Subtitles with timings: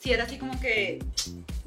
[0.00, 0.98] sí era así como que,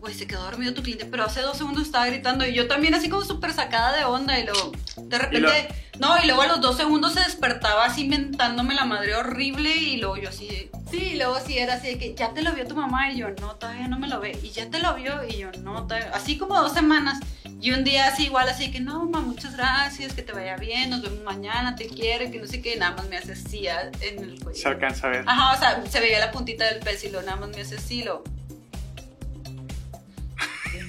[0.04, 2.94] güey, se quedó dormido tu cliente, pero hace dos segundos estaba gritando y yo también
[2.94, 6.60] así como súper sacada de onda y luego, de repente, no, y luego a los
[6.60, 11.12] dos segundos se despertaba así mentándome la madre horrible y luego yo así, de, sí,
[11.14, 13.30] y luego sí era así de que, ya te lo vio tu mamá y yo,
[13.40, 16.12] no, todavía no me lo ve, y ya te lo vio y yo, no, todavía,
[16.14, 17.20] así como dos semanas.
[17.62, 20.90] Y un día así igual, así que no, mamá, muchas gracias, que te vaya bien,
[20.90, 23.68] nos vemos mañana, te quiero, que no sé qué, nada más me hace así
[24.02, 24.60] en el cuello.
[24.60, 25.24] Se alcanza a ver.
[25.26, 27.78] Ajá, o sea, se veía la puntita del pez y lo nada más me hace
[27.78, 28.22] así, lo...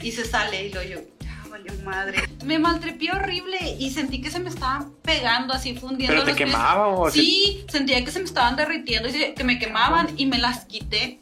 [0.03, 2.23] Y se sale y lo yo, ya valió madre.
[2.45, 6.37] Me maltrepé horrible y sentí que se me estaban pegando así, fundiendo ¿Pero te los
[6.37, 6.51] pies.
[6.51, 10.39] quemaba o Sí, sentía que se me estaban derritiendo y que me quemaban y me
[10.39, 11.21] las quité.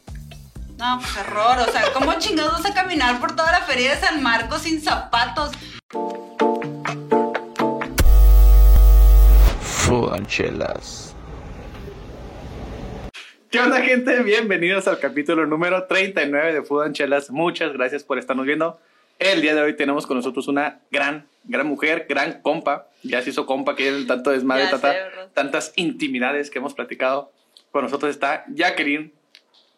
[0.77, 4.01] No, pues error, o sea, ¿cómo chingados vas a caminar por toda la feria de
[4.01, 5.51] San Marcos sin zapatos?
[9.61, 11.12] Fudanchelas.
[13.53, 14.23] ¿Qué onda, gente?
[14.23, 17.29] Bienvenidos al capítulo número 39 de Food and Chelas.
[17.29, 18.79] Muchas gracias por estarnos viendo.
[19.19, 22.87] El día de hoy tenemos con nosotros una gran, gran mujer, gran compa.
[23.03, 25.29] Ya se hizo compa, que el tanto desmadre, ¿verdad?
[25.35, 27.31] tantas intimidades que hemos platicado.
[27.69, 29.13] Con nosotros está Jacqueline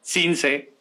[0.02, 0.72] Cince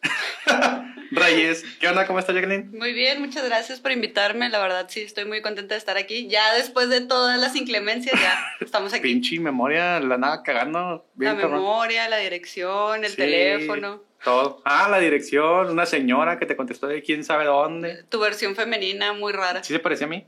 [1.11, 1.63] Reyes.
[1.79, 2.05] ¿Qué onda?
[2.07, 2.71] ¿Cómo está Jacqueline?
[2.77, 4.49] Muy bien, muchas gracias por invitarme.
[4.49, 6.27] La verdad, sí, estoy muy contenta de estar aquí.
[6.27, 9.03] Ya después de todas las inclemencias, ya estamos aquí.
[9.03, 10.79] Pinche memoria, la nada cagando.
[10.79, 11.59] La Bien, cabrón.
[11.59, 14.61] memoria, la dirección, el Sí, teléfono, Todo.
[14.65, 18.03] Ah, la dirección, una señora que te contestó de quién sabe dónde.
[18.09, 19.63] tu versión femenina muy rara.
[19.63, 20.25] ¿Sí se parecía a mí?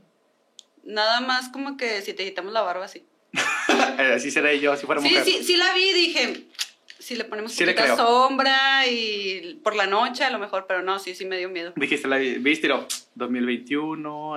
[0.84, 3.04] Nada más como que si te quitamos la barba así.
[3.98, 5.24] Eh, Así seré yo, si fuera Sí, mujer.
[5.24, 6.46] sí, sí la vi, dije,
[6.98, 10.98] si le ponemos Sí poquita sombra y por la noche a lo mejor, pero no,
[10.98, 11.72] sí, sí me dio miedo.
[11.76, 14.36] Dijiste, la viste, y lo, 2021.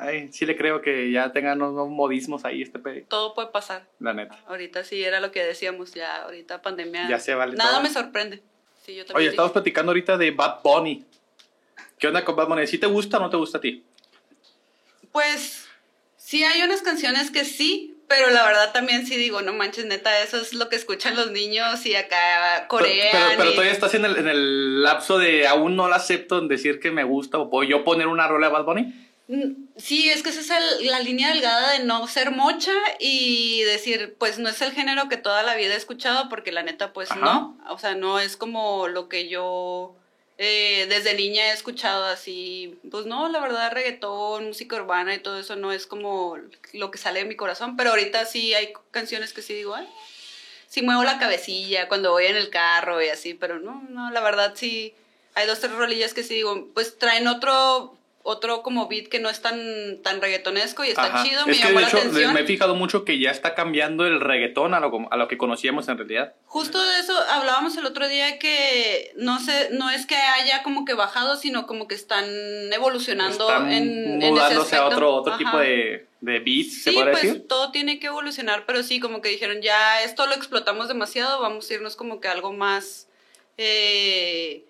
[0.00, 3.04] Ay, sí le creo que ya tengan unos modismos ahí este pedo.
[3.08, 3.86] Todo puede pasar.
[3.98, 4.38] La neta.
[4.46, 7.08] Ahorita sí era lo que decíamos, ya ahorita pandemia.
[7.08, 7.82] Ya se vale Nada todo.
[7.82, 8.42] me sorprende.
[8.84, 11.04] Sí, yo Oye, estamos platicando ahorita de Bad Bunny.
[11.98, 12.66] ¿Qué onda con Bad Bunny?
[12.66, 13.84] ¿Sí te gusta o no te gusta a ti?
[15.12, 15.68] Pues
[16.16, 20.20] sí hay unas canciones que sí, pero la verdad también sí digo, no manches, neta,
[20.20, 23.08] eso es lo que escuchan los niños y acá corean.
[23.10, 25.96] Pero, pero, pero y- todavía estás en el, en el lapso de aún no la
[25.96, 28.82] acepto en decir que me gusta o puedo yo poner una rola de Bad Bunny.
[29.28, 33.62] Mm, Sí, es que esa es el- la línea delgada de no ser mocha y
[33.62, 36.92] decir, pues no es el género que toda la vida he escuchado, porque la neta,
[36.92, 37.20] pues Ajá.
[37.20, 37.58] no.
[37.70, 39.96] O sea, no es como lo que yo
[40.38, 42.78] eh, desde niña he escuchado así.
[42.90, 46.36] Pues no, la verdad, reggaetón, música urbana y todo eso no es como
[46.72, 49.88] lo que sale de mi corazón, pero ahorita sí hay canciones que sí digo, ay,
[50.68, 54.20] sí muevo la cabecilla cuando voy en el carro y así, pero no, no, la
[54.20, 54.94] verdad sí.
[55.34, 59.28] Hay dos, tres rolillas que sí digo, pues traen otro otro como beat que no
[59.28, 61.24] es tan, tan reggaetonesco y está Ajá.
[61.24, 62.34] chido, me es que llamó de la hecho atención.
[62.34, 65.36] me he fijado mucho que ya está cambiando el reggaetón a lo, a lo que
[65.38, 66.34] conocíamos en realidad.
[66.46, 70.84] Justo de eso hablábamos el otro día que no sé, no es que haya como
[70.84, 72.24] que bajado, sino como que están
[72.72, 75.38] evolucionando Están en, en ese mudándose a otro, otro Ajá.
[75.44, 77.48] tipo de, de beats, se Sí, puede pues decir.
[77.48, 81.68] todo tiene que evolucionar, pero sí, como que dijeron, ya esto lo explotamos demasiado, vamos
[81.70, 83.08] a irnos como que a algo más...
[83.58, 84.64] Eh,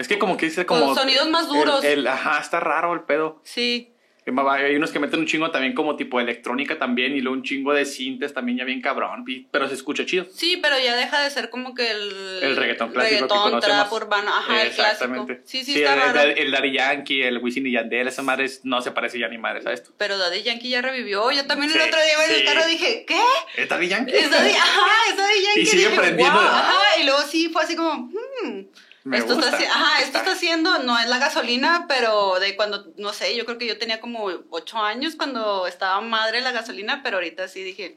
[0.00, 0.94] Es que como que dice Con como...
[0.94, 1.84] sonidos más duros.
[1.84, 3.40] el- ajá, está raro el pedo.
[3.44, 3.92] sí,
[4.24, 7.42] Que Hay unos que meten un chingo también como tipo electrónica también y luego un
[7.42, 10.26] chingo de sintes también ya bien cabrón, pero se escucha chido.
[10.32, 12.38] sí, pero ya deja de ser como que el...
[12.42, 13.76] El reggaetón clásico que reggaetón, conocemos.
[13.88, 14.82] trap urbano, ajá, el clásico.
[14.82, 15.40] Exactamente.
[15.46, 16.30] Sí, sí, el, está el- raro.
[16.36, 19.36] el Daddy Yankee, el Wisin y Yandel, esa madre es- no se parece ya ni
[19.38, 19.82] madre, ¿sabes?
[19.82, 19.92] tú?
[19.98, 21.30] Pero Daddy Yankee ya revivió.
[21.32, 22.44] Yo también el Sí, otro día iba en el sí.
[22.44, 23.20] carro dije, ¿qué?
[23.56, 24.12] ¿Es Daddy Yankee?
[24.14, 25.60] Es Daddy, ajá, es Daddy Yankee.
[25.62, 26.38] Y sigue dije, prendiendo.
[26.38, 26.46] "Wow".
[26.48, 28.60] Ajá, y luego sí fue así como, hmm,
[29.04, 29.50] Me esto gusta.
[29.50, 33.34] está, haci- ajá, esto está haciendo, no es la gasolina, pero de cuando, no sé,
[33.36, 37.48] yo creo que yo tenía como ocho años cuando estaba madre la gasolina, pero ahorita
[37.48, 37.96] sí dije,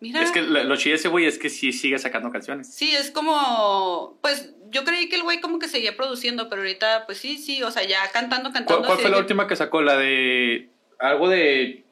[0.00, 0.22] mira.
[0.22, 2.72] Es que lo, chido de ese güey es que sí sigue sacando canciones.
[2.74, 7.04] Sí, es como, pues yo creí que el güey como que seguía produciendo, pero ahorita,
[7.06, 8.86] pues sí, sí, o sea, ya cantando, cantando.
[8.86, 9.82] ¿Cuál, fue la última que sacó?
[9.82, 10.70] La de.
[10.98, 11.84] Algo de.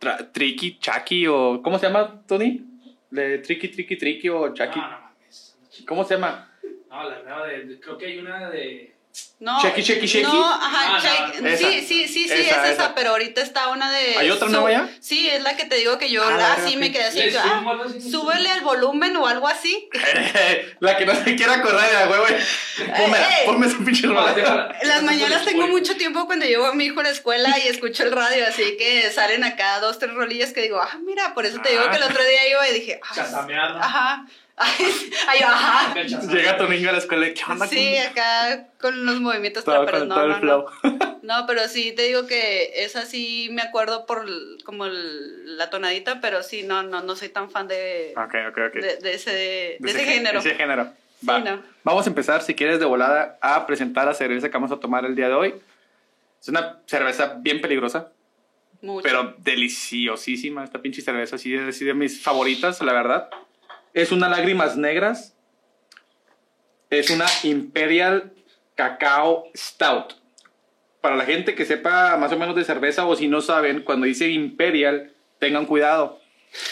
[0.00, 1.60] tra- Tricky, Chucky o.
[1.62, 2.64] ¿Cómo se llama, Tony?
[3.10, 4.78] De Tricky, Tricky, Tricky o Chucky.
[4.78, 5.56] No, no mames.
[5.86, 6.47] ¿Cómo se llama?
[6.90, 7.78] No, la nueva de.
[7.80, 8.94] Creo que hay una de.
[9.40, 10.22] No, Chequi, chequi, chequi.
[10.24, 12.94] No, ajá, Ah, no, sí, sí, sí, sí, Esa, es esa, esa.
[12.94, 14.16] pero ahorita está una de...
[14.16, 14.88] ¿Hay otra nueva ya?
[15.00, 17.30] Sí, es la que te digo que yo Ah, la así me quedé así, ¿Le
[17.30, 17.62] que, ah,
[18.10, 19.88] súbele al volumen o algo así.
[20.80, 22.34] la que no se quiera acordar de la güey, güey.
[23.46, 24.76] Ponme, esa pinche rola.
[24.82, 28.04] las mañanas tengo mucho tiempo cuando llevo a mi hijo a la escuela y escucho
[28.04, 31.60] el radio, así que salen acá dos, tres rolillas que digo, ah, mira, por eso
[31.60, 31.90] te digo Ah.
[31.90, 33.46] que el otro día iba y dije, ah,
[33.80, 34.26] ajá,
[35.28, 35.94] ay, ajá.
[36.02, 37.66] Llega tu niño a la escuela y ¿qué onda?
[37.66, 40.66] Sí, acá con los movimientos todo, con no, todo el no, flow.
[40.82, 41.18] no.
[41.22, 44.24] No, pero sí te digo que esa sí me acuerdo por
[44.64, 48.58] como el- la tonadita, pero sí, no, no, no soy tan fan de, Ok, ok,
[48.68, 48.74] ok.
[48.80, 50.38] de, de ese, de, De ese género.
[50.38, 50.92] Ese género.
[51.28, 51.40] Va.
[51.40, 51.62] no.
[51.84, 55.04] Vamos a empezar, si quieres, de volada a presentar la cerveza que vamos a tomar
[55.04, 55.54] el día de hoy.
[56.40, 58.12] Es una cerveza bien peligrosa,
[58.80, 59.02] Mucho.
[59.02, 60.64] pero deliciosísima.
[60.64, 63.28] Esta pinche cerveza, así es de mis favoritas, la verdad.
[63.98, 65.36] Es una Lágrimas Negras.
[66.88, 68.32] Es una Imperial
[68.76, 70.14] Cacao Stout.
[71.00, 74.06] Para la gente que sepa más o menos de cerveza o si no saben, cuando
[74.06, 76.20] dice Imperial, tengan cuidado.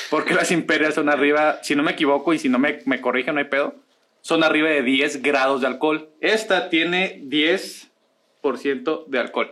[0.09, 3.35] Porque las Imperial son arriba, si no me equivoco y si no me, me corrigen,
[3.35, 3.75] no hay pedo,
[4.21, 6.09] son arriba de 10 grados de alcohol.
[6.21, 9.51] Esta tiene 10% de alcohol.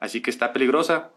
[0.00, 1.12] Así que está peligrosa,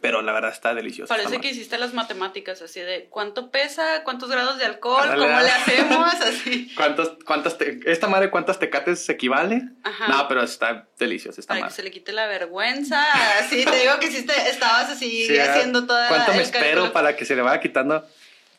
[0.00, 1.14] pero la verdad está deliciosa.
[1.14, 5.26] Parece que hiciste las matemáticas así de cuánto pesa, cuántos grados de alcohol, Ándale.
[5.26, 6.72] cómo le hacemos, así.
[6.76, 9.62] ¿Cuántas, cuántas te- ¿Esta madre cuántas tecates equivale?
[9.84, 10.08] Ajá.
[10.08, 11.76] No, pero está deliciosa esta Para que madre.
[11.76, 13.02] se le quite la vergüenza.
[13.38, 16.92] Así, te digo que hiciste, estabas así Sí, ah, haciendo toda ¿Cuánto me espero cálculo.
[16.92, 18.06] para que se le vaya quitando?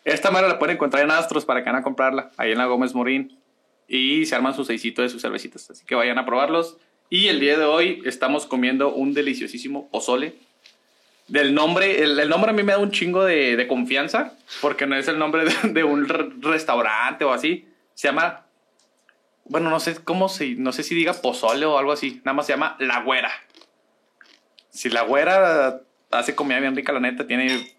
[0.05, 2.65] Esta madre la pueden encontrar en Astros para que van a comprarla, ahí en la
[2.65, 3.39] Gómez Morín.
[3.87, 5.69] Y se arman su seisito de sus cervecitas.
[5.69, 6.77] Así que vayan a probarlos.
[7.09, 10.35] Y el día de hoy estamos comiendo un deliciosísimo pozole.
[11.27, 14.85] Del nombre, el, el nombre a mí me da un chingo de, de confianza, porque
[14.85, 17.67] no es el nombre de, de un re- restaurante o así.
[17.93, 18.45] Se llama,
[19.45, 22.21] bueno, no sé cómo se, no sé si diga pozole o algo así.
[22.25, 23.31] Nada más se llama La Güera.
[24.69, 25.81] Si La Güera
[26.11, 27.73] hace comida bien rica, la neta, tiene,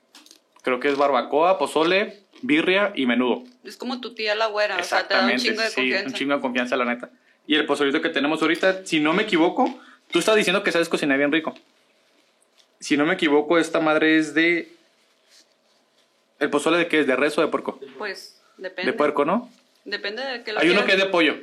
[0.63, 3.45] creo que es barbacoa, pozole, birria y menudo.
[3.63, 6.07] Es como tu tía la güera, o sea, te da un chingo de sí, confianza.
[6.09, 7.11] un chingo de confianza, la neta.
[7.47, 9.79] Y el pozolito que tenemos ahorita, si no me equivoco,
[10.11, 11.55] tú estás diciendo que sabes cocinar bien rico.
[12.85, 14.71] Si no me equivoco, esta madre es de...
[16.39, 17.07] ¿El pozole de qué es?
[17.07, 17.81] ¿De res o de puerco?
[17.97, 18.93] Pues, depende.
[18.93, 19.51] De puerco, ¿no?
[19.87, 21.35] Depende de qué lo Hay uno que es de pollo.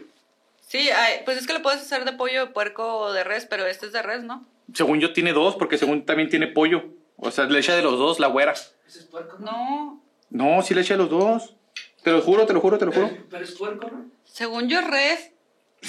[0.68, 3.48] Sí, hay- pues es que lo puedes hacer de pollo, de puerco o de res,
[3.48, 4.46] pero este es de res, ¿no?
[4.72, 6.84] Según yo tiene dos, porque según también tiene pollo.
[7.18, 8.52] O sea, le echa de los dos la güera.
[8.52, 10.00] Ese es puerco, ¿no?
[10.30, 11.56] No, No, sí le echa de los dos.
[12.04, 13.10] Te lo juro, te lo juro, te lo juro.
[13.10, 14.06] Pero, pero es puerco, ¿no?
[14.26, 15.31] según yo es res.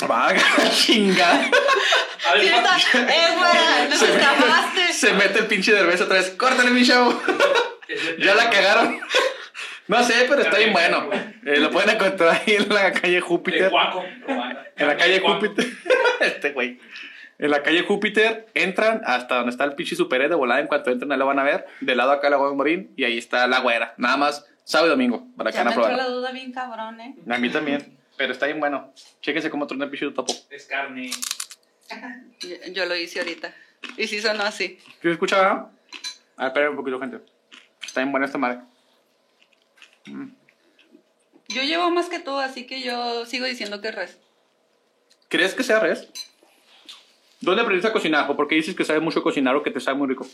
[0.06, 0.40] Vaga,
[0.70, 1.50] chingada.
[2.30, 4.92] A ver, Sí, está- ¿cuánto- es buena, nos Se, escapaste.
[4.92, 6.30] se mete el pinche derbez otra vez.
[6.30, 7.12] Córtale, mi chavo.
[7.88, 9.00] de- Ya la cagaron.
[9.88, 11.10] No sé, pero está bien bueno.
[11.44, 13.70] Eh, lo pueden encontrar ahí en la calle De Júpiter.
[14.76, 15.20] En la calle.
[15.20, 15.66] Júpiter.
[16.20, 16.78] Este güey.
[17.38, 20.60] En la calle Júpiter entran hasta donde está el pinche super E de volada.
[20.60, 21.66] En cuanto entren, ahí lo van a ver.
[21.80, 22.90] Del lado acá la voy a morir.
[22.96, 23.94] Y ahí está la güera.
[23.98, 25.26] Nada más sábado y domingo.
[25.36, 26.12] Para que Ya van me a entró la probar.
[26.16, 27.14] duda bien cabrón, ¿eh?
[27.28, 27.98] A mí también.
[28.22, 28.94] Pero está bien bueno.
[29.20, 30.32] Chéquense cómo truena el pinche topo.
[30.48, 31.10] Es carne.
[32.38, 33.52] Yo, yo lo hice ahorita.
[33.96, 34.78] Y sí sonó así.
[34.78, 35.50] ¿Sí se escucha?
[35.50, 35.64] A
[36.38, 37.18] ver, esperen un poquito, gente.
[37.84, 38.60] Está bien buena esta madre.
[41.48, 44.18] Yo llevo más que tú, así que yo sigo diciendo que es res.
[45.28, 46.08] ¿Crees que sea res?
[47.40, 48.30] ¿Dónde aprendiste a cocinar?
[48.30, 50.28] ¿O por qué dices que sabes mucho cocinar o que te sabe muy rico?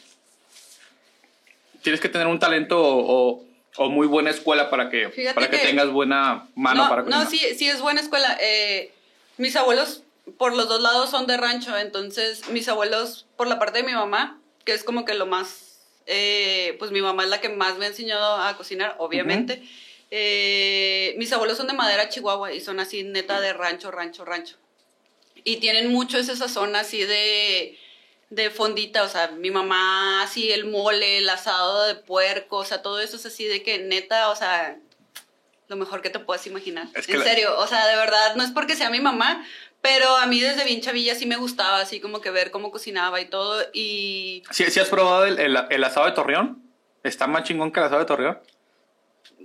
[1.83, 3.48] Tienes que tener un talento o, o-
[3.79, 7.03] o muy buena escuela para que, Fíjate para que, que- tengas buena mano no, para
[7.05, 7.25] cocinar.
[7.25, 8.37] no, sí, sí es buena escuela.
[8.41, 8.93] Eh,
[9.37, 10.03] mis abuelos
[10.37, 13.93] por los dos lados son de rancho, entonces mis abuelos por la parte de mi
[13.95, 17.79] mamá, que es como que lo más, eh, pues mi mamá es la que más
[17.79, 19.63] me ha enseñado a cocinar, obviamente.
[20.11, 24.57] Eh, mis abuelos son de Madera, Chihuahua, y son así neta de rancho, rancho, rancho.
[25.45, 27.79] Y tienen mucho esa sazón así de,
[28.31, 32.83] de fondita, o sea, mi mamá así el mole, el asado de puerco, o sea,
[32.83, 34.77] todo eso es así de que neta, o sea,
[35.69, 36.89] lo mejor que te puedas imaginar.
[36.95, 39.47] Es que en la- serio, o sea, de verdad, no es porque sea mi mamá,
[39.81, 43.21] pero a mí desde bien chavilla sí me gustaba así como que ver cómo cocinaba
[43.21, 46.63] y todo, y ¿Sí, sí has probado el, el- el asado de Torreón?
[47.03, 48.39] ¿Está más chingón que el asado de Torreón?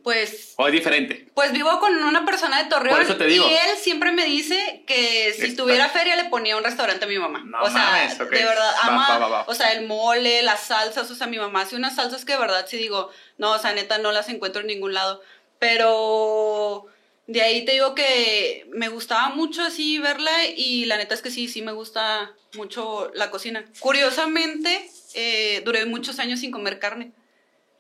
[0.04, 0.54] Pues...
[0.58, 1.28] ¿O es diferente?
[1.34, 3.48] Pues vivo con una persona de Torreón Por eso te digo.
[3.50, 7.08] y él siempre me dice que si Está- tuviera feria le ponía un restaurante a
[7.08, 7.42] mi mamá.
[7.46, 9.46] No o sea, mames, de verdad, ama, va, va, va.
[9.48, 12.40] o sea, el mole, las salsas, o sea, mi mamá hace unas salsas que de
[12.40, 15.22] verdad sí digo, no, o sea, neta no las encuentro en ningún lado,
[15.60, 16.86] pero
[17.28, 21.32] de ahí te digo que me gustaba mucho así verla y la neta es que
[21.32, 23.64] sí, sí me gusta mucho la cocina.
[23.80, 27.12] Curiosamente, eh, duré muchos años sin comer carne.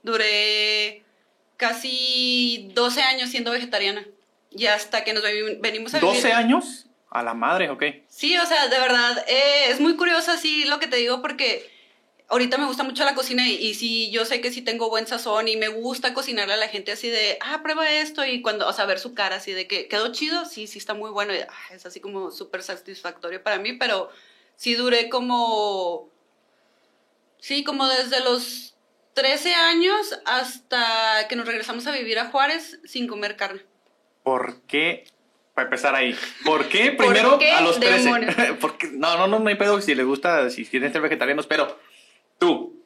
[0.01, 1.02] Duré
[1.57, 4.05] casi 12 años siendo vegetariana.
[4.51, 6.15] Y hasta que nos ven- venimos a vivir.
[6.23, 6.85] ¿12 años?
[7.09, 7.83] A la madre, ok.
[8.07, 11.71] Sí, o sea, de verdad, eh, es muy curioso así lo que te digo porque
[12.29, 15.05] ahorita me gusta mucho la cocina y, y sí, yo sé que sí tengo buen
[15.05, 18.67] sazón y me gusta cocinarle a la gente así de, ah, prueba esto y cuando,
[18.67, 21.35] o sea, ver su cara así de que quedó chido, sí, sí está muy bueno,
[21.35, 24.09] y, ah, es así como súper satisfactorio para mí, pero
[24.55, 26.09] sí duré como,
[27.39, 28.72] sí, como desde los
[29.13, 33.61] 13 años hasta que nos regresamos a vivir a Juárez sin comer carne.
[34.23, 35.05] ¿Por qué?
[35.53, 36.17] Para empezar ahí.
[36.43, 37.97] ¿Por qué ¿Por primero qué a los 13?
[38.03, 38.35] demonios?
[38.61, 41.79] Porque, no, no, no, no hay pedo si les gusta, si quieren ser vegetarianos, pero
[42.39, 42.83] tú,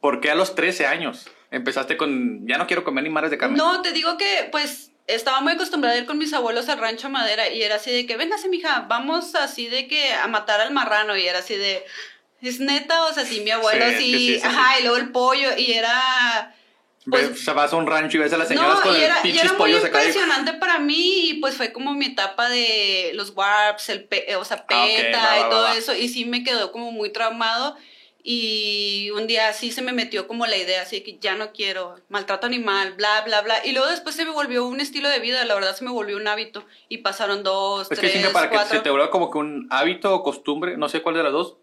[0.00, 3.38] ¿por qué a los 13 años empezaste con, ya no quiero comer ni mares de
[3.38, 3.56] carne?
[3.56, 7.08] No, te digo que, pues, estaba muy acostumbrada a ir con mis abuelos al rancho
[7.08, 10.72] madera y era así de que, véngase, mija, vamos así de que a matar al
[10.72, 11.84] marrano y era así de,
[12.48, 14.96] es neta, o sea, sí, mi abuelo Sí, sí, que sí, sí, ajá, y luego
[14.98, 16.54] el pollo y era...
[17.10, 18.96] Pues- o sea, vas a un rancho y ves a las señoras No, con y
[18.98, 22.06] el era, y pinches era muy y- impresionante para mí y pues fue como mi
[22.06, 25.62] etapa de los warps, el pe- o sea, Ah, PETA va, va, y va, todo
[25.64, 25.74] va.
[25.76, 27.76] eso y sí me quedó como muy traumado
[28.24, 31.50] y un día sí se me metió como la idea así de que ya no
[31.52, 35.18] quiero maltrato animal, bla, bla, bla y luego después se me volvió un estilo de
[35.18, 38.30] vida, la verdad se me volvió un hábito y pasaron dos, Es que tres, chinga,
[38.32, 41.16] para que cuatro, se te vuelva como que un hábito o costumbre, no sé cuál
[41.16, 41.56] de las dos.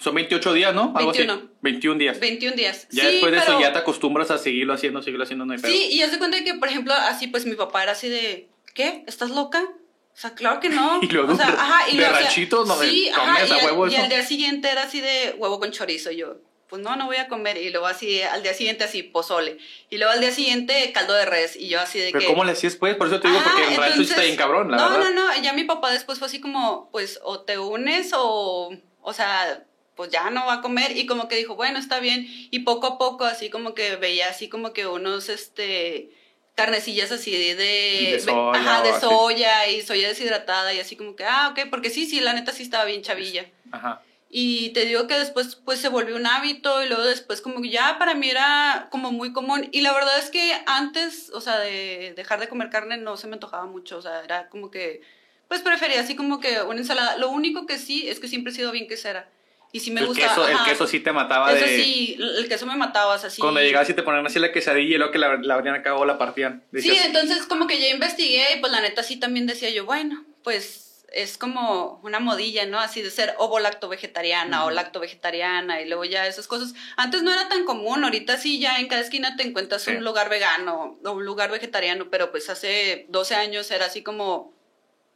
[0.00, 0.92] Son 28 días, ¿no?
[0.94, 1.32] Algo 21.
[1.32, 1.42] así.
[1.62, 2.20] 21 días.
[2.20, 2.86] 21 días.
[2.90, 5.52] Ya sí, después de pero- eso ya te acostumbras a seguirlo haciendo, seguirlo haciendo, no
[5.52, 5.72] hay pedo.
[5.72, 8.48] Sí, y haz de cuenta que, por ejemplo, así pues mi papá era así de,
[8.74, 9.04] ¿qué?
[9.06, 9.62] ¿Estás loca?
[9.62, 10.98] O sea, claro que no.
[11.02, 12.80] Y luego o sea, ajá, y de luego, o sea, ranchitos, ¿no?
[12.80, 14.02] Sí, ajá, a y, al- huevo y eso.
[14.02, 16.10] al día siguiente era así de huevo con chorizo.
[16.12, 16.36] Y yo,
[16.68, 17.56] pues no, no voy a comer.
[17.56, 19.58] Y luego así, al día siguiente así, pozole.
[19.90, 21.56] Y luego al día siguiente, caldo de res.
[21.56, 22.26] Y yo así de Pero que...
[22.26, 22.94] ¿cómo le hacías pues?
[22.96, 25.10] Por eso te digo, Ajá, porque en rancho está bien cabrón, la no, verdad.
[25.14, 29.12] No, no, ya mi papá después fue así como, pues, o te unes o, o
[29.12, 29.64] sea,
[29.98, 30.96] pues ya no va a comer.
[30.96, 32.26] Y como que dijo, bueno, está bien.
[32.52, 36.10] Y poco a poco, así como que veía así como que unos, este,
[36.54, 37.54] carnecillas así de...
[37.56, 39.00] De soya ajá, de así.
[39.00, 42.52] soya y soya deshidratada y así como que, ah, ok, porque sí, sí, la neta
[42.52, 43.50] sí estaba bien chavilla.
[43.72, 44.00] Ajá.
[44.30, 47.70] Y te digo que después pues se volvió un hábito y luego después como que
[47.70, 49.68] ya para mí era como muy común.
[49.72, 53.26] Y la verdad es que antes, o sea, de dejar de comer carne no se
[53.26, 53.96] me antojaba mucho.
[53.96, 55.00] O sea, era como que,
[55.48, 57.16] pues prefería así como que una ensalada.
[57.16, 59.28] Lo único que sí es que siempre he sido bien quesera.
[59.72, 60.26] Y sí me el, gusta.
[60.28, 61.76] queso, el queso sí te mataba Eso de...
[61.82, 63.40] sí, el queso me mataba, o sea, sí.
[63.42, 65.94] Cuando llegabas y te ponían así la quesadilla y luego que la, la abrían acá
[65.94, 66.64] o la partían.
[66.72, 70.24] Sí, entonces como que ya investigué y pues la neta sí también decía yo, bueno,
[70.42, 72.80] pues es como una modilla, ¿no?
[72.80, 76.74] Así de ser ovo lacto vegetariana o lacto vegetariana y luego ya esas cosas.
[76.96, 79.90] Antes no era tan común, ahorita sí ya en cada esquina te encuentras Sí.
[79.92, 84.52] un lugar vegano o un lugar vegetariano, pero pues hace 12 años era así como,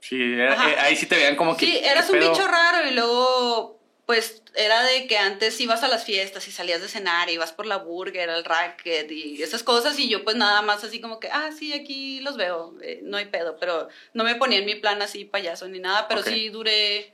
[0.00, 1.64] Sí, era- eh, ahí sí te veían como que...
[1.66, 5.88] sí, ¿qué eras un bicho raro y luego pues era de que antes ibas a
[5.88, 9.62] las fiestas y salías de cenar y ibas por la burger, al racket y esas
[9.62, 13.00] cosas y yo pues nada más así como que, ah, sí, aquí los veo, eh,
[13.02, 16.22] no hay pedo, pero no me ponía en mi plan así payaso ni nada, pero
[16.22, 17.12] sí duré,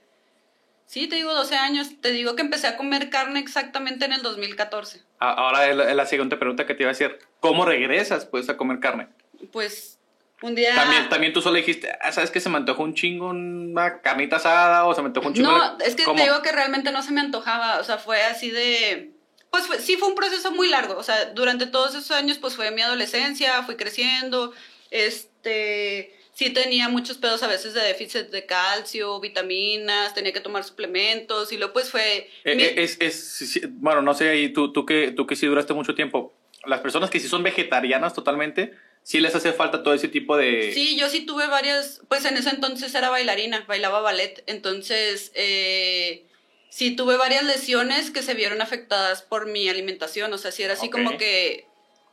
[0.86, 4.22] sí, te digo 12 años, te digo que empecé a comer carne exactamente en el
[4.22, 7.18] 2014, A- Ahora la siguiente pregunta que te iba a decir.
[7.40, 9.08] ¿Cómo regresas pues a comer carne?
[9.52, 9.97] pues
[10.42, 10.74] un día...
[10.74, 14.36] También, también tú solo dijiste, ah, ¿sabes que se me antojó un chingo una carnita
[14.36, 15.50] asada o se me antojó un chingo?
[15.50, 16.16] No, es que ¿Cómo?
[16.16, 19.12] te digo que realmente no se me antojaba, o sea, fue así de...
[19.50, 22.54] Pues fue- sí fue un proceso muy largo, o sea, durante todos esos años pues
[22.54, 24.52] fue mi adolescencia, fui creciendo,
[24.90, 30.64] este, sí tenía muchos pedos a veces de déficit de calcio, vitaminas, tenía que tomar
[30.64, 32.30] suplementos y luego pues fue...
[32.44, 35.46] Eh, mi- eh, es, es, bueno, no sé, y tú, tú, que, tú que sí
[35.46, 39.94] duraste mucho tiempo, las personas que sí son vegetarianas totalmente, sí les hace falta todo
[39.94, 40.72] ese tipo de...
[40.72, 46.24] Sí, yo sí tuve varias, pues en ese entonces era bailarina, bailaba ballet, entonces eh,
[46.68, 50.74] sí tuve varias lesiones que se vieron afectadas por mi alimentación, o sea, sí era
[50.74, 51.66] así como que,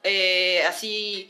[0.04, 1.30] eh, así,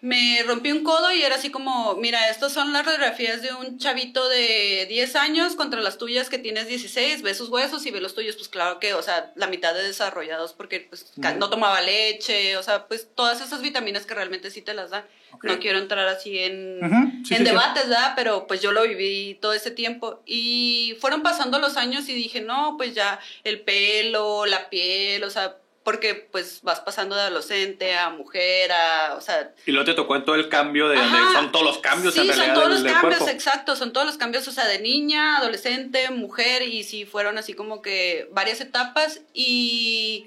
[0.00, 3.78] me rompí un codo y era así como, mira, estas son las radiografías de un
[3.78, 8.00] chavito de 10 años contra las tuyas que tienes 16, ve sus huesos y ve
[8.00, 11.80] los tuyos, pues claro que, o sea, la mitad de desarrollados porque pues no tomaba
[11.80, 15.04] leche, o sea, pues todas esas vitaminas que realmente sí te las dan.
[15.32, 15.44] Ok.
[15.44, 16.80] No quiero entrar así en,
[17.24, 17.44] sí, en sí, sí.
[17.44, 18.14] debates, ¿verdad?
[18.16, 20.22] Pero pues yo lo viví todo ese tiempo.
[20.24, 25.30] Y fueron pasando los años y dije, no, pues ya el pelo, la piel, o
[25.30, 25.58] sea,
[25.88, 29.54] porque pues vas pasando de adolescente a mujer, a, o sea...
[29.64, 31.32] Y luego te tocó en todo el cambio de Ajá.
[31.32, 33.34] son todos los cambios Sí, en realidad son todos del, los del cambios, cuerpo.
[33.34, 37.54] exacto, son todos los cambios, o sea, de niña, adolescente, mujer, y sí fueron así
[37.54, 40.26] como que varias etapas y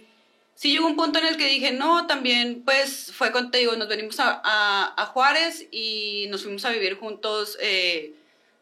[0.56, 3.76] sí llegó un punto en el que dije, no, también, pues fue cuando te digo,
[3.76, 8.16] nos venimos a, a- a Juárez y nos fuimos a vivir juntos eh,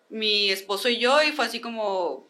[0.10, 2.27] mi esposo y yo y fue así como,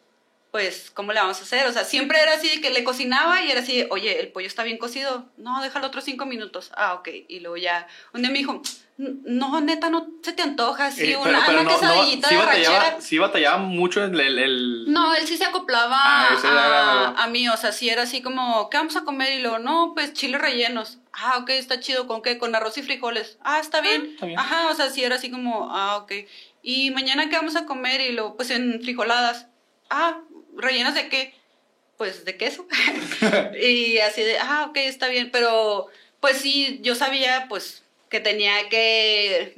[0.51, 1.67] pues, ¿cómo le vamos a hacer?
[1.67, 4.63] O sea, siempre era así que le cocinaba y era así, oye, el pollo está
[4.63, 5.25] bien cocido.
[5.37, 6.71] No, déjalo otros cinco minutos.
[6.75, 7.09] Ah, ok.
[7.27, 8.61] Y luego ya, un día me dijo,
[8.97, 13.01] no, neta, no se te antoja así Eh, una, una quesadillita sí de batallaba, rachera.
[13.01, 14.19] sí batallaba mucho el...
[14.19, 18.01] el, el- No, él sí se acoplaba Ah, era- a, mí, o sea, sí era
[18.03, 19.33] así como, ¿qué vamos a comer?
[19.33, 20.97] Y luego, no, pues chiles rellenos.
[21.13, 22.37] Ah, ok, está chido, ¿con qué?
[22.39, 23.37] Con arroz y frijoles.
[23.43, 24.07] Ah, está bien.
[24.13, 24.39] está bien.
[24.39, 26.11] Ajá, o sea, sí era así como, ah, ok.
[26.61, 28.01] Y mañana, ¿qué vamos a comer?
[28.01, 29.45] Y luego, pues en frijoladas.
[29.89, 30.19] Ah,
[30.57, 31.33] ¿rellenas de qué?
[31.97, 32.65] Pues de queso.
[33.61, 35.87] y así de, ah, ok, está bien, pero
[36.19, 39.55] pues sí, yo sabía, pues, que tenía que,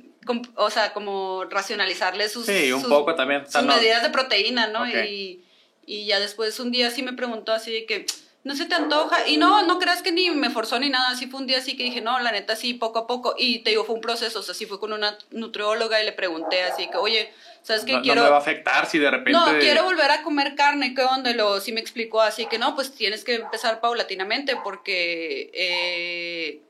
[0.56, 2.46] o sea, como racionalizarle sus...
[2.46, 3.42] Sí, un sus- poco también.
[3.42, 4.88] O sea, sus no- medidas de proteína, ¿no?
[4.88, 5.44] Y,
[5.86, 8.06] y ya después un día sí me preguntó así de que,
[8.44, 9.28] no se te antoja.
[9.28, 11.10] Y no, no creas que ni me forzó ni nada.
[11.10, 13.36] Así fue un día así que dije, no, la neta, sí, poco a poco.
[13.38, 14.40] Y te digo, fue un proceso.
[14.40, 17.32] O sea, sí fue con una nutrióloga y le pregunté así que, oye,
[17.62, 17.94] ¿sabes qué?
[17.94, 18.24] No, no quiero.
[18.24, 19.40] me va a afectar si de repente...
[19.40, 21.30] No, quiero volver a comer carne, ¿qué onda?
[21.30, 26.62] Y luego sí me explicó así que no, pues tienes que empezar paulatinamente porque eh,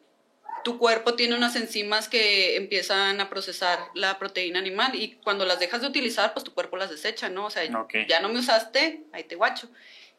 [0.65, 5.59] tu cuerpo tiene unas enzimas que empiezan a procesar la proteína animal y cuando las
[5.59, 7.45] dejas de utilizar, pues tu cuerpo las desecha, ¿no?
[7.45, 7.63] O sea,
[8.07, 9.69] ya no me usaste, ahí te guacho.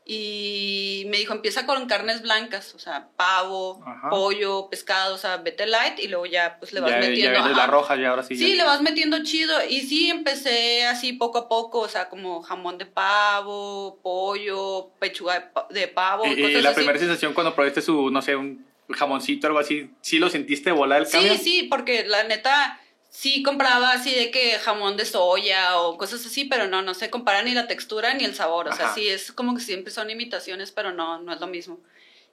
[0.04, 4.10] Y me dijo, empieza con carnes blancas, o sea, pavo, Ajá.
[4.10, 7.48] pollo, pescado, o sea, vete light y luego ya pues le vas ya, ya metiendo.
[7.54, 8.34] la roja y ahora sí.
[8.36, 8.56] Sí, ya.
[8.56, 9.56] le vas metiendo chido.
[9.68, 15.34] Y sí, empecé así poco a poco, o sea, como jamón de pavo, pollo, pechuga
[15.34, 16.76] de, pa- de pavo, Y, y cosas la así.
[16.76, 20.72] primera sensación cuando probaste su, no sé, un jamoncito o algo así, ¿sí lo sentiste
[20.72, 21.32] volar el cambio?
[21.34, 22.78] Sí, sí, porque la neta
[23.12, 27.10] sí compraba así de que jamón de soya o cosas así, pero no, no se
[27.10, 28.68] compara ni la textura ni el sabor.
[28.68, 28.94] O sea, Ajá.
[28.94, 31.78] sí, es como que siempre son imitaciones, pero no, no es lo mismo.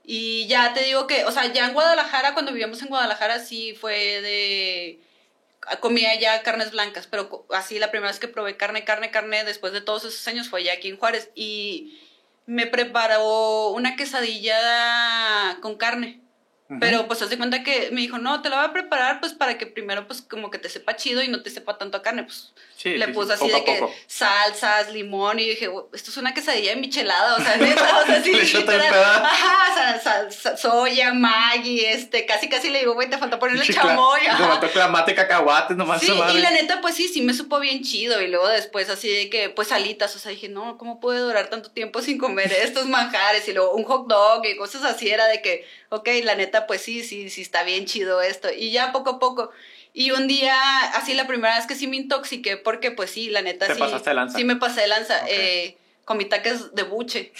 [0.05, 3.75] Y ya te digo que, o sea, ya en Guadalajara, cuando vivíamos en Guadalajara, sí
[3.79, 4.99] fue de
[5.81, 9.73] comía ya carnes blancas, pero así la primera vez que probé carne, carne, carne, después
[9.73, 11.99] de todos esos años fue ya aquí en Juárez y
[12.45, 16.21] me preparó una quesadilla con carne.
[16.79, 19.33] Pero pues haz de cuenta que me dijo, no, te la voy a preparar pues
[19.33, 22.03] para que primero pues como que te sepa chido y no te sepa tanto a
[22.03, 22.23] carne.
[22.25, 26.11] Pues Sí, le sí, puse sí, así de que salsas, limón y dije, "Güey, esto
[26.11, 28.93] es una quesadilla de michelada, o sea, neta, o sea, sí, literal.
[29.25, 34.21] Ajá, sal- sa- soya, Maggi, este, casi casi le digo, güey, te faltó ponerle chamoy.
[34.21, 36.01] Te faltó clamate cacahuates nomás.
[36.01, 38.21] Sí, y la neta, pues sí, sí me supo bien chido.
[38.21, 41.49] Y luego después así de que, pues alitas, o sea, dije, no, ¿cómo puede durar
[41.49, 43.47] tanto tiempo sin comer estos manjares?
[43.47, 46.81] Y luego un hot dog y cosas así, era de que, ok, la neta, pues
[46.81, 48.49] sí, sí, sí está bien chido esto.
[48.51, 49.51] Y ya poco a poco.
[49.93, 50.55] Y un día,
[50.95, 53.79] así la primera vez que sí me intoxiqué, porque pues sí, la neta Te sí.
[53.79, 54.37] pasaste de lanza.
[54.37, 55.25] Sí me pasé de lanza.
[55.27, 57.31] Eh, comí taques de buche.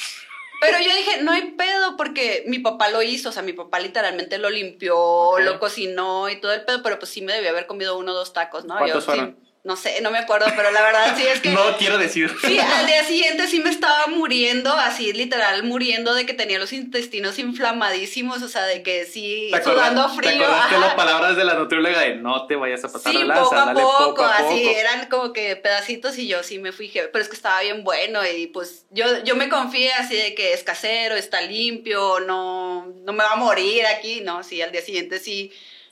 [0.62, 3.80] Pero yo dije, no hay pedo, porque mi papá lo hizo, o sea, mi papá
[3.80, 7.66] literalmente lo limpió, lo cocinó y todo el pedo, pero pues sí me debió haber
[7.66, 8.78] comido uno o dos tacos, ¿no?
[8.78, 9.38] ¿Cuántos Yo sí- fueron?
[9.64, 11.50] No sé, no me acuerdo, pero la verdad sí es que...
[11.60, 12.32] No quiero decir.
[12.42, 16.72] Sí, al día siguiente sí me estaba muriendo, así literal muriendo de que tenía los
[16.72, 20.32] intestinos inflamadísimos, o sea, de que sí, ¿Te sudando ¿Te frío.
[20.44, 20.86] acordaste ajá.
[20.86, 23.56] las palabras de la nutrióloga de no te vayas a pasar Sí, de lanza, poco
[23.56, 24.50] a dale poco, poco a poco?
[24.52, 27.84] así eran como que pedacitos y yo sí me fui, pero es que estaba bien
[27.84, 32.86] bueno y pues yo, yo me confié así de que es casero, está limpio, no,
[33.04, 35.52] no me va a morir aquí, no, sí, al día siguiente sí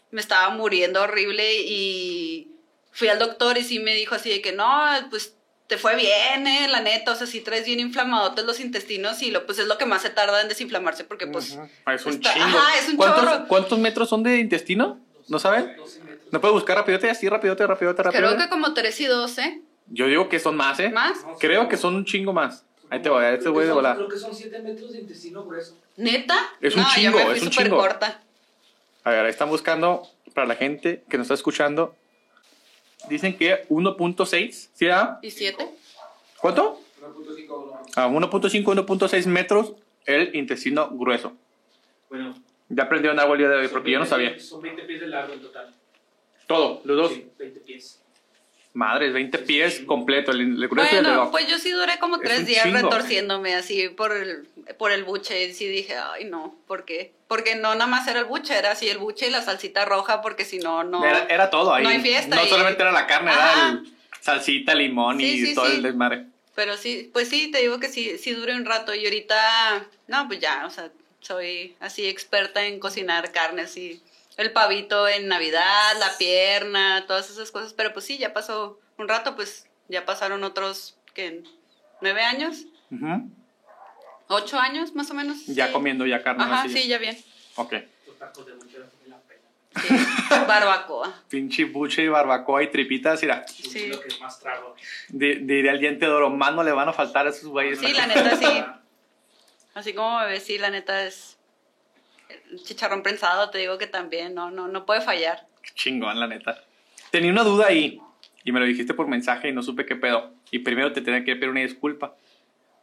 [0.10, 2.54] me estaba muriendo horrible y
[2.98, 4.66] fui al doctor y sí me dijo así de que no,
[5.12, 5.36] pues
[5.68, 9.30] te fue bien, eh, la neta, o sea, sí traes bien inflamadotes los intestinos y
[9.30, 11.52] lo, pues es lo que más se tarda en desinflamarse porque pues...
[11.52, 11.70] Ujú.
[11.94, 12.46] Es un está- chingo.
[12.46, 13.48] ajá, es un ¿Cuántos, chorro.
[13.48, 15.00] ¿Cuántos metros son de intestino?
[15.28, 15.76] ¿No saben?
[15.78, 16.28] 12 metros.
[16.32, 18.28] ¿No puedes buscar rapidote así, rapidote, rapidote, rapidote?
[18.36, 20.90] Creo que como 3 y 12, Yo digo que son más, ¿eh?
[20.90, 21.22] ¿más?
[21.24, 21.70] No, Creo sí.
[21.70, 22.64] que son un chingo más.
[22.90, 23.96] Ahí te voy, ahí te Creo voy que de volar.
[23.98, 25.78] Creo que son 7 metros de intestino grueso.
[25.98, 26.38] ¿Neta?
[26.62, 27.78] Es un no, chingo, yo me fui es un súper chingo.
[27.78, 28.22] corta.
[29.04, 31.96] A ver, ahí están buscando, para la gente que nos está escuchando,
[33.10, 34.90] dicen que 1.6, ¿sí?
[34.90, 35.20] ah?
[35.22, 35.68] ¿Y siete?
[36.40, 36.80] ¿Cuánto?
[37.02, 37.82] 1.5 no.
[37.96, 39.74] A 1.5, 1.6 metros
[40.06, 41.34] el intestino grueso.
[42.10, 42.36] Bueno.
[42.70, 44.40] Ya aprendieron algo el día de hoy, porque yo no 20 sabía.
[44.40, 45.74] Son 20 pies de largo en total.
[46.48, 47.14] Todo, los dos.
[47.14, 48.02] Sí, 20 pies.
[48.78, 52.64] Madres, 20 pies completo, el, el Bueno, pues yo sí duré como Es tres días
[52.64, 52.78] chingo.
[52.78, 55.46] retorciéndome así por el, por el buche.
[55.46, 57.12] Y sí dije, ay, no, ¿por qué?
[57.28, 60.22] Porque no nada más era el buche, era así el buche y la salsita roja,
[60.22, 61.04] porque si no, no.
[61.04, 61.84] Era, era todo ahí.
[61.84, 63.54] no hay fiesta No solamente era la carne, Ajá.
[63.54, 65.78] era el salsita, limón y sí, todo sí.
[65.78, 66.26] el desmadre.
[66.54, 68.94] Pero sí, pues sí, te digo que sí, sí duré un rato.
[68.94, 74.04] Y ahorita, no, pues ya, o sea, soy así experta en cocinar carnes y
[74.38, 77.74] el pavito en Navidad, la pierna, todas esas cosas.
[77.74, 81.44] Pero pues sí, ya pasó un rato, pues ya pasaron otros, ¿qué?
[82.02, 82.66] ¿Nueve años?
[84.28, 85.46] ¿Ocho años más o menos?
[85.48, 85.74] Ya Sí.
[85.74, 86.44] comiendo ya carne.
[86.44, 86.78] Ajá, así.
[86.84, 87.18] sí, ya bien.
[87.56, 87.74] Ok.
[88.06, 89.42] Los tacos de buchera valen la pena.
[89.82, 90.36] Sí.
[90.48, 91.24] Barbacoa.
[91.30, 93.48] Pinche buche y barbacoa y tripitas, mira.
[93.48, 93.88] Sí.
[93.88, 94.76] lo que más trago.
[95.18, 97.80] el diente de oro, más no le van a faltar a esos güeyes.
[97.80, 98.46] Sí, la neta sí.
[99.74, 101.37] Así como bebé, sí, la neta es.
[102.64, 105.46] Chicharrón prensado, te digo que también, no, no, no puede fallar.
[105.62, 106.62] Qué chingón, la neta.
[107.12, 108.00] Tenía una duda ahí
[108.44, 110.34] y me lo dijiste por mensaje y no supe qué pedo.
[110.52, 112.16] Y primero te tenía que pedir una disculpa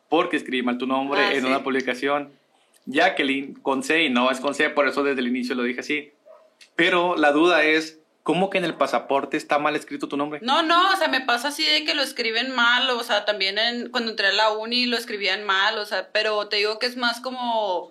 [0.08, 1.46] porque escribí mal tu nombre Ah, en sí.
[1.46, 2.32] una publicación.
[2.86, 5.80] Jacqueline con C y no es con C, por eso desde el inicio lo dije
[5.80, 6.12] así.
[6.76, 10.40] Pero la duda es, ¿cómo que en el pasaporte está mal escrito tu nombre?
[10.42, 13.58] No, no, o sea, me pasa así de que lo escriben mal, o sea, también
[13.58, 16.84] en, cuando entré a la uni lo escribían mal, o sea, pero te digo que
[16.86, 17.90] es más como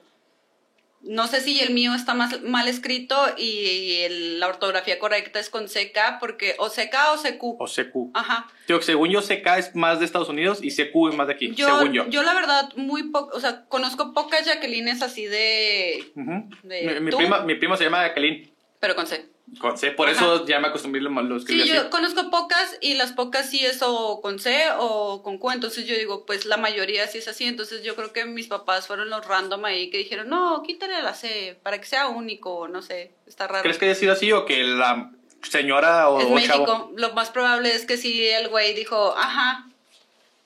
[1.03, 5.49] no sé si el mío está más mal escrito y el- la ortografía correcta es
[5.49, 7.43] con CK, porque o CK o CQ.
[7.59, 8.11] O CQ.
[8.13, 8.47] Ajá.
[8.67, 11.53] Digo, según yo, CK es más de Estados Unidos y CQ es más de aquí,
[11.53, 12.07] Yo, según yo.
[12.09, 17.41] yo la verdad, muy poco, o sea, conozco pocas Jacquelines así de, mi, mi prima,
[17.41, 18.49] mi prima se llama Jacqueline.
[18.79, 19.25] pero con C.
[19.59, 20.15] Con C, por Ajá.
[20.17, 21.77] eso ya me acostumbré, lo, lo escribí Sí, así.
[21.77, 25.85] yo conozco pocas y las pocas sí es o con C o con Q, entonces
[25.85, 29.09] yo digo, pues la mayoría sí es así, entonces yo creo que mis papás fueron
[29.09, 33.11] los random ahí que dijeron, no, quítale la C para que sea único, no sé,
[33.27, 33.63] está raro.
[33.63, 35.11] ¿Crees que haya sido así o que la
[35.47, 36.91] señora o, es o México, chavo?
[36.95, 39.67] lo más probable es que sí el güey dijo, ajá,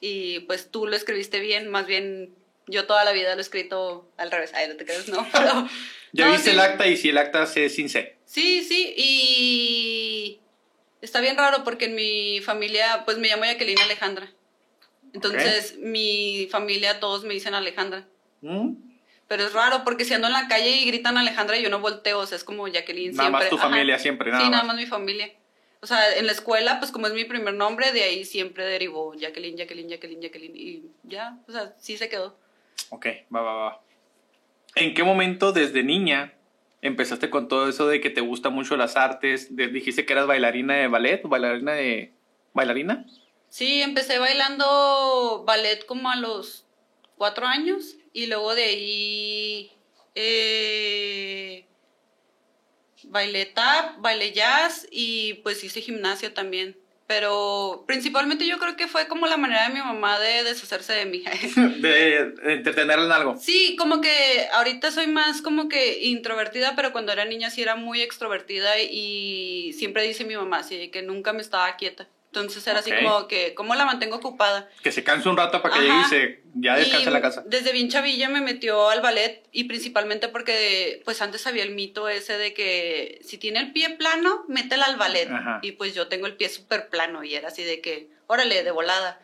[0.01, 2.33] y pues tú lo escribiste bien, más bien
[2.65, 5.67] yo toda la vida lo he escrito al revés, ay, no te crees, no, pero...
[6.13, 6.55] Ya no, viste sí.
[6.55, 8.16] el acta y si el acta es sin C.
[8.27, 10.39] Sí, sí, y
[11.01, 14.29] está bien raro porque en mi familia, pues me llamo Jacqueline Alejandra.
[15.13, 18.05] Entonces, mi familia, todos me dicen Alejandra.
[18.41, 18.73] ¿Mm?
[19.29, 22.19] Pero es raro porque si ando en la calle y gritan Alejandra, yo no volteo,
[22.19, 23.39] o sea, es como Jacqueline Nada siempre.
[23.45, 23.69] más tu Ajá.
[23.69, 24.75] familia siempre, nada sí, nada más.
[24.75, 25.31] más mi familia.
[25.79, 29.13] O sea, en la escuela, pues como es mi primer nombre, de ahí siempre derivó
[29.15, 30.55] Jacqueline, Jacqueline, Jacqueline, Jacqueline.
[30.55, 32.37] Y ya, o sea, sí se quedó.
[32.89, 33.81] Ok, va, va, va.
[34.75, 36.33] ¿En qué momento desde niña
[36.81, 39.55] empezaste con todo eso de que te gustan mucho las artes?
[39.55, 42.13] De- dijiste que eras bailarina de ballet, bailarina de...
[42.53, 43.05] ¿Bailarina?
[43.49, 46.65] Sí, empecé bailando ballet como a los
[47.17, 49.71] cuatro años y luego de ahí
[50.15, 51.65] eh,
[53.03, 56.77] bailé tap, bailé jazz y pues hice gimnasio también.
[57.08, 61.06] Pero principalmente yo creo que fue como la manera de mi mamá de deshacerse de
[61.06, 61.24] mí.
[61.78, 63.38] De, de entretenerla en algo.
[63.38, 67.76] Sí, como que ahorita soy más como que introvertida, pero cuando era niña sí era
[67.76, 72.08] muy extrovertida y siempre dice mi mamá, sí, que nunca me estaba quieta.
[72.39, 74.69] Entonces era así como que, ¿cómo la mantengo ocupada?
[74.84, 75.88] Que se canse un rato para que Ajá.
[75.88, 77.43] llegue y se, ya descanse en la casa.
[77.45, 82.10] Desde bien chavilla me metió al ballet y principalmente porque pues antes había el mito
[82.10, 85.30] ese de que si tiene el pie plano, métela al ballet.
[85.30, 85.60] Ajá.
[85.62, 88.71] Y pues yo tengo el pie súper plano y era así de que, órale, de
[88.71, 89.19] volada.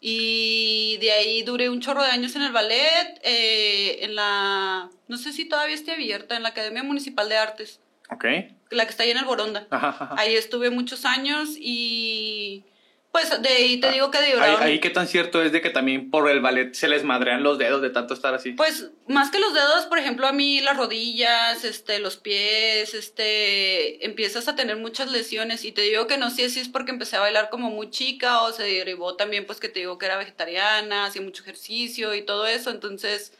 [0.00, 5.16] Y de ahí duré un chorro de años en el ballet, eh, en la, no
[5.16, 8.24] sé si todavía esté abierta, en la Academia Municipal de Artes, Ok.
[8.70, 9.66] la que está ahí en el Boronda.
[9.70, 10.14] Ajá, ajá.
[10.18, 12.64] Ahí estuve muchos años y
[13.12, 15.70] pues de ahí te digo que Ah, Ahí, ahí qué tan cierto es de que
[15.70, 18.52] también por el ballet se les madrean los dedos de tanto estar así.
[18.52, 24.04] Pues más que los dedos, por ejemplo, a mí las rodillas, este, los pies, este,
[24.04, 27.16] empiezas a tener muchas lesiones y te digo que no sé si es porque empecé
[27.16, 30.18] a bailar como muy chica o se derivó también pues que te digo que era
[30.18, 33.32] vegetariana, hacía mucho ejercicio y todo eso, entonces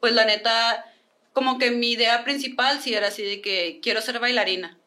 [0.00, 0.84] pues la neta
[1.34, 4.78] como que mi idea principal sí era así de que quiero ser bailarina.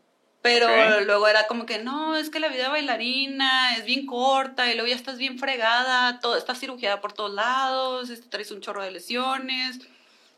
[0.41, 4.75] Pero luego era como que no, es que la vida bailarina es bien corta y
[4.75, 8.81] luego ya estás bien fregada, todo, estás cirugiada por todos lados, este, traes un chorro
[8.81, 9.79] de lesiones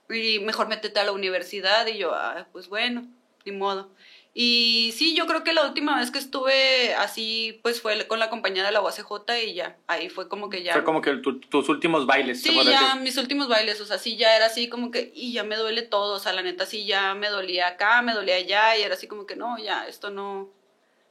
[0.10, 3.06] y mejor métete a la universidad y yo, ah, pues bueno,
[3.46, 3.92] ni modo.
[4.34, 8.30] Y sí, yo creo que la última vez que estuve así, pues fue con la
[8.30, 9.04] compañía de la UACJ
[9.48, 10.74] y ya, ahí fue como que ya...
[10.74, 12.42] Fue como que tu- tus últimos bailes.
[12.42, 13.02] Sí, ya decir.
[13.02, 15.82] mis últimos bailes, o sea, sí, ya era así como que, y ya me duele
[15.82, 18.94] todo, o sea, la neta, sí, ya me dolía acá, me dolía allá, y era
[18.94, 20.54] así como que, no, ya, esto no,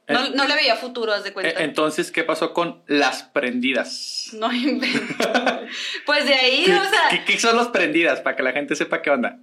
[0.07, 1.51] no, no le veía futuro, haz de cuenta.
[1.59, 4.29] Eh, Entonces, ¿qué pasó con las prendidas?
[4.33, 4.97] no invento.
[6.05, 8.21] pues de ahí, ¿Qué, o sea, qué- qué son las prendidas?
[8.21, 9.39] Para que la gente sepa qué onda.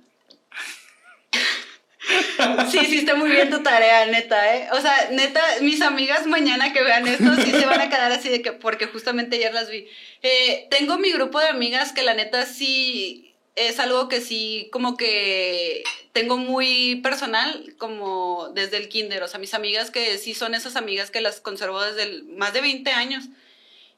[2.70, 4.68] Sí, sí, está muy bien tu tarea, neta, ¿eh?
[4.72, 8.28] O sea, neta, mis amigas mañana que vean esto, sí se van a quedar así
[8.28, 9.86] de que, porque justamente ayer las vi.
[10.22, 14.96] Eh, tengo mi grupo de amigas que la neta sí es algo que sí, como
[14.96, 19.22] que tengo muy personal, como desde el kinder.
[19.22, 22.52] O sea, mis amigas que sí son esas amigas que las conservo desde el- más
[22.52, 23.24] de 20 años.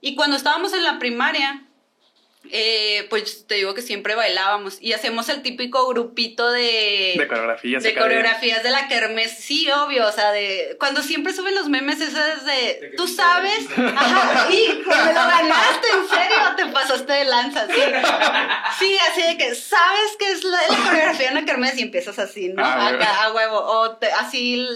[0.00, 1.64] Y cuando estábamos en la primaria,
[2.51, 7.83] eh, pues te digo que siempre bailábamos y hacemos el típico grupito de De coreografías.
[7.83, 12.01] de coreografías de la kermés, sí, obvio, o sea, de cuando siempre suben los memes
[12.01, 13.83] esas de, tú sí, sabes, sí.
[13.96, 17.81] ajá, y me lo ganaste, en serio, te pasaste de lanza, sí,
[18.79, 22.18] sí, así de que sabes que es la, la coreografía de una kermés y empiezas
[22.18, 22.64] así, ¿no?
[22.64, 22.88] Ah.
[22.88, 24.66] Acá, a huevo, o te- así,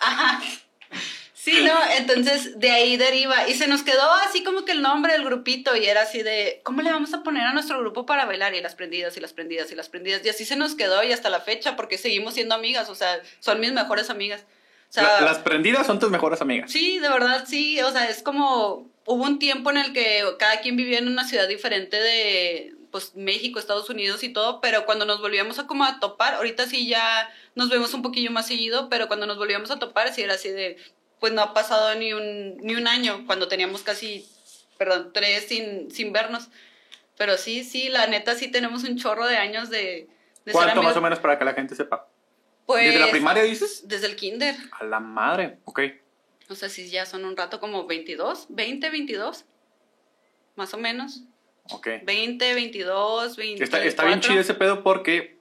[0.00, 0.40] ajá.
[1.44, 1.74] Sí, ¿no?
[1.98, 3.46] Entonces de ahí deriva.
[3.48, 6.60] Y se nos quedó así como que el nombre del grupito y era así de,
[6.64, 8.54] ¿cómo le vamos a poner a nuestro grupo para bailar?
[8.54, 10.24] Y las prendidas y las prendidas y las prendidas.
[10.24, 13.20] Y así se nos quedó y hasta la fecha porque seguimos siendo amigas, o sea,
[13.40, 14.44] son mis mejores amigas.
[14.88, 16.70] O sea, La- las prendidas son tus mejores amigas.
[16.72, 17.78] Sí, de verdad, sí.
[17.82, 18.88] O sea, es como.
[19.06, 22.74] Hubo un tiempo en el que cada quien vivía en una ciudad diferente de.
[22.90, 26.64] Pues México, Estados Unidos y todo, pero cuando nos volvíamos a como a topar, ahorita
[26.66, 30.22] sí ya nos vemos un poquillo más seguido, pero cuando nos volvíamos a topar sí
[30.22, 30.76] era así de,
[31.20, 34.28] pues no ha pasado ni un, ni un año, cuando teníamos casi,
[34.78, 36.48] perdón, tres sin, sin vernos.
[37.16, 39.78] Pero sí, sí, la neta sí tenemos un chorro de años de,
[40.44, 42.08] De ser ¿Cuánto amigos- más o menos para que la gente sepa?
[42.66, 43.86] Pues, ¿Desde la primaria dices?
[43.86, 44.56] Desde el kinder.
[44.72, 45.80] A la madre, ok.
[46.48, 49.44] O sea, si ya son un rato como 22, 20, 22.
[50.56, 51.22] Más o menos.
[51.70, 51.88] Ok.
[52.04, 53.64] 20, 22, 24.
[53.64, 55.38] Está, está bien chido ese pedo porque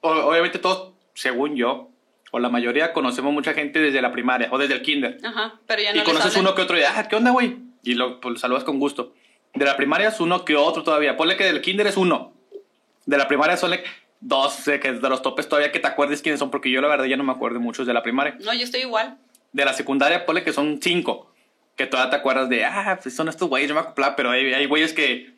[0.00, 1.90] obviamente todos, según yo,
[2.34, 5.18] o la mayoría conocemos mucha gente desde la primaria o desde el kinder.
[5.22, 7.58] Ajá, pero ya no y conoces uno que otro y, ah, ¿qué onda, güey?
[7.84, 9.14] Y lo pues, saludas con gusto.
[9.54, 11.16] De la primaria es uno que otro todavía.
[11.16, 12.32] Ponle que del kinder es uno.
[13.06, 13.70] De la primaria son
[14.18, 16.88] dos, eh, que de los topes todavía que te acuerdes quiénes son, porque yo la
[16.88, 18.36] verdad ya no me acuerdo muchos de la primaria.
[18.40, 19.16] No, yo estoy igual.
[19.52, 21.32] De la secundaria, ponle que son cinco.
[21.76, 24.52] Que todavía te acuerdas de, ah, pues son estos güeyes, yo me acoplaba, pero hay,
[24.52, 25.33] hay güeyes que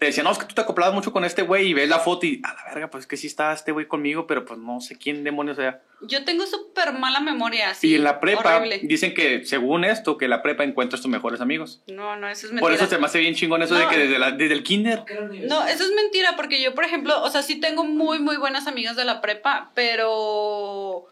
[0.00, 1.98] te decían, no, es que tú te acoplabas mucho con este güey y ves la
[1.98, 4.58] foto y, a la verga, pues es que sí está este güey conmigo, pero pues
[4.58, 5.82] no sé quién demonios sea.
[6.00, 7.88] Yo tengo súper mala memoria, así.
[7.88, 8.80] y en la prepa Horrible.
[8.82, 11.82] dicen que, según esto, que en la prepa encuentras tus mejores amigos.
[11.86, 12.60] No, no, eso es mentira.
[12.62, 15.04] Por eso se me hace bien chingón eso de que desde, la- desde el kinder.
[15.46, 18.66] No, eso es mentira, porque yo, por ejemplo, o sea, sí tengo muy, muy buenas
[18.66, 21.08] amigas de la prepa, pero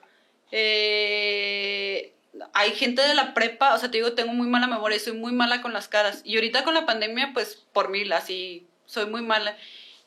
[0.50, 2.14] eh,
[2.54, 5.12] hay gente de la prepa, o sea, te digo, tengo muy mala memoria y soy
[5.12, 6.22] muy mala con las caras.
[6.24, 9.56] Y ahorita con la pandemia, pues, por mil, así, soy muy mala.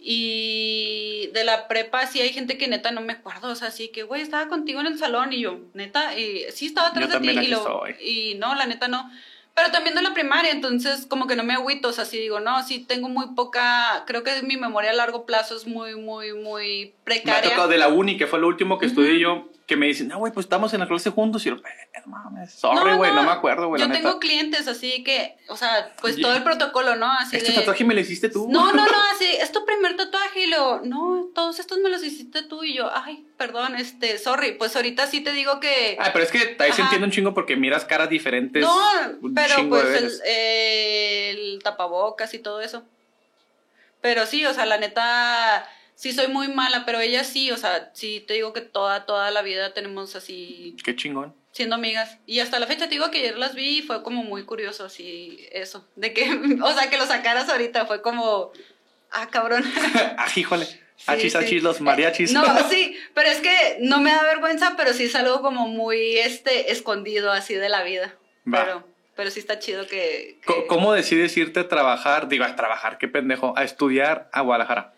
[0.03, 3.89] Y de la prepa sí hay gente que neta no me acuerdo, o sea, sí
[3.89, 7.19] que, güey, estaba contigo en el salón y yo, neta, y sí estaba atrás Yo
[7.19, 9.09] de ti y, lo- y no, la neta no.
[9.53, 12.39] Pero también de la primaria, entonces como que no me agüito, o sea, sí digo,
[12.39, 16.33] no, sí tengo muy poca, creo que mi memoria a largo plazo es muy, muy,
[16.33, 17.49] muy Me ha precaria.
[17.51, 19.01] tocado de la uni, que fue lo último que Ujú.
[19.01, 21.45] estudié yo, que me dicen, no, güey, pues estamos en la clase juntos.
[21.45, 24.09] Y yo, "Eh, no mames, sorry, güey, no, no, me acuerdo, güey, Yo la tengo
[24.09, 24.19] neta.
[24.19, 27.09] clientes así que, o sea, pues todo el protocolo, ¿no?
[27.09, 27.59] Así Este de...
[27.59, 28.47] tatuaje me lo hiciste tú.
[28.49, 32.03] No, no, no, así, es tu primer tatuaje y lo, no, todos estos me los
[32.03, 35.95] hiciste tú y yo, ay, perdón, este, sorry, pues ahorita sí te digo que...
[36.01, 38.61] Ah, pero es que ahí se entiende un chingo porque miras caras diferentes.
[38.61, 38.77] No,
[39.21, 42.83] un pero pues el, eh, el tapabocas y todo eso.
[44.01, 45.65] Pero sí, o sea, la neta,
[46.01, 49.29] sí soy muy mala, pero ella sí, o sea, sí te digo que toda, toda
[49.29, 51.35] la vida tenemos así, Qué chingón.
[51.51, 52.17] siendo amigas.
[52.25, 54.83] Y hasta la fecha te digo que ayer las vi y fue como muy curioso,
[54.83, 55.87] así, eso.
[55.95, 56.23] De que,
[56.63, 58.51] o sea, que lo sacaras ahorita fue como,
[59.11, 59.63] ah, cabrón.
[60.17, 60.65] ah, híjole.
[60.65, 61.37] Sí, achis, sí.
[61.37, 62.33] achis, los mariachis.
[62.33, 66.17] No, sí, pero es que no me da vergüenza, pero sí es algo como muy
[66.17, 68.15] este escondido así de la vida.
[68.51, 68.65] Va.
[68.65, 70.39] Pero, pero sí está chido que.
[70.47, 72.27] que- ¿Cómo decides irte a trabajar?
[72.27, 73.53] Digo, a trabajar, qué pendejo.
[73.55, 74.95] A estudiar a Guadalajara.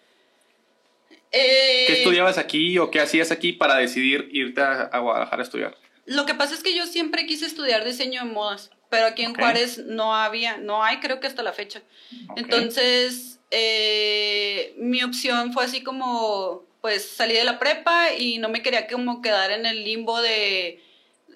[1.34, 5.44] Eh, ¿Qué estudiabas aquí o qué hacías aquí para decidir irte a, a Guadalajara a
[5.46, 5.78] estudiar?
[6.06, 9.32] Lo que pasa es que yo siempre quise estudiar diseño de modas, pero aquí en
[9.32, 9.40] Ok.
[9.40, 11.82] Juárez no había, no hay, creo que hasta la fecha.
[12.36, 18.62] Entonces, eh, mi opción fue así como, pues salí de la prepa y no me
[18.62, 20.82] quería como quedar en el limbo de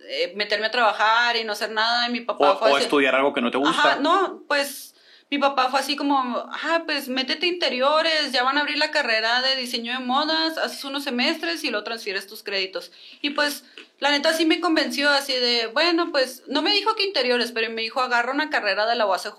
[0.09, 2.07] eh, meterme a trabajar y no hacer nada.
[2.07, 3.93] Y mi papá O, fue o así- estudiar algo que no te gusta.
[3.93, 4.93] Ajá, no, pues
[5.29, 9.41] mi papá fue así como, ah, pues métete interiores, ya van a abrir la carrera
[9.41, 12.91] de diseño de modas, haces unos semestres y luego transfieres tus créditos.
[13.21, 13.65] Y pues,
[13.99, 17.69] la neta sí me convenció así de, bueno, pues no me dijo que interiores, pero
[17.71, 19.33] me dijo, agarra una carrera de la UACJ,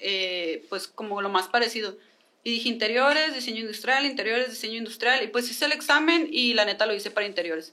[0.00, 1.96] eh, pues como lo más parecido.
[2.42, 5.22] Y dije interiores, diseño industrial, interiores, diseño industrial.
[5.22, 7.72] Y pues hice el examen y la neta lo hice para interiores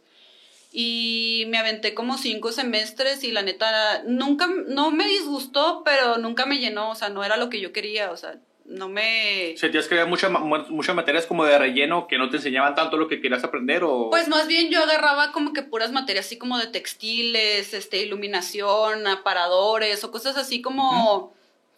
[0.77, 6.45] y me aventé como cinco semestres y la neta nunca, no me disgustó, pero nunca
[6.45, 8.35] me llenó, o sea, no era lo que yo quería, o sea,
[8.65, 9.55] no me...
[9.57, 12.75] ¿Sentías que había mucha ma- mu- muchas materias como de relleno que no te enseñaban
[12.75, 14.09] tanto lo que querías aprender o...?
[14.09, 19.07] Pues más bien yo agarraba como que puras materias así como de textiles, este, iluminación,
[19.07, 21.33] aparadores o cosas así como,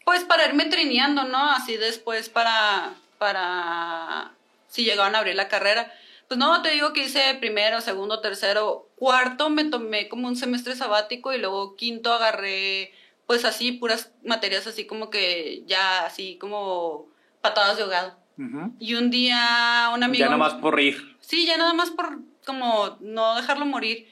[0.05, 1.51] pues para irme trineando, ¿no?
[1.51, 4.31] Así después para, para,
[4.69, 5.93] si llegaban a abrir la carrera.
[6.29, 10.75] Pues no, te digo que hice primero, segundo, tercero, cuarto me tomé como un semestre
[10.75, 12.91] sabático y luego quinto agarré,
[13.27, 17.07] pues así, puras materias así como que ya, así como
[17.41, 18.17] patadas de ahogado.
[18.37, 18.73] Ujú.
[18.79, 20.19] Y un día un amigo...
[20.19, 21.17] Ya nada más por reír.
[21.21, 24.07] Sí, ya nada más por como no dejarlo morir.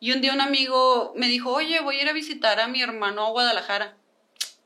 [0.00, 2.80] Y un día un amigo me dijo, oye, voy a ir a visitar a mi
[2.80, 3.96] hermano a Guadalajara.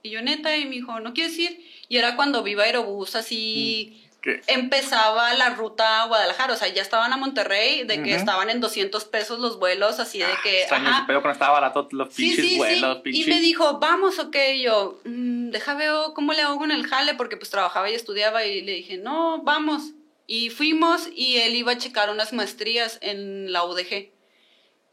[0.03, 1.65] Y yo neta, y me dijo, ¿no quieres ir?
[1.89, 4.41] Y era cuando viva Aerobús, así ¿Qué?
[4.47, 6.55] empezaba la ruta a Guadalajara.
[6.55, 10.19] O sea, ya estaban a Monterrey, de que estaban en 200 pesos los vuelos, así
[10.19, 10.65] de Ah, que...
[10.65, 11.05] ajá.
[11.07, 13.03] pedo cuando estaba barato los pinches sí, vuelos, sí.
[13.03, 13.27] pinches...
[13.27, 14.35] Y me dijo, vamos, ok.
[14.55, 17.95] Y yo, "Mm, deja veo cómo le hago con el jale, porque pues trabajaba y
[17.95, 18.47] estudiaba.
[18.47, 19.91] Y le dije, no, vamos.
[20.27, 24.14] Y fuimos y él iba a checar unas maestrías en la UDG.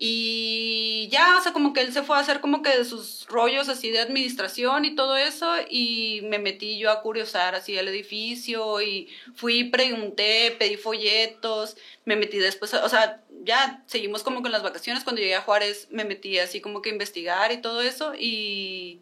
[0.03, 3.27] Y ya, o sea, como que él se fue a hacer como que de sus
[3.27, 5.47] rollos así de administración y todo eso.
[5.69, 12.15] Y me metí yo a curiosar así el edificio y fui, pregunté, pedí folletos, me
[12.15, 15.03] metí después, o sea, ya seguimos como con las vacaciones.
[15.03, 19.01] Cuando llegué a Juárez me metí así como que a investigar y todo eso y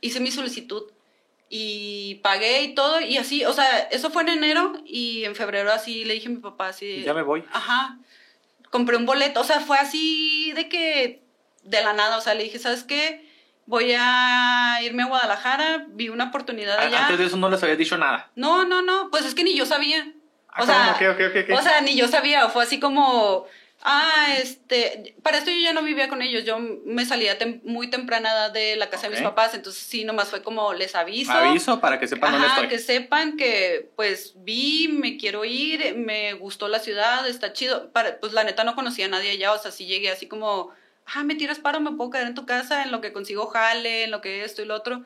[0.00, 0.90] hice mi solicitud.
[1.48, 5.70] Y pagué y todo, y así, o sea, eso fue en enero y en febrero
[5.70, 7.02] así le dije a mi papá así.
[7.04, 7.44] Ya me voy.
[7.52, 8.00] Ajá.
[8.72, 11.22] Compré un boleto, o sea, fue así de que
[11.62, 13.30] de la nada, o sea, le dije, ¿sabes qué?
[13.66, 17.02] Voy a irme a Guadalajara, vi una oportunidad A- allá.
[17.02, 18.30] Antes de eso no les habías dicho nada.
[18.34, 20.10] No, no, no, pues es que ni yo sabía.
[20.48, 20.96] Ah, sea,
[21.54, 23.44] o sea, ni yo sabía, fue así como,
[23.82, 27.88] ah, este, para esto yo ya no vivía con ellos, yo me salía tem- muy
[27.90, 31.32] temprana edad de la casa de mis papás, entonces sí, nomás fue como, les aviso.
[31.32, 32.68] Aviso para que sepan dónde estoy.
[32.68, 37.90] que sepan que pues vi, me quiero ir, me gustó la ciudad, está chido.
[37.90, 40.70] Para, pues la neta no conocía a nadie allá, o sea, sí llegué así como,
[41.06, 44.04] ah, me tiras paro, me puedo quedar en tu casa, en lo que consigo jale,
[44.04, 45.04] en lo que esto y lo otro.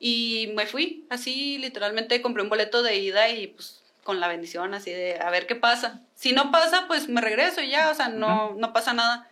[0.00, 4.74] Y me fui, así literalmente compré un boleto de ida y pues con la bendición
[4.74, 6.02] así de a ver qué pasa.
[6.14, 9.28] Si no pasa, pues me regreso y ya, o sea, no, no pasa nada.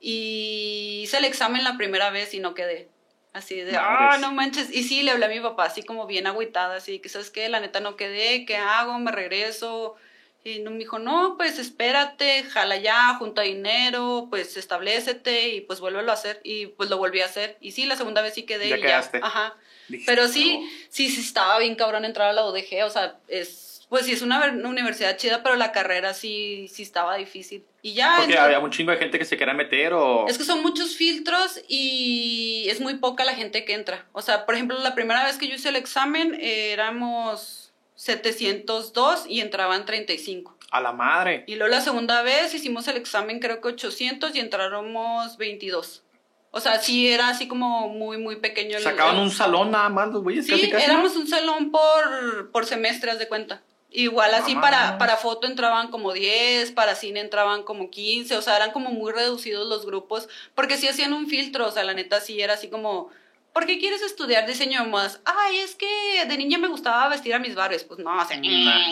[0.00, 2.88] Y hice el examen la primera vez y no quedé.
[3.32, 4.72] Así de, ah, no manches.
[4.72, 7.48] Y sí, le hablé a mi papá así como bien agüitada, así que, ¿sabes qué?
[7.48, 8.98] La neta no quedé, ¿qué hago?
[8.98, 9.96] ¿Me regreso?
[10.42, 15.80] Y no, me dijo, no, pues espérate, jala ya, junta dinero, pues establecete y pues
[15.80, 16.40] vuélvelo a hacer.
[16.44, 17.58] Y pues lo volví a hacer.
[17.60, 18.68] Y sí, la segunda vez sí quedé.
[18.68, 19.20] Ya y quedaste.
[19.22, 19.56] Ajá.
[19.88, 23.65] Dijiste, Pero sí, sí, sí estaba bien cabrón entrar a la UDG, o sea, es,
[23.88, 27.64] pues sí es una, ver- una universidad chida, pero la carrera sí, sí estaba difícil.
[27.82, 28.16] Y ya...
[28.18, 30.26] Porque había un chingo de gente que se quería meter o...
[30.26, 34.06] es que son muchos filtros y es muy poca la gente que entra.
[34.12, 39.26] O sea, por ejemplo, la primera vez que yo hice el examen eh, éramos 702
[39.28, 40.56] y entraban 35.
[40.70, 41.44] A la madre.
[41.46, 46.02] Y luego la segunda vez hicimos el examen creo que 800 y entráramos 22.
[46.50, 48.78] O sea, sí era así como muy, muy pequeño.
[48.80, 50.84] Sacaban el- un salón nada más los güeyes Sí, casi casi.
[50.84, 53.62] éramos un salón por, por semestre, haz de cuenta.
[53.98, 58.56] Igual así para, para foto entraban como 10, para cine entraban como 15, o sea,
[58.56, 62.20] eran como muy reducidos los grupos, porque sí hacían un filtro, o sea, la neta
[62.20, 63.08] sí era así como,
[63.54, 65.20] ¿por qué quieres estudiar diseño de modas?
[65.24, 65.86] Ay, es que
[66.28, 68.42] de niña me gustaba vestir a mis barrios, pues no, o sea, Nah,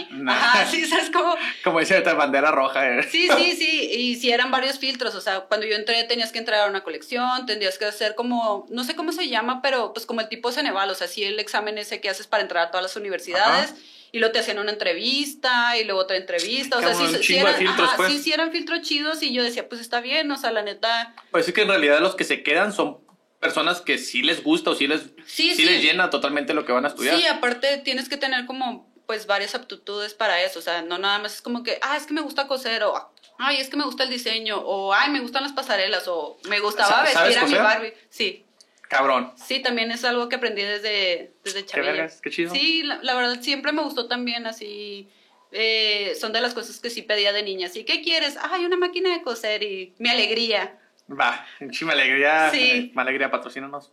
[0.01, 0.07] eh.
[0.13, 0.33] nah.
[0.33, 1.35] ajá, sí, ¿sabes cómo?
[1.63, 2.89] Como dice esta bandera roja.
[2.89, 3.03] eh.
[3.03, 6.39] Sí, sí, sí, y sí eran varios filtros, o sea, cuando yo entré tenías que
[6.39, 10.07] entrar a una colección, tendrías que hacer como, no sé cómo se llama, pero pues
[10.07, 12.71] como el tipo Ceneval, o sea, sí el examen ese que haces para entrar a
[12.71, 13.81] todas las universidades, Ajá.
[14.15, 17.57] Y luego te hacían una entrevista, y luego otra entrevista, o sea, sí, sí, eran,
[17.57, 18.13] filtros, ajá, pues.
[18.13, 21.17] sí, sí eran filtros chidos, y yo decía, pues está bien, o sea, la neta,
[21.33, 22.99] Pues es que en realidad los que se quedan son
[23.41, 25.65] personas que sí les gusta o sí les, Sí, sí.
[25.65, 27.17] les llena totalmente lo que van a estudiar.
[27.19, 31.19] Sí, aparte tienes que tener como pues varias aptitudes para eso, o sea, no nada
[31.19, 32.95] más es como que, ah, es que me gusta coser o
[33.39, 36.61] ay, es que me gusta el diseño o ay, me gustan las pasarelas o me
[36.61, 37.55] gustaba vestir ¿sabes a mi?
[37.55, 37.95] Barbie.
[38.11, 38.47] Sí.
[38.89, 39.33] Cabrón.
[39.37, 41.93] Sí, también es algo que aprendí desde desde chavilla.
[41.93, 42.53] vergas, qué chido.
[42.55, 45.09] Sí, la, la verdad siempre me gustó también así
[45.53, 47.69] eh, son de las cosas que sí pedía de niña.
[47.69, 48.37] Así, ¿qué quieres?
[48.41, 50.79] Ay, una máquina de coser y mi alegría.
[51.11, 52.51] Va, sí, me alegría.
[52.51, 52.59] Sí.
[52.61, 53.93] eh, Me alegría, patrocínanos.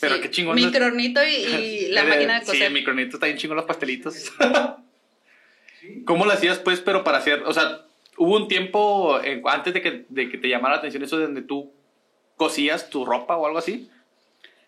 [0.00, 0.54] Pero Sí, qué chingón.
[0.54, 2.62] Microornito y, y la Eh, máquina de Sí, coser.
[2.68, 4.30] el micronito está bien chingón los pastelitos.
[6.04, 7.86] ¿Cómo lo hacías, pues, pero para hacer, o sea,
[8.18, 11.24] hubo un tiempo eh, antes de que, de que te llamara la atención eso de
[11.24, 11.72] donde tú
[12.36, 13.90] cosías tu ropa o algo así?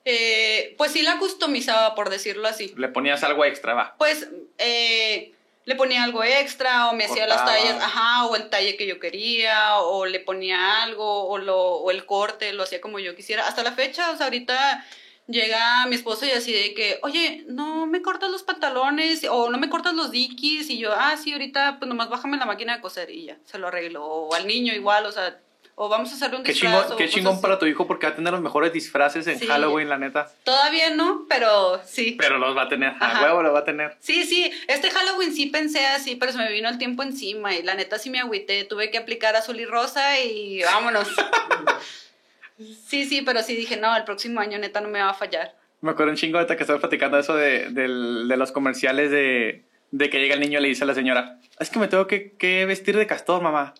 [0.04, 2.72] Eh, pues sí la customizaba, por decirlo así.
[2.76, 3.94] Le ponías algo extra, va.
[3.98, 5.32] Pues eh,
[5.64, 8.98] le ponía algo extra o me hacía las tallas, ajá, o el talle que yo
[8.98, 13.46] quería, o le ponía algo, o, lo, o el corte, lo hacía como yo quisiera.
[13.46, 14.84] Hasta la fecha, o sea, ahorita
[15.28, 19.58] llega mi esposo y así de que, oye, no me cortas los pantalones o no
[19.58, 22.82] me cortas los dikis y yo, ah, sí, ahorita pues nomás bájame la máquina de
[22.82, 24.04] coser y ya, se lo arreglo.
[24.04, 25.40] O al niño igual, o sea,
[25.74, 26.92] o vamos a hacerle un Qué disfraz.
[26.96, 29.46] qué chingón para tu hijo porque va a tener los mejores disfraces en Sí.
[29.46, 30.30] Halloween, la neta.
[30.44, 32.16] Todavía no, pero sí.
[32.20, 33.96] Pero los va a tener, a huevo los va a tener.
[34.00, 37.62] Sí, sí, este Halloween sí pensé así, pero se me vino el tiempo encima y
[37.62, 41.08] la neta sí me agüité, tuve que aplicar azul y rosa y vámonos.
[42.86, 45.54] sí, sí, pero sí dije, no, el próximo año neta no me va a fallar.
[45.80, 49.64] Me acuerdo un chingo ahorita que estabas platicando eso de, del- de los comerciales de,
[49.90, 52.06] de que llega el niño y le dice a la señora, es que me tengo
[52.06, 53.74] que, que vestir de castor, mamá.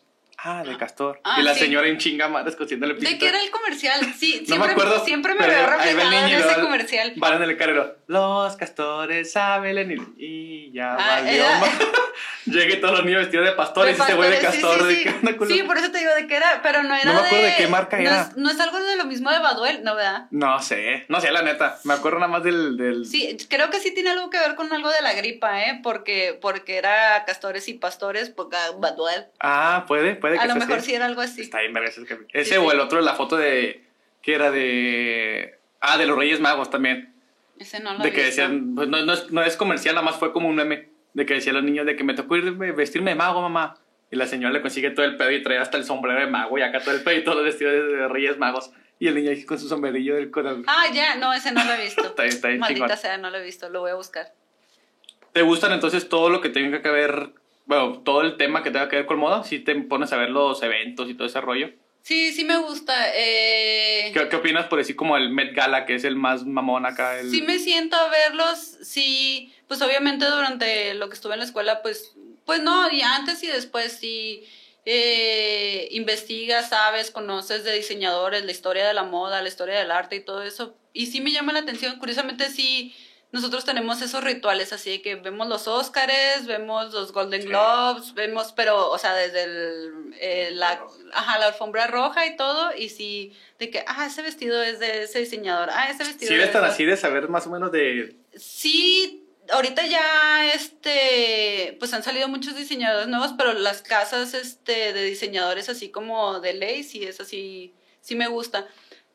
[0.44, 1.20] Ah, de castor.
[1.24, 1.60] Ah, y la sí.
[1.60, 3.20] señora en chinga madres cosiéndole ¿De pisitas.
[3.20, 4.00] qué era el comercial?
[4.18, 5.04] Sí, No siempre, me acuerdo.
[5.04, 7.12] siempre me veo reflejada en ese comercial.
[7.16, 7.96] Van en el carrero.
[8.08, 11.44] Los castores saben y, y ya Ah, valió.
[12.46, 14.88] Llegué todos los niños vestidos de pastores y ese güey de sí, castor.
[15.46, 17.44] sí, de por eso te digo de qué era, pero no era No me acuerdo
[17.44, 17.50] de...
[17.52, 18.20] de qué marca no era.
[18.22, 20.26] Es, no es algo de lo mismo de Baduel, ¿no, verdad?
[20.32, 21.78] No sé, no sé, la neta.
[21.84, 22.76] Me acuerdo nada más del...
[22.76, 23.06] del...
[23.06, 25.78] Sí, creo que sí tiene algo que ver con algo de la gripa, ¿eh?
[25.84, 29.26] Porque, porque era castores y pastores, porque Baduel.
[29.38, 30.90] Ah, puede, puede que A lo mejor así.
[30.90, 31.42] sí era algo así.
[31.42, 32.02] Está bien, verga, ese.
[32.32, 32.74] Ese Sí, o sí.
[32.74, 33.84] el otro de la foto de.
[34.22, 35.58] que era de.
[35.80, 37.12] Ah, de los Reyes Magos también.
[37.58, 38.42] Ese no lo de he que visto.
[38.42, 38.74] decían.
[38.74, 40.88] Pues no, no, es, no es comercial, nada más fue como un meme.
[41.14, 43.74] De que decían los niños de que me tocó ir vestirme de mago, mamá.
[44.10, 46.58] Y la señora le consigue todo el pedo y trae hasta el sombrero de mago
[46.58, 48.72] y acá todo el pedo y todos los vestidos de Reyes Magos.
[48.98, 50.64] Y el niño ahí con su sombrerillo del corazón.
[50.68, 52.02] Ah, ya, no, ese no lo he visto.
[52.06, 52.98] Está bien, está bien Maldita chingón.
[52.98, 54.32] sea, no lo he visto, lo voy a buscar.
[55.32, 57.30] ¿Te gustan entonces todo lo que tenga que ver,
[57.64, 59.44] bueno, todo el tema que tenga que ver con moda?
[59.44, 61.70] Si te pones a ver los eventos y todo ese rollo.
[62.02, 62.94] Sí, sí me gusta.
[63.14, 66.84] Eh, ¿Qué, qué opinas por decir como el Met Gala, que es el más mamón
[66.84, 67.20] acá?
[67.20, 67.30] El...
[67.30, 71.80] Sí me siento a verlos, sí, pues obviamente durante lo que estuve en la escuela,
[71.80, 74.44] pues, pues no, y antes y después sí
[74.84, 80.16] eh, investigas, sabes, conoces de diseñadores, la historia de la moda, la historia del arte
[80.16, 82.94] y todo eso, y sí me llama la atención, curiosamente sí,
[83.32, 87.48] nosotros tenemos esos rituales así de que vemos los Óscares, vemos los Golden Sí.
[87.48, 92.76] Globes, vemos, pero, o sea, desde el, eh, la, ajá, la alfombra roja y todo,
[92.76, 96.38] y sí, de que, ah, ese vestido es de ese diseñador, ah, ese vestido es
[96.38, 98.16] eres tan así de saber más o menos de...
[98.36, 105.04] Sí, ahorita ya este pues han salido muchos diseñadores nuevos, pero las casas este de
[105.04, 108.66] diseñadores así como de ley sí es así, sí me gusta.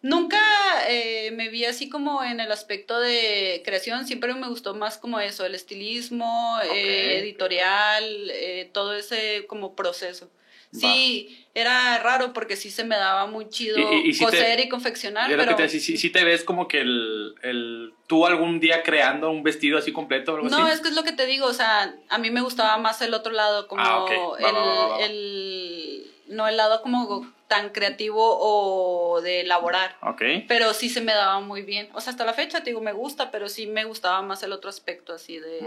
[0.01, 0.39] Nunca
[0.87, 5.19] eh, me vi así como en el aspecto de creación, siempre me gustó más como
[5.19, 10.29] eso, el estilismo, eh, editorial, eh, todo ese como proceso.
[10.71, 14.59] Sí, era raro porque sí se me daba muy chido Y- y- y te- coser
[14.59, 15.55] y confeccionar, pero...
[15.55, 17.93] te decía, si, si te ves como que el, el...
[18.05, 20.73] Tú algún día creando un vestido así completo o algo No, así.
[20.73, 23.13] es que es lo que te digo, o sea, a mí me gustaba más el
[23.13, 24.05] otro lado, como Ah.
[24.05, 24.99] Va, el, va.
[25.05, 30.21] el- no el lado como tan creativo o de elaborar, Ok.
[30.47, 32.91] pero sí se me daba muy bien, o sea, hasta la fecha te digo, me
[32.91, 35.65] gusta, pero sí me gustaba más el otro aspecto así de,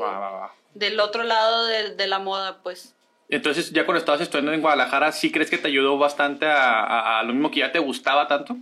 [0.74, 2.95] del otro lado de, de la moda, pues.
[3.31, 7.20] Entonces, ya cuando estabas estudiando en Guadalajara, ¿sí crees que te ayudó bastante a, a-
[7.20, 8.57] a lo mismo que ya te gustaba tanto?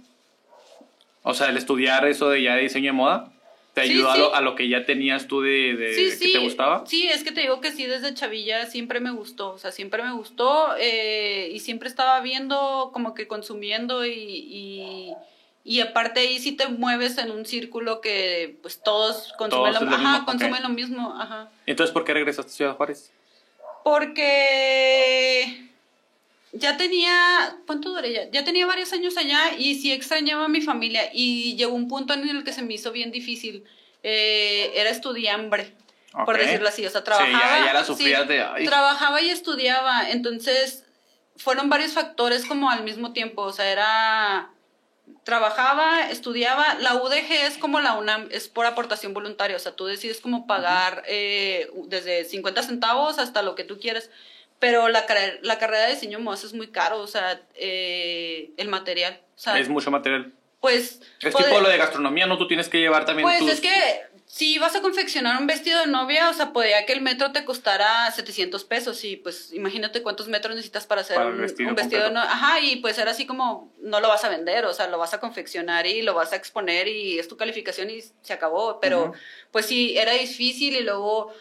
[1.22, 3.32] O sea, el estudiar eso de ya de diseño de moda,
[3.80, 6.32] ¿te Sí, ayudó a, lo, a lo que ya tenías tú de, de sí, que
[6.32, 6.84] te gustaba?
[6.86, 10.02] Sí, es que te digo que sí, desde chavilla siempre me gustó, o sea, siempre
[10.02, 15.12] me gustó eh, y siempre estaba viendo, como que consumiendo y, y,
[15.64, 19.90] y aparte ahí sí te mueves en un círculo que pues todos consumen, Todos lo,
[19.90, 21.50] lo ajá, mismo, consumen lo mismo, ajá.
[21.66, 23.12] Entonces, ¿por qué regresaste a Ciudad Juárez?
[23.84, 25.67] Porque
[26.52, 28.30] ya tenía, ¿cuánto duré ya?
[28.30, 32.14] Ya tenía varios años allá y sí extrañaba a mi familia y llegó un punto
[32.14, 33.64] en el que se me hizo bien difícil.
[34.02, 35.74] Eh, era estudiambre,
[36.24, 36.40] por Ok.
[36.42, 37.58] decirlo así, o sea, Sí, trabajaba.
[37.58, 38.42] ya, ya la sufrías de...
[38.42, 38.64] ay.
[38.64, 40.84] Trabajaba y estudiaba, entonces
[41.36, 44.50] fueron varios factores como al mismo tiempo, o sea, era
[45.24, 49.86] trabajaba, estudiaba, la UDG es como la UNAM, es por aportación voluntaria, o sea, tú
[49.86, 54.10] decides cómo pagar eh, desde 50 centavos hasta lo que tú quieres,
[54.58, 55.06] pero la,
[55.42, 59.58] la carrera de diseño modas es muy caro, o sea, eh, el material, o sea,
[59.58, 60.32] Es mucho material.
[60.60, 61.00] pues...
[61.22, 62.38] Es poder- tipo lo de gastronomía, ¿no?
[62.38, 63.50] Tú tienes que llevar también pues tus...
[63.50, 63.70] es que
[64.26, 67.46] si vas a confeccionar un vestido de novia, o sea, podría que el metro te
[67.46, 71.74] costara 700 pesos y pues imagínate cuántos metros necesitas para hacer Para un, vestido un
[71.74, 72.30] vestido de novia.
[72.30, 75.14] Ajá, y pues era así como, no lo vas a vender, o sea, lo vas
[75.14, 78.80] a confeccionar y lo vas a exponer y es tu calificación y se acabó.
[78.80, 79.12] Pero
[79.50, 81.32] pues sí, era difícil y luego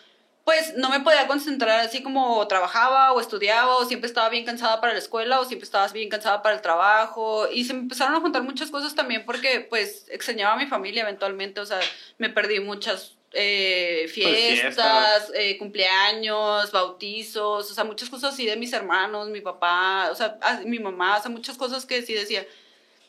[0.47, 4.79] pues no me podía concentrar así como trabajaba o estudiaba o siempre estaba bien cansada
[4.79, 8.15] para la escuela o siempre estabas bien cansada para el trabajo y se me empezaron
[8.15, 11.81] a juntar muchas cosas también porque pues extrañaba a mi familia eventualmente, o sea,
[12.17, 15.31] me perdí muchas eh, fiestas, fiestas.
[15.35, 20.37] eh, cumpleaños, bautizos, o sea, muchas cosas así de mis hermanos, mi papá, o sea,
[20.63, 22.47] mi mamá, o sea, muchas cosas que sí decía,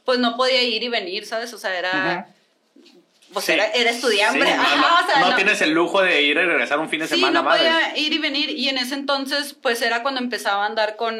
[0.04, 1.54] pues no podía ir y venir, ¿sabes?
[1.54, 2.34] O sea, era...
[3.32, 3.52] Pues Sí.
[3.52, 6.22] era, era estudiante, Sí, no, ajá, no, o sea, no no- tienes el lujo de
[6.22, 7.58] ir y regresar un fin de Sí, semana no más.
[7.58, 11.16] podía ir y venir y en ese entonces pues era cuando empezaba a andar con,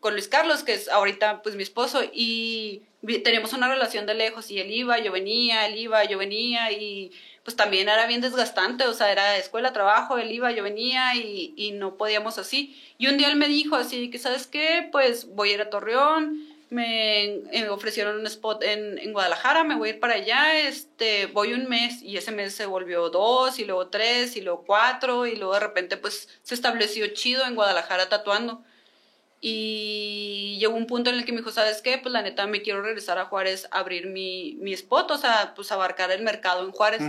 [0.00, 4.14] con Luis Carlos, que es ahorita pues mi esposo y vi- teníamos una relación de
[4.14, 7.12] lejos y él iba, yo venía, él iba, yo venía y
[7.44, 11.54] pues también era bien desgastante, o sea, era escuela, trabajo, él iba, yo venía y,
[11.56, 12.78] y no podíamos así.
[12.98, 14.86] Y un día él me dijo así que, ¿sabes qué?
[14.92, 16.38] Pues voy a ir a Torreón,
[16.70, 21.52] me ofrecieron un spot en, en Guadalajara, me voy a ir para allá, este, voy
[21.52, 25.34] un mes y ese mes se volvió dos y luego tres y luego cuatro y
[25.34, 28.62] luego de repente pues se estableció chido en Guadalajara tatuando.
[29.42, 31.96] Y llegó un punto en el que me dijo, ¿sabes qué?
[31.96, 35.54] Pues la neta me quiero regresar a Juárez a abrir mi, mi spot, o sea,
[35.56, 37.00] pues abarcar el mercado en Juárez.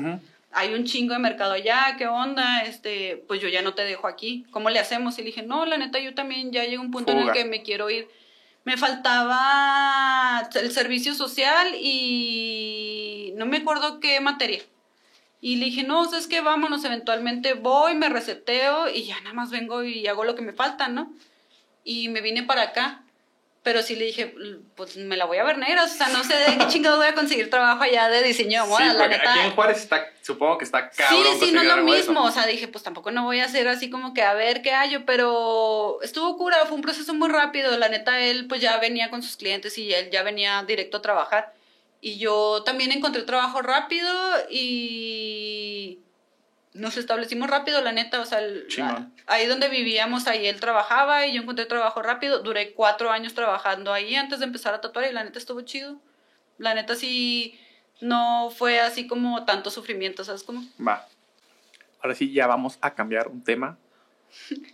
[0.53, 2.61] Hay un chingo de mercado allá, ¿qué onda?
[2.63, 4.45] Este, pues yo ya no te dejo aquí.
[4.51, 5.17] ¿Cómo le hacemos?
[5.17, 7.31] Y le dije, no, la neta, yo también ya llegué a un punto en el
[7.31, 8.07] que me quiero ir.
[8.63, 14.61] Me faltaba el servicio social y no me acuerdo qué materia.
[15.39, 16.41] Y le dije, no, ¿sabes qué?
[16.41, 20.53] Vámonos, eventualmente voy, me reseteo y ya nada más vengo y hago lo que me
[20.53, 21.11] falta, ¿no?
[21.83, 23.03] Y me vine para acá.
[23.63, 24.33] Pero sí le dije,
[24.75, 27.07] pues me la voy a ver negra, o sea, no sé de qué chingados voy
[27.07, 29.31] a conseguir trabajo allá de diseño de moda, Sí, la porque neta.
[29.33, 31.39] aquí en Juárez está, supongo que está cabrón.
[31.39, 32.23] Sí, sí, no es lo mismo.
[32.23, 34.71] O sea, dije, pues tampoco no voy a hacer así como que a ver qué
[34.71, 37.77] hallo, pero estuvo cura, fue un proceso muy rápido.
[37.77, 41.01] La neta, él pues ya venía con sus clientes y él ya venía directo a
[41.03, 41.53] trabajar.
[42.01, 44.09] Y yo también encontré trabajo rápido
[44.49, 45.99] y
[46.73, 48.65] nos establecimos rápido, la neta, o sea, el-
[49.27, 52.39] ahí donde vivíamos, ahí él trabajaba y yo encontré trabajo rápido.
[52.43, 55.97] Duré cuatro años trabajando ahí antes de empezar a tatuar y la neta estuvo chido.
[56.57, 57.59] La neta sí,
[57.99, 60.63] no fue así como tanto sufrimiento, ¿sabes cómo?
[60.85, 61.05] Va.
[62.01, 63.77] Ahora sí, ya vamos a cambiar un tema.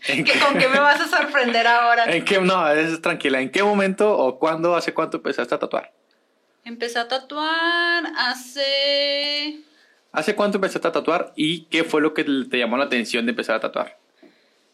[0.08, 2.06] ¿En ¿Qué- ¿Con qué me vas a sorprender ahora?
[2.06, 2.40] ¿En qué?
[2.40, 3.42] No, es tranquila.
[3.42, 5.92] ¿En qué momento o cuándo, hace cuánto empezaste a tatuar?
[6.64, 9.62] Empecé a tatuar hace...
[10.12, 13.32] ¿Hace cuánto empezaste a tatuar y qué fue lo que te llamó la atención de
[13.32, 13.98] empezar a tatuar?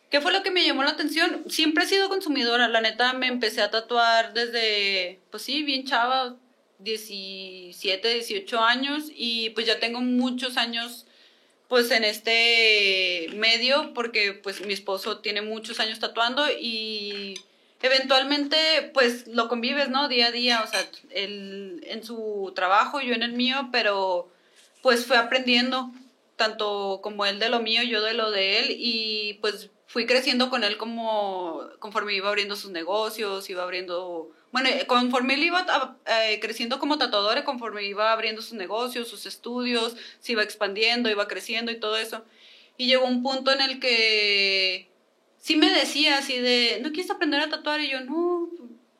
[0.09, 1.43] ¿Qué fue lo que me llamó la atención?
[1.49, 6.35] Siempre he sido consumidora, la neta me empecé a tatuar desde, pues sí, bien chava,
[6.79, 11.05] 17, 18 años y pues ya tengo muchos años
[11.67, 17.33] pues en este medio porque pues mi esposo tiene muchos años tatuando y
[17.81, 20.07] eventualmente pues lo convives, ¿no?
[20.07, 24.29] Día a día, o sea, él en su trabajo, yo en el mío, pero
[24.83, 25.91] pues fue aprendiendo
[26.35, 30.49] tanto como él de lo mío, yo de lo de él y pues fui creciendo
[30.49, 35.65] con él como conforme iba abriendo sus negocios, iba abriendo, bueno, eh, conforme él iba
[35.69, 41.09] ah, eh, creciendo como tatuador, conforme iba abriendo sus negocios, sus estudios, se iba expandiendo,
[41.09, 42.25] iba creciendo y todo eso.
[42.75, 44.89] Y llegó un punto en el que
[45.37, 47.79] sí me decía así de, ¿no quieres aprender a tatuar?
[47.79, 48.49] Y yo, no,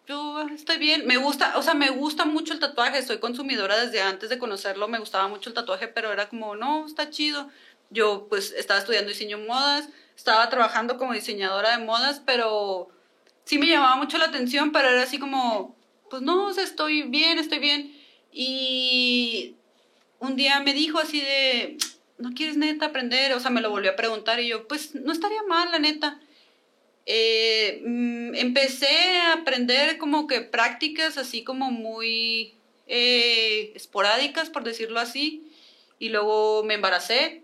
[0.08, 1.06] yo estoy bien.
[1.06, 3.02] Me gusta, o sea, me gusta mucho el tatuaje.
[3.04, 4.88] Soy consumidora desde antes de conocerlo.
[4.88, 7.50] Me gustaba mucho el tatuaje, pero era como, no, está chido.
[7.90, 12.90] Yo, pues, estaba estudiando diseño de modas, estaba trabajando como diseñadora de modas, pero
[13.46, 15.76] sí me llamaba mucho la atención, pero era así como,
[16.10, 17.96] pues no, estoy bien, estoy bien.
[18.32, 19.56] Y
[20.20, 21.78] un día me dijo así de,
[22.18, 23.34] ¿no quieres neta aprender?
[23.34, 26.20] O sea, me lo volvió a preguntar y yo, pues no estaría mal, la neta.
[27.06, 32.56] Eh, mm, empecé a aprender como que prácticas así como muy
[32.88, 35.52] eh, esporádicas, por decirlo así,
[36.00, 37.44] y luego me embaracé.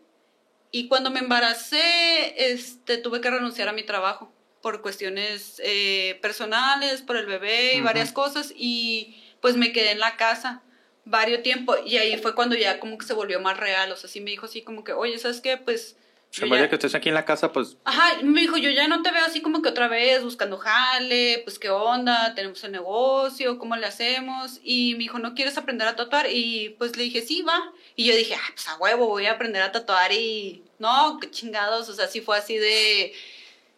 [0.72, 4.32] Y cuando me embaracé, este, tuve que renunciar a mi trabajo
[4.62, 10.00] por cuestiones eh, personales, por el bebé y varias cosas, y pues me quedé en
[10.00, 10.62] la casa
[11.06, 14.10] varios tiempo, y ahí fue cuando ya como que se volvió más real, o sea,
[14.10, 15.58] sí me dijo así como que, oye, ¿sabes qué?
[15.58, 15.98] Pues...
[16.32, 19.02] Se ya- que estés aquí en la casa, pues Ajá, me dijo, yo ya no
[19.02, 23.58] te veo así como que otra vez buscando jale, pues qué onda, tenemos el negocio,
[23.58, 24.60] ¿cómo le hacemos?
[24.64, 26.28] Y me dijo, ¿no quieres aprender a tatuar?
[26.32, 27.74] Y pues le dije, sí, va.
[27.96, 31.32] Y yo dije, ah, pues a huevo, voy a aprender a tatuar y no, qué
[31.32, 33.14] chingados, o sea, sí fue así de...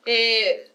[0.06, 0.71] eh,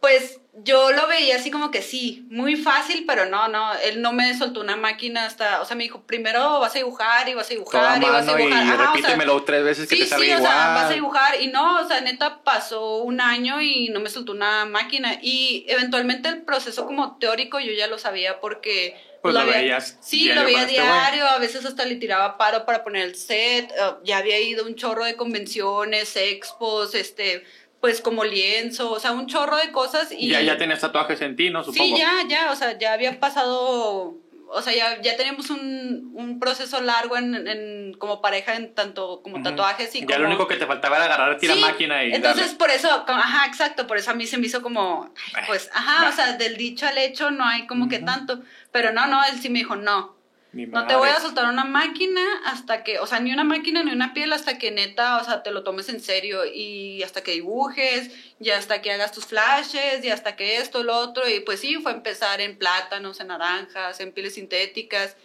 [0.00, 4.12] pues yo lo veía así como que sí, muy fácil, pero no, no, él no
[4.12, 7.46] me soltó una máquina hasta, o sea, me dijo, primero vas a dibujar y vas
[7.46, 8.62] a toda dibujar y vas a y dibujar.
[8.62, 10.52] O sea, repítemelo tres veces que sí, te salga sí, o igual.
[10.52, 14.10] sea, vas a dibujar y no, o sea, neta pasó un año y no me
[14.10, 19.34] soltó una máquina y eventualmente el proceso como teórico yo ya lo sabía porque Pues
[19.34, 22.84] lo había- veías Sí, lo veía este diario, a veces hasta le tiraba paro para
[22.84, 27.44] poner el set, eh, ya había ido un chorro de convenciones, expos, este,
[27.84, 31.36] pues como lienzo, o sea, un chorro de cosas y Ya, ya tenías tatuajes en
[31.36, 31.62] ti, ¿no?
[31.62, 31.94] Supongo.
[31.96, 34.16] Sí, ya, ya, o sea, ya había pasado,
[34.48, 39.20] o sea, ya, ya teníamos un, un proceso largo en, en- como pareja en tanto
[39.22, 39.44] como Ujú.
[39.44, 40.18] tatuajes y Ya como...
[40.20, 42.56] lo único que te faltaba era agarrar a la Sí, máquina y entonces darle.
[42.58, 45.12] por eso, como- ajá, exacto, por eso a mí se me hizo como,
[45.46, 48.40] pues, ajá, o sea, del dicho al hecho no hay como que tanto,
[48.72, 50.16] pero no, no, él sí me dijo, no,
[50.54, 53.90] No te voy a soltar una máquina hasta que, o sea, ni una máquina ni
[53.90, 57.32] una piel hasta que neta, o sea, te lo tomes en serio y hasta que
[57.32, 61.60] dibujes, y hasta que hagas tus flashes, y hasta que esto, lo otro, y pues
[61.60, 65.16] sí, fue empezar en plátanos, en naranjas, en pieles sintéticas,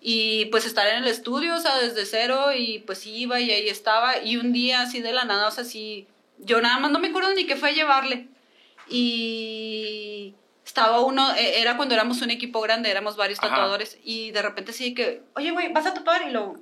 [0.00, 3.68] y pues estar en el estudio, o sea, desde cero, y pues iba y ahí
[3.68, 6.06] estaba, y un día así de la nada, o sea, sí,
[6.38, 8.28] yo nada más no me acuerdo ni qué fue a llevarle,
[8.88, 10.34] y
[10.68, 13.48] estaba uno, e- era cuando éramos un equipo grande, éramos varios Ajá.
[13.48, 16.22] tatuadores, y de repente sí que, oye, güey, ¿vas a tatuar?
[16.28, 16.56] Y lo,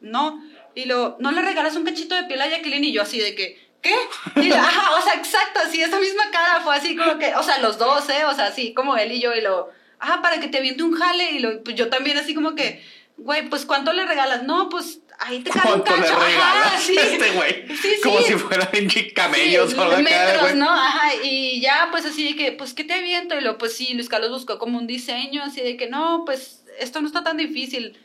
[0.00, 0.42] no,
[0.74, 2.84] y lo, ¿no le regalas un cachito de piel a Jacqueline?
[2.84, 3.94] Y yo así de que, ¿qué?
[4.36, 7.42] Y lo, ajá, o sea, exacto, así, esa misma cara fue así como que, o
[7.42, 8.24] sea, los dos, ¿eh?
[8.24, 9.68] O sea, así como él y yo, y lo,
[9.98, 12.82] ajá, para que te aviente un jale, y lo, pues yo también así como que,
[13.16, 14.42] güey, pues ¿cuánto le regalas?
[14.44, 16.96] No, pues ahí te cae un ¿Cuánto le cacho, ajá, sí.
[16.98, 17.66] este güey?
[17.68, 18.00] Sí, sí.
[18.02, 20.54] Como si fuera pinche camellos Sí, o algo metros.
[20.56, 20.70] ¿no?
[20.70, 23.36] Ajá, y ya, pues así de que, pues, ¿qué te aviento?
[23.38, 26.64] Y lo, pues sí, Luis Carlos buscó como un diseño, así de que, no, pues,
[26.78, 27.98] esto no está tan difícil.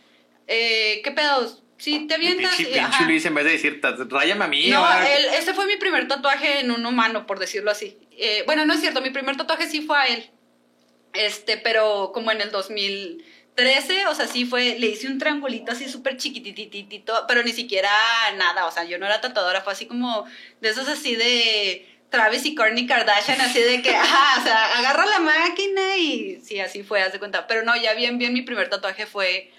[0.48, 1.64] Eh, ¿Qué pedos?
[1.78, 2.56] Sí, te avientas.
[2.56, 3.06] Pinche, y- pinche.
[3.06, 4.68] Luis, en vez de decir, "Ta- ráyame a mí.
[4.70, 5.08] No, va".
[5.10, 7.98] él, este fue mi primer tatuaje en un humano, por decirlo así.
[8.18, 10.30] Eh, bueno, no es cierto, mi primer tatuaje sí fue a él.
[11.14, 12.52] Este, pero como en el
[13.64, 17.92] 2013, o sea, sí fue, le hice un triangulito así súper chiquitititito, pero ni siquiera
[18.38, 20.26] nada, o sea, yo no era tatuadora, fue así como
[20.62, 25.06] de esos así de Travis y Kourtney Kardashian, así de que, ajá, o sea, agarra
[25.06, 27.48] la máquina y sí, así fue, haz de cuenta.
[27.48, 29.52] Pero no, ya bien, bien, mi primer tatuaje fue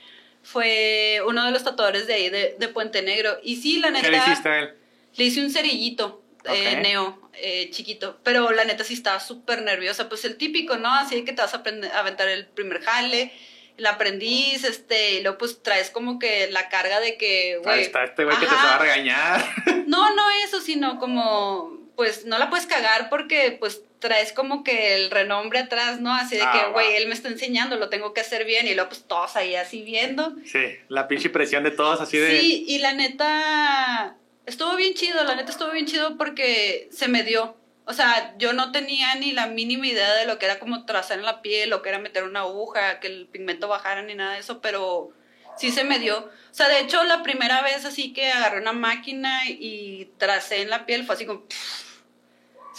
[0.43, 3.39] fue uno de los tatuadores de ahí, de, de Puente Negro.
[3.43, 4.07] Y sí, la neta.
[4.07, 4.75] ¿Qué le hiciste a él?
[5.17, 8.19] Le hice un cerillito, eh, neo, eh, chiquito.
[8.23, 10.09] Pero la neta sí estaba súper nerviosa.
[10.09, 10.93] Pues el típico, ¿no?
[10.95, 13.33] Así que te vas a aprender, a aventar el primer jale,
[13.81, 17.81] el aprendiz, este, y luego pues traes como que la carga de que, Ahí güey.
[17.81, 19.45] está este güey que te va a regañar.
[19.87, 24.95] No, no eso, sino como, pues no la puedes cagar porque pues traes como que
[24.95, 26.15] el renombre atrás, ¿no?
[26.15, 28.75] Así de Ah, que, güey, él me está enseñando, lo tengo que hacer bien y
[28.75, 30.35] luego pues todos ahí así viendo.
[30.45, 32.39] Sí, la pinche presión de todos así de...
[32.41, 34.17] Sí, y la neta,
[34.47, 37.57] estuvo bien chido, la neta estuvo bien chido porque se me dio.
[37.91, 41.19] O sea, yo no tenía ni la mínima idea de lo que era como trazar
[41.19, 44.35] en la piel, lo que era meter una aguja, que el pigmento bajara ni nada
[44.35, 45.11] de eso, pero
[45.57, 46.19] sí se me dio.
[46.19, 50.71] O sea, de hecho, la primera vez así que agarré una máquina y tracé en
[50.71, 51.43] la piel fue así como...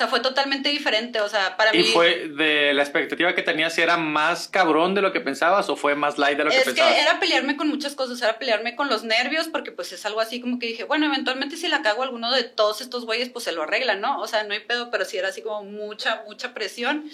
[0.01, 1.21] sea, fue totalmente diferente.
[1.21, 1.83] O sea, para ¿Y mí...
[1.85, 5.95] fue de la expectativa que tenías, era más cabrón de lo que pensabas o fue
[5.95, 6.93] más light de lo que es pensabas?
[6.93, 10.19] que era pelearme con muchas cosas, era pelearme con los nervios, porque pues es algo
[10.19, 13.29] así como que dije, bueno, eventualmente si la cago a alguno de todos estos güeyes,
[13.29, 14.19] pues se lo arreglan, ¿no?
[14.19, 17.09] O sea, no hay pedo, pero sí era así como mucha, mucha presión.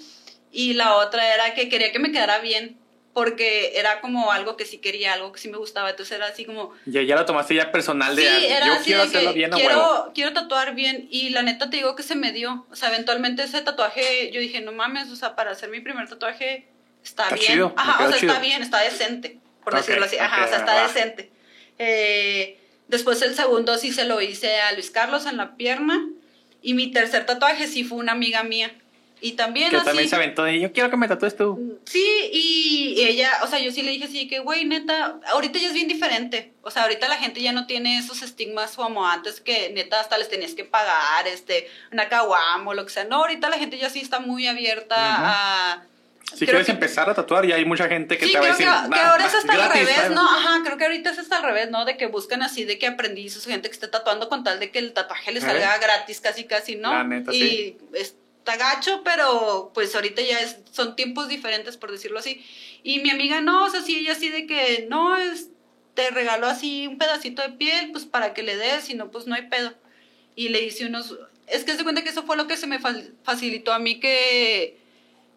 [0.52, 2.78] Y la otra era que quería que me quedara bien,
[3.18, 6.45] porque era como algo que sí quería, algo que sí me gustaba, entonces era así
[6.45, 9.18] como, Ya, ya lo tomaste ya personal de Sí, era yo así quiero de que
[9.18, 9.70] hacerlo bien a huevo.
[9.70, 12.68] quiero, quiero tatuar bien y la neta te digo que se me dio.
[12.70, 16.07] O sea, eventualmente ese tatuaje, yo dije, no mames, o sea, para hacer mi primer
[16.07, 16.68] tatuaje
[17.03, 17.53] está, Está bien.
[17.53, 18.34] chido, Ajá, o sea, chido.
[18.34, 20.20] está bien, está decente, por decirlo así.
[20.20, 20.84] Ajá, o sea, está va.
[20.84, 21.32] decente.
[21.80, 26.07] Eh, después el segundo sí se lo hice a Luis Carlos en la pierna
[26.61, 28.72] y mi tercer tatuaje sí fue una amiga mía.
[29.20, 29.86] Y también Que así...
[29.86, 31.80] también se aventó de yo quiero que me tatúes tú.
[31.86, 35.57] Sí, y y ella, o sea, yo sí le dije así que, güey, neta, ahorita
[35.59, 36.53] ya es bien diferente.
[36.61, 40.18] O sea, ahorita la gente ya no tiene esos estigmas como antes que neta hasta
[40.18, 43.05] les tenías que pagar, este, una caguamo, lo que sea.
[43.05, 45.84] No, ahorita la gente ya sí está muy abierta a...
[46.30, 48.43] Si creo quieres que- empezar a tatuar, ya hay mucha gente que Sí, te va
[48.43, 48.65] a que, decir.
[48.84, 50.11] que "Nah, ahora es hasta al gratis, revés, ¿sabes?".
[50.11, 50.30] ¿no?
[50.30, 51.86] Ajá, creo que ahorita es hasta al revés, ¿no?
[51.86, 54.80] De que buscan así, de que aprendices, gente que esté tatuando con tal de que
[54.80, 55.41] el tatuaje le Eh.
[55.41, 56.91] salga gratis, casi, casi, ¿no?
[56.93, 57.78] La neta, y sí.
[58.48, 62.45] Está gacho, pero pues ahorita ya es, son tiempos diferentes, por decirlo así.
[62.84, 65.50] Y mi amiga no, o sea, sí, ella así de que no, es,
[65.93, 69.28] te regaló así un pedacito de piel, pues para que le des, y no, pues
[69.28, 69.74] no hay pedo.
[70.36, 71.18] Y le hice unos...
[71.48, 74.00] Es que se cuenta que eso fue lo que se me fa- facilitó a mí
[74.00, 74.78] que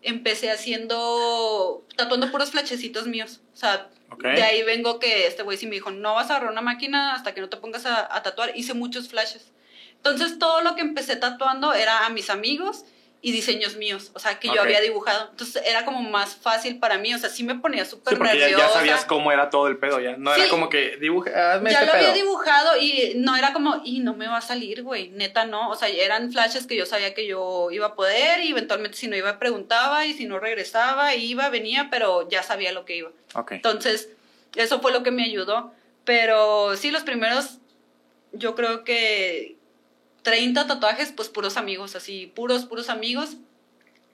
[0.03, 3.41] empecé haciendo, tatuando puros flachecitos míos.
[3.55, 4.23] O sea, Ok.
[4.25, 7.15] de ahí vengo que este güey sí me dijo, no vas a agarrar una máquina
[7.15, 8.57] hasta que no te pongas a, a tatuar.
[8.57, 9.53] Hice muchos flashes.
[9.97, 12.85] Entonces todo lo que empecé tatuando era a mis amigos
[13.23, 15.29] y diseños míos, o sea, que yo había dibujado.
[15.31, 18.25] Entonces era como más fácil para mí, o sea, sí me ponía Sí, súper ya,
[18.25, 18.57] nerviosa.
[18.59, 20.16] ya sabías cómo era todo el pedo, ya.
[20.16, 20.49] No era Sí.
[20.51, 24.14] como que dibuja, hazme ya este lo había dibujado y no era como, y no
[24.14, 27.27] me va a salir, güey, neta no, o sea, eran flashes que yo sabía que
[27.27, 31.51] yo iba a poder y eventualmente si no iba preguntaba y si no regresaba, iba,
[31.51, 33.11] venía, pero ya sabía lo que iba.
[33.35, 33.53] Ok.
[33.53, 34.09] Entonces,
[34.57, 35.75] eso fue lo que me ayudó,
[36.07, 37.59] pero sí, los primeros,
[38.33, 39.57] yo creo que
[40.23, 43.37] 30 tatuajes, pues puros amigos, así, puros, puros amigos.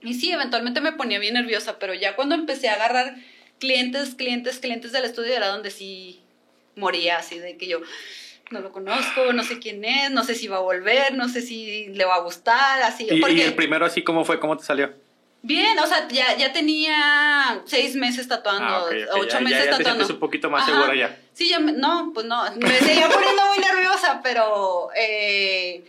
[0.02, 3.16] Y sí, eventualmente me ponía bien nerviosa, pero ya cuando empecé a agarrar
[3.58, 6.20] clientes, clientes, clientes del estudio era donde sí
[6.76, 7.80] moría, así de que yo
[8.50, 11.42] no lo conozco, no sé quién es, no sé si va a volver, no sé
[11.42, 13.08] si le va a gustar, así.
[13.10, 14.38] ¿Y, porque y el primero así cómo fue?
[14.38, 14.92] ¿Cómo te salió?
[15.42, 19.58] bien, o sea, ya, ya tenía seis meses tatuando, Ah, ok, ok, ocho ya, meses
[19.58, 20.04] ya, ya te tatuando.
[20.04, 20.72] sientes un poquito más Ajá.
[20.72, 21.20] segura ya.
[21.34, 25.84] Sí, ya me- no, pues no, me seguía poniendo muy nerviosa, pero eh,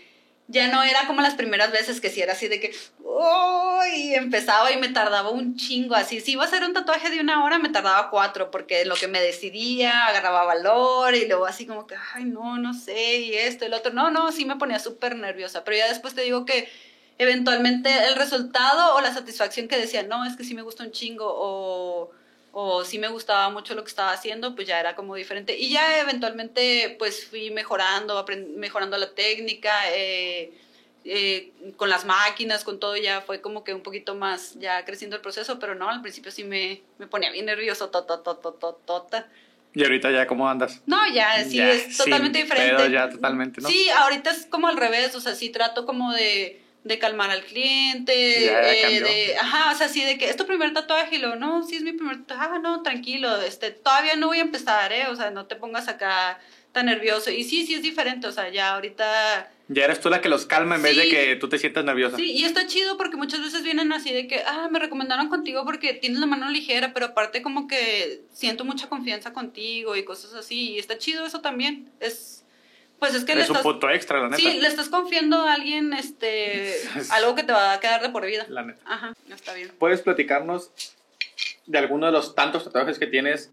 [0.47, 2.73] ya no era como las primeras veces que sí era así de que,
[3.21, 4.15] ¡ay!
[4.15, 7.43] empezaba y me tardaba un chingo, así, si iba a hacer un tatuaje de una
[7.43, 11.85] hora, me tardaba cuatro, porque lo que me decidía, agarraba valor, y luego así como
[11.85, 14.79] que, ay, no, no sé, y esto, y el otro, no, no, sí me ponía
[14.79, 16.69] súper nerviosa, pero ya después te digo que
[17.17, 20.91] eventualmente el resultado o la satisfacción que decía, no, es que sí me gusta un
[20.91, 22.11] chingo, o
[22.51, 25.57] o si me gustaba mucho lo que estaba haciendo, pues ya era como diferente.
[25.57, 28.25] Y ya eventualmente pues fui mejorando,
[28.55, 30.51] mejorando la técnica, eh,
[31.05, 35.15] eh, con las máquinas, con todo, ya fue como que un poquito más, ya creciendo
[35.15, 38.77] el proceso, pero no, al principio sí me, me ponía bien nervioso, tota, tota, tota,
[38.85, 39.27] tota.
[39.73, 40.81] Y ahorita ya cómo andas.
[40.85, 42.91] No, ya, sí, Ya, es totalmente diferente.
[42.91, 43.69] ya totalmente, ¿no?
[43.69, 47.43] Sí, ahorita es como al revés, o sea, sí trato como de, de calmar al
[47.43, 51.19] cliente, ya eh, de, ajá, o sea, sí, de que es tu primer tatuaje y
[51.19, 54.43] lo, no, sí es mi primer tatuaje, ah, no, tranquilo, este, todavía no voy a
[54.43, 56.39] empezar, eh, o sea, no te pongas acá
[56.71, 57.31] tan nervioso.
[57.31, 60.45] Y sí, sí es diferente, o sea, ya ahorita Ya eres tú la que los
[60.45, 62.17] calma en vez de que tú te sientas nerviosa.
[62.17, 65.65] Sí, y está chido porque muchas veces vienen así de que, ah, me recomendaron contigo
[65.65, 70.33] porque tienes la mano ligera, pero aparte como que siento mucha confianza contigo y cosas
[70.33, 70.71] así.
[70.71, 71.89] Y está chido eso también.
[71.99, 72.36] Es,
[72.99, 74.37] pues es que le es un estás, punto extra, la neta.
[74.37, 76.75] sí, le estás confiando a alguien, este,
[77.11, 78.45] algo que te va a quedar de por vida.
[78.49, 78.81] La neta.
[78.85, 79.71] Ajá, está bien.
[79.77, 80.71] ¿Puedes platicarnos
[81.65, 83.51] de alguno de los tantos tatuajes que tienes?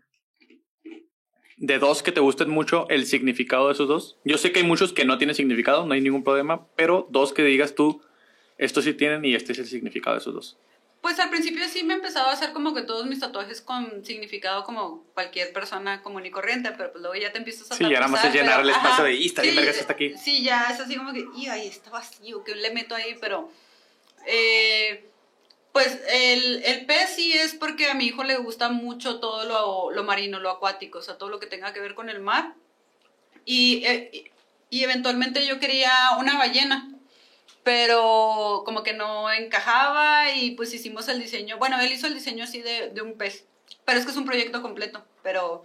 [1.56, 4.18] de dos que te gusten mucho, el significado de esos dos.
[4.24, 7.32] Yo sé que hay muchos que no tienen significado, no hay ningún problema, pero dos
[7.32, 8.02] que digas tú,
[8.58, 10.58] estos sí tienen y este es el significado de esos dos.
[11.04, 14.64] Pues al principio sí me empezaba a hacer como que todos mis tatuajes con significado
[14.64, 18.00] como cualquier persona común y corriente, pero pues luego ya te empiezas a Sí, ya
[18.00, 20.14] nada más es llenar el espacio ajá, de, "Y, está bien sí, vergas, está aquí".
[20.16, 23.50] Sí, ya es así como que, y ahí está vacío, que le meto ahí, pero
[24.26, 25.04] eh,
[25.72, 29.90] pues el, el pez sí es porque a mi hijo le gusta mucho todo lo,
[29.94, 32.54] lo marino, lo acuático, o sea, todo lo que tenga que ver con el mar.
[33.44, 34.30] Y, eh,
[34.70, 36.93] y eventualmente yo quería una ballena,
[37.64, 41.58] pero como que no encajaba y pues hicimos el diseño.
[41.58, 43.46] Bueno, él hizo el diseño así de, de un pez,
[43.84, 45.64] pero es que es un proyecto completo, pero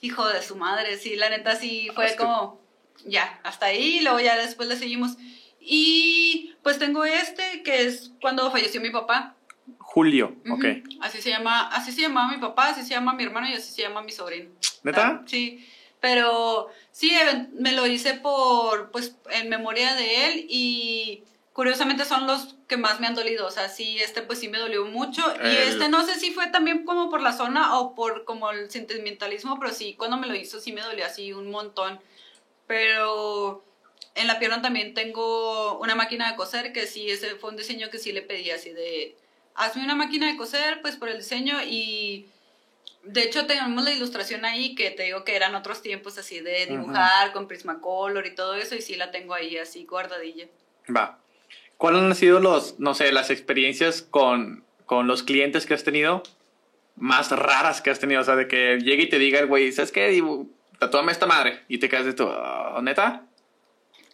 [0.00, 2.60] hijo de su madre, sí, la neta sí fue como,
[3.04, 5.12] ya, hasta ahí, y luego ya después le seguimos.
[5.60, 9.36] Y pues tengo este, que es cuando falleció mi papá.
[9.78, 10.54] Julio, Ujú.
[10.56, 10.64] ok.
[11.00, 13.72] Así se llama, así se llamaba mi papá, así se llama mi hermano y así
[13.72, 14.50] se llama mi sobrino.
[14.82, 15.06] ¿Neta?
[15.06, 15.66] Ah, Sí,
[16.00, 17.12] pero sí,
[17.54, 21.24] me lo hice por, pues, en memoria de él y
[21.54, 24.58] curiosamente son los que más me han dolido, o sea, sí, este pues sí me
[24.58, 27.94] dolió mucho y El- este no sé si fue también como por la zona o
[27.94, 31.50] por como el sentimentalismo, pero sí, cuando me lo hizo sí me dolió así un
[31.50, 32.00] montón,
[32.66, 33.64] pero
[34.16, 37.88] en la pierna también tengo una máquina de coser que sí, ese fue un diseño
[37.88, 39.16] que sí le pedí así de,
[39.54, 42.28] hazme una máquina de coser pues por el diseño y...
[43.04, 46.64] De hecho, tenemos la ilustración ahí que te digo que eran otros tiempos así de
[46.64, 50.46] dibujar con Prismacolor y todo eso, y sí la tengo ahí así guardadilla.
[50.88, 51.18] Va.
[51.76, 56.22] ¿Cuáles han sido los, no sé, las experiencias con, con los clientes que has tenido
[56.96, 58.20] más raras que has tenido?
[58.20, 60.22] O sea, de que llegue y te diga el güey, ¿sabes qué?
[60.78, 61.62] Tatúame esta madre.
[61.68, 63.22] Y te quedas de tu, "Ah, ¿neta?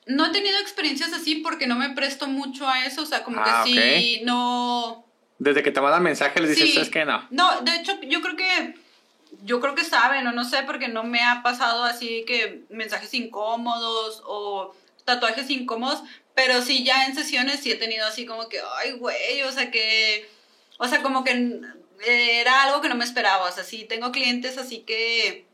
[0.07, 3.41] No he tenido experiencias así porque no me presto mucho a eso, o sea, como
[3.41, 5.05] Ah, que sí, no...
[5.39, 6.73] Desde que te mandan mensaje les dices, Sí.
[6.75, 7.05] ¿sabes qué?
[7.05, 7.27] No.
[7.31, 8.75] No, de hecho, yo creo que
[9.45, 13.15] yo creo que saben o no sé porque no me ha pasado así que mensajes
[13.15, 16.03] incómodos o tatuajes incómodos,
[16.41, 19.70] pero sí ya en sesiones sí he tenido así como que, ay, güey, o sea
[19.70, 20.26] que,
[20.78, 24.11] o sea, como que eh, era algo que no me esperaba, o sea, sí tengo
[24.11, 25.45] clientes así que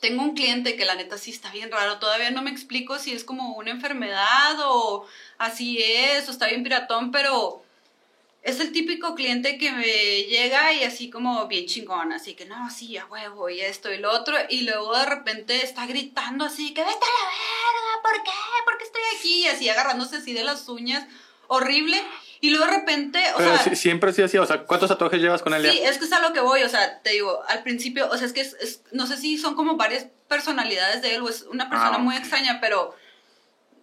[0.00, 3.12] tengo un cliente que la neta sí está bien raro, todavía no me explico si
[3.12, 5.06] es como una enfermedad o
[5.36, 7.62] así es, o está bien piratón, pero
[8.42, 9.84] es el típico cliente que me
[10.24, 13.98] llega y así como bien chingón, así que no, sí, a huevo y esto y
[13.98, 18.22] lo otro, y luego de repente está gritando así, que vete a la verga, ¿por
[18.24, 18.30] qué?
[18.64, 19.34] ¿Por qué estoy aquí?
[19.44, 21.06] Y así agarrándose así de las uñas,
[21.46, 22.02] horrible,
[22.40, 23.64] y luego de repente, o Pero sea...
[23.64, 24.38] sí- siempre sido así.
[24.38, 26.62] O sea, ¿cuántos tatuajes llevas con él Sí, es que es a lo que voy,
[26.64, 29.38] o sea, te digo, al principio, o sea, es que es, es- no sé si
[29.38, 32.96] son como varias personalidades de él o es una persona Ah, muy extraña, pero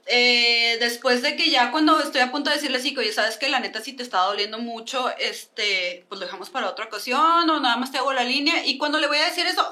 [0.09, 3.37] eh, después de que ya cuando estoy a punto de decirle así, que, oye, sabes
[3.37, 7.49] que la neta sí te está doliendo mucho, este, pues lo dejamos para otra ocasión
[7.49, 9.69] o nada más te hago la línea y cuando le voy a decir eso,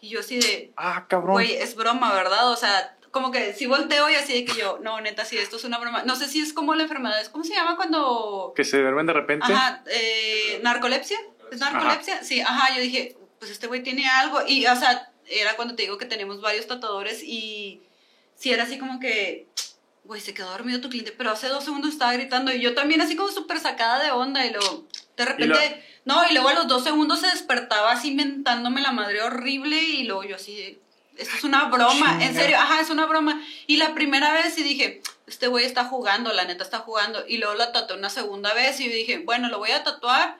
[0.00, 1.32] y yo así de, Ah, cabrón.
[1.32, 2.50] Güey, es broma, ¿verdad?
[2.50, 5.56] O sea, como que si volteo y así de que yo, no, neta, sí, esto
[5.56, 6.02] es una broma.
[6.04, 8.52] No sé si es como la enfermedad, es- ¿cómo se llama cuando...
[8.56, 9.46] Que se duermen de repente.
[9.50, 11.18] Ajá, eh, narcolepsia.
[11.50, 12.22] ¿Es narcolepsia?
[12.24, 14.40] Sí, ajá, yo dije, pues este güey tiene algo.
[14.46, 17.80] Y, o sea, era cuando te digo que tenemos varios tatuadores y
[18.36, 19.46] sí era así como que,
[20.04, 23.00] güey, se quedó dormido tu cliente, pero hace dos segundos estaba gritando y yo también
[23.00, 24.84] así como súper sacada de onda y luego,
[25.16, 29.22] de repente, no, y luego a los dos segundos se despertaba así mentándome la madre
[29.22, 30.78] horrible y luego yo así,
[31.16, 33.40] esto es una broma, en serio, ajá, es una broma.
[33.66, 37.24] Y la primera vez sí dije, este güey está jugando, la neta está jugando.
[37.26, 40.38] Y luego la tatué una segunda vez y dije, bueno, lo voy a tatuar,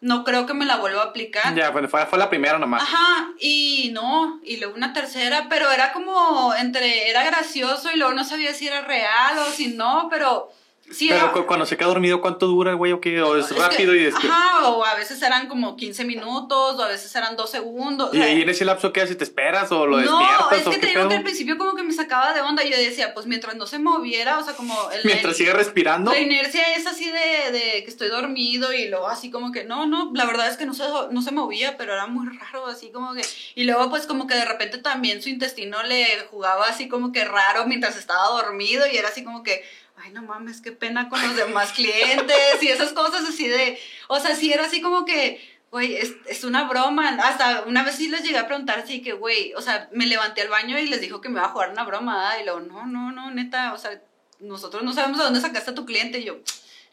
[0.00, 1.54] no creo que me la vuelva a aplicar.
[1.54, 2.82] Ya, bueno, fue, fue la primera nomás.
[2.82, 8.12] Ajá, y no, y luego una tercera, pero era como entre, era gracioso y luego
[8.14, 10.50] no sabía si era real o si no, pero
[10.90, 11.46] sí Pero era...
[11.46, 12.92] cuando se queda dormido, ¿cuánto dura, güey?
[12.92, 13.20] ¿O qué?
[13.22, 14.24] ¿O es, es que- rápido y después?
[14.30, 18.10] Ajá, o a veces eran como 15 minutos, o a veces eran 2 segundos.
[18.10, 19.16] o ¿Y sea, ahí en ese lapso qué haces?
[19.18, 21.08] ¿Te esperas o lo no, despiertas es o que te digo pedo?
[21.10, 23.66] que al principio como que me sacaba de onda y yo decía, pues mientras no
[23.66, 24.90] se moviera, o sea, como...
[24.90, 26.10] El, Mientras el- sigue respirando.
[26.12, 29.86] La inercia es así de, de que estoy dormido y luego así como que no,
[29.86, 32.90] no, la verdad es que no se, no se movía, pero era muy raro, así
[32.90, 33.22] como que...
[33.54, 37.24] Y luego pues como que de repente también su intestino le jugaba así como que
[37.24, 39.64] raro mientras estaba dormido y era así como que,
[40.02, 43.78] ay no mames, qué pena con los demás clientes y esas cosas así de...
[44.08, 45.58] O sea, sí era así como que...
[45.70, 47.18] Güey, es, es una broma.
[47.22, 50.40] Hasta una vez sí les llegué a preguntar así que, güey, o sea, me levanté
[50.40, 52.32] al baño y les dijo que me iba a jugar una broma.
[52.40, 54.00] Y luego, no, no, no, neta, o sea,
[54.40, 56.20] nosotros no sabemos de dónde sacaste a tu cliente.
[56.20, 56.38] Y yo,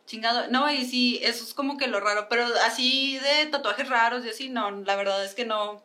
[0.06, 0.47] chingado.
[0.49, 2.28] No, y sí, eso es como que lo raro.
[2.30, 5.82] Pero así de tatuajes raros y así, no, la verdad es que no,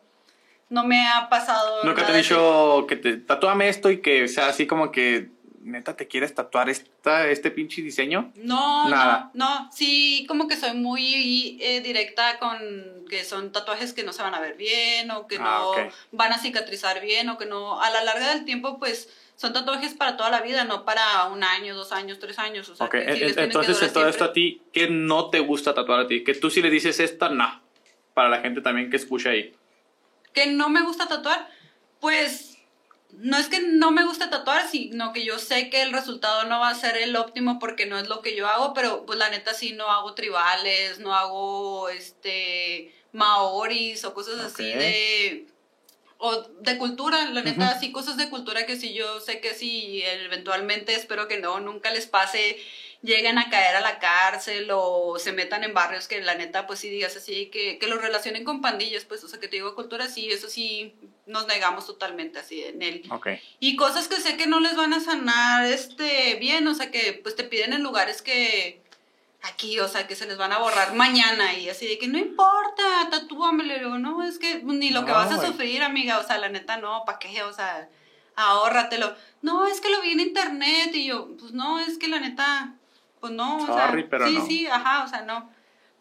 [0.67, 1.85] no me ha pasado.
[1.85, 5.29] Nunca te he dicho que te tatúame esto y que sea así como que
[5.63, 8.31] neta, ¿te quieres tatuar esta, este pinche diseño?
[8.35, 9.31] No, Nada.
[9.33, 9.71] no, no.
[9.71, 14.33] Sí, como que soy muy eh, directa con que son tatuajes que no se van
[14.35, 17.89] a ver bien o que Ah, no van a cicatrizar bien o que no, a
[17.89, 21.75] la larga del tiempo, pues son tatuajes para toda la vida, no para un año,
[21.75, 22.69] dos años, tres años.
[22.69, 25.29] O sea, Ok, que sí les que entonces en todo esto a ti, ¿qué no
[25.29, 26.23] te gusta tatuar a ti?
[26.23, 27.61] Que tú sí le dices esta, no.
[28.13, 29.55] Para la gente también que escucha ahí.
[30.33, 31.49] que no me gusta tatuar,
[31.99, 32.50] pues
[33.13, 36.59] no es que no me gusta tatuar, sino que yo sé que el resultado no
[36.59, 39.29] va a ser el óptimo porque no es lo que yo hago, pero pues la
[39.29, 45.47] neta sí no hago tribales, no hago este maoris o cosas así de
[46.17, 47.79] o de cultura, la neta Ujú.
[47.79, 51.91] sí cosas de cultura que sí yo sé que sí eventualmente espero que no nunca
[51.91, 52.57] les pase
[53.01, 56.79] lleguen a caer a la cárcel o se metan en barrios que la neta, pues
[56.79, 59.75] sí digas así, que, que los relacionen con pandillas, pues, o sea, que te digo
[59.75, 60.93] cultura, sí, eso sí
[61.25, 63.03] nos negamos totalmente así en él.
[63.09, 63.29] Ok.
[63.59, 67.19] Y cosas que sé que no les van a sanar este, bien, o sea, que
[67.21, 68.81] pues te piden en lugares que
[69.43, 72.17] aquí, o sea, que se les van a borrar mañana y así de que no
[72.17, 76.23] importa, tatúamelo, Y luego, no, es que ni lo que vas a sufrir, amiga, o
[76.23, 77.41] sea, la neta, no, ¿para qué?
[77.43, 77.89] O sea,
[78.35, 79.15] ahórratelo.
[79.41, 82.75] No, es que lo vi en internet y yo, pues no, es que la neta,
[83.21, 84.45] pues no, o Sorry, sea, pero sí, no.
[84.45, 85.49] sí, ajá, o sea, no.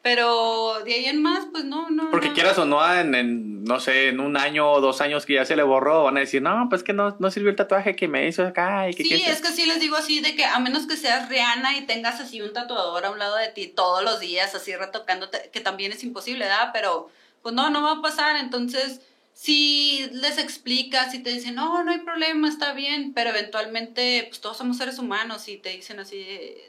[0.03, 2.11] Pero de ahí en más, pues no, no.
[2.11, 2.35] Porque no.
[2.35, 5.45] quieras o no, en, en, no sé, en un año o dos años que ya
[5.45, 8.09] se le borró, van a decir, no, pues que no, no sirvió el tatuaje que
[8.09, 8.89] me hizo acá.
[8.89, 11.29] Y que, Sí, es que sí les digo así de que a menos que seas
[11.29, 14.75] Rihanna y tengas así un tatuador a un lado de ti todos los días, así
[14.75, 16.71] retocándote, que también es imposible, ¿verdad?
[16.73, 17.11] Pero
[17.43, 18.37] pues no, no va a pasar.
[18.37, 19.03] Entonces,
[19.33, 24.41] si les explicas y te dicen, no, no hay problema, está bien, pero eventualmente, pues
[24.43, 26.27] todos somos seres humanos y te dicen así,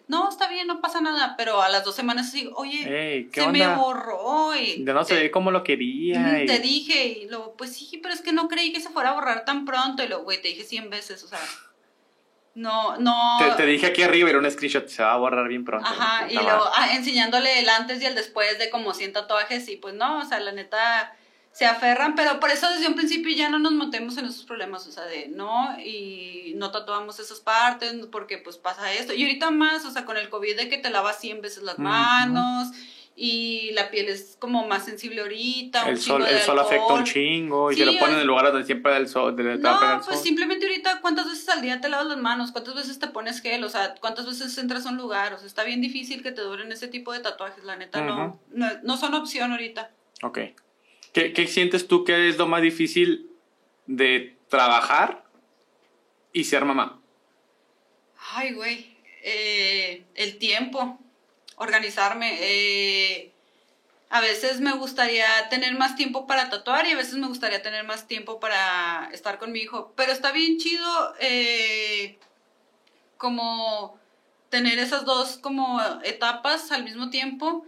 [0.07, 3.41] no, está bien, no pasa nada, pero a las dos semanas así, oye, Ey, ¿qué
[3.41, 3.69] se onda?
[3.69, 4.83] me borró y...
[4.83, 6.43] De no se te- ve como lo quería.
[6.43, 9.09] Y- Te dije, y luego, pues sí, pero es que no creí que se fuera
[9.09, 10.03] a borrar tan pronto.
[10.03, 11.39] Y luego, güey, te dije 100 veces, o sea,
[12.53, 13.37] no, no.
[13.39, 15.87] Te, te dije aquí arriba, era un screenshot, se va a borrar bien pronto.
[15.89, 19.77] Ajá, y luego ah, enseñándole el antes y el después de como 100 tatuajes, y
[19.77, 21.15] pues no, o sea, la neta
[21.53, 24.87] se aferran, pero por eso desde un principio ya no nos metemos en esos problemas,
[24.87, 29.13] o sea, de no, y no tatuamos esas partes porque pues pasa esto.
[29.13, 31.77] Y ahorita más, o sea, con el COVID de que te lavas 100 veces las
[31.77, 32.69] manos
[33.15, 35.83] y la piel es como más sensible ahorita.
[35.83, 38.27] un El sol, el sol afecta un chingo y Sí, se lo ponen en el
[38.27, 39.35] lugar donde siempre el sol.
[39.35, 40.23] de- te No, el pues sol.
[40.23, 42.51] simplemente ahorita, ¿cuántas veces al día te lavas las manos?
[42.53, 43.63] ¿Cuántas veces te pones gel?
[43.65, 45.33] O sea, ¿cuántas veces entras a un lugar?
[45.33, 48.39] O sea, está bien difícil que te duren ese tipo de tatuajes, la neta, no,
[48.51, 49.91] no, no son opción ahorita.
[50.23, 50.39] Ok.
[51.13, 53.29] ¿Qué, ¿Qué sientes tú que es lo más difícil
[53.85, 55.23] de trabajar
[56.33, 57.01] y ser mamá?
[58.33, 60.99] Ay, güey, eh, el tiempo,
[61.57, 62.37] organizarme.
[62.39, 63.31] eh,
[64.13, 67.85] a veces me gustaría tener más tiempo para tatuar y a veces me gustaría tener
[67.85, 69.93] más tiempo para estar con mi hijo.
[69.95, 72.19] Pero está bien chido eh,
[73.17, 73.97] como
[74.49, 77.65] tener esas dos como etapas al mismo tiempo.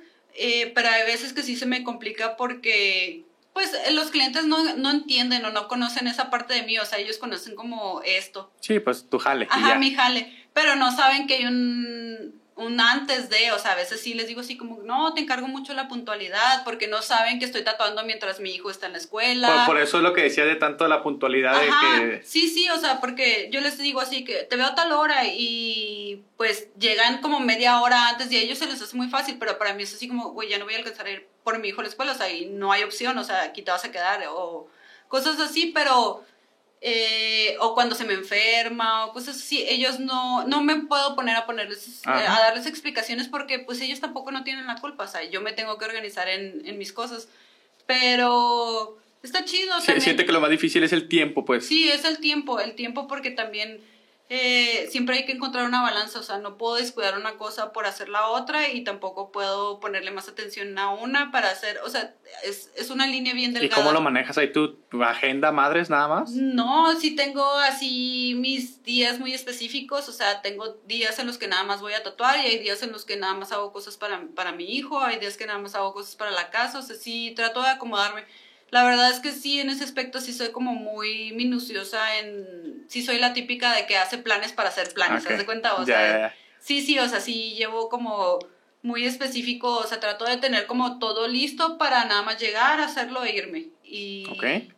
[0.76, 3.24] pero hay veces que sí se me complica porque
[3.54, 6.86] pues eh, los clientes no, no entienden o no conocen esa parte de mí, o
[6.86, 8.52] sea, ellos conocen como esto.
[8.60, 9.48] Sí, pues tu jale.
[9.50, 10.34] Ajá, mi jale.
[10.54, 14.28] Pero no saben que hay un, un antes de, o sea, a veces sí les
[14.28, 18.04] digo así como, no, te encargo mucho la puntualidad, porque no saben que estoy tatuando
[18.04, 19.66] mientras mi hijo está en la escuela.
[19.66, 22.26] Por, por eso es lo que decía de tanto la puntualidad Ajá, de que...
[22.26, 25.26] sí, sí, o sea, porque yo les digo así que te veo a tal hora
[25.28, 29.38] y pues llegan como media hora antes y a ellos se les hace muy fácil,
[29.40, 31.60] pero para mí es así como, güey, ya no voy a alcanzar a ir por
[31.60, 33.72] mi hijo a la escuela, o sea, y no hay opción, o sea, aquí te
[33.72, 34.68] vas a quedar o
[35.08, 36.24] cosas así, pero...
[36.86, 41.38] eh, o cuando se me enferma o cosas así, ellos no, no me puedo poner
[41.38, 45.08] a ponerles, eh, a darles explicaciones porque pues ellos tampoco no tienen la culpa, o
[45.08, 47.30] sea, yo me tengo que organizar en, en mis cosas,
[47.86, 49.80] pero está chido.
[49.80, 50.02] Sí, también.
[50.02, 51.66] siente que lo más difícil es el tiempo, pues.
[51.66, 53.80] Sí, es el tiempo, el tiempo porque también
[54.36, 57.86] eh, siempre hay que encontrar una balanza, o sea, no puedo descuidar una cosa por
[57.86, 62.16] hacer la otra y tampoco puedo ponerle más atención a una para hacer, o sea,
[62.44, 63.80] es, es una línea bien ¿Y delgada.
[63.80, 64.80] cómo lo manejas ahí tú?
[64.90, 66.32] ¿Tu agenda madres nada más?
[66.32, 71.48] No, sí tengo así mis días muy específicos, o sea, tengo días en los que
[71.48, 73.98] nada más voy a tatuar y hay días en los que nada más hago cosas
[73.98, 76.82] para, para mi hijo, hay días que nada más hago cosas para la casa, o
[76.82, 78.24] sea, sí trato de acomodarme.
[78.74, 82.88] La verdad es que sí, en ese aspecto sí soy como muy minuciosa en...
[82.90, 85.28] Sí soy la típica de que hace planes para hacer planes, Ok.
[85.28, 85.76] ¿te das cuenta?
[85.76, 86.34] O sea.
[86.60, 88.40] Sí, sí, o sea, sí llevo como
[88.82, 93.24] muy específico, o sea, trato de tener como todo listo para nada más llegar, hacerlo
[93.24, 93.68] e irme.
[93.84, 94.26] Y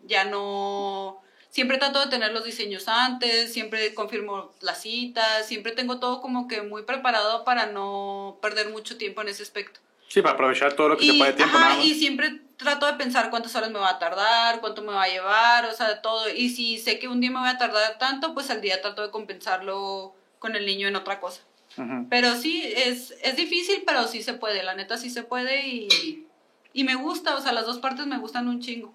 [0.06, 1.22] ya no...
[1.50, 6.50] Siempre trato de tener los diseños antes, siempre confirmo las citas, siempre tengo todo como
[6.50, 9.80] que muy preparado para no perder mucho tiempo en ese aspecto.
[10.08, 11.86] Sí, para aprovechar todo lo que se Y, puede de tiempo ajá, nada más.
[11.86, 15.08] y siempre trato de pensar cuántas horas me va a tardar, cuánto me va a
[15.08, 16.30] llevar, o sea, todo.
[16.30, 19.02] Y si sé que un día me voy a tardar tanto, pues al día trato
[19.02, 21.42] de compensarlo con el niño en otra cosa.
[21.78, 22.08] Ujú.
[22.10, 26.28] Pero sí, es, es difícil, pero sí se puede, la neta sí se puede y,
[26.72, 28.94] y me gusta, o sea, las dos partes me gustan un chingo.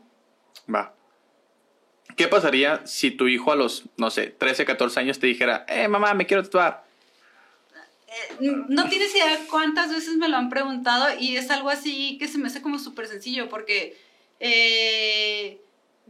[0.72, 0.94] Va.
[2.16, 5.88] ¿Qué pasaría si tu hijo a los, no sé, 13, 14 años te dijera, eh,
[5.88, 6.84] mamá, me quiero tatuar?
[8.10, 12.26] Eh, no tienes idea cuántas veces me lo han preguntado y es algo así que
[12.26, 13.96] se me hace como súper sencillo porque
[14.40, 15.60] eh,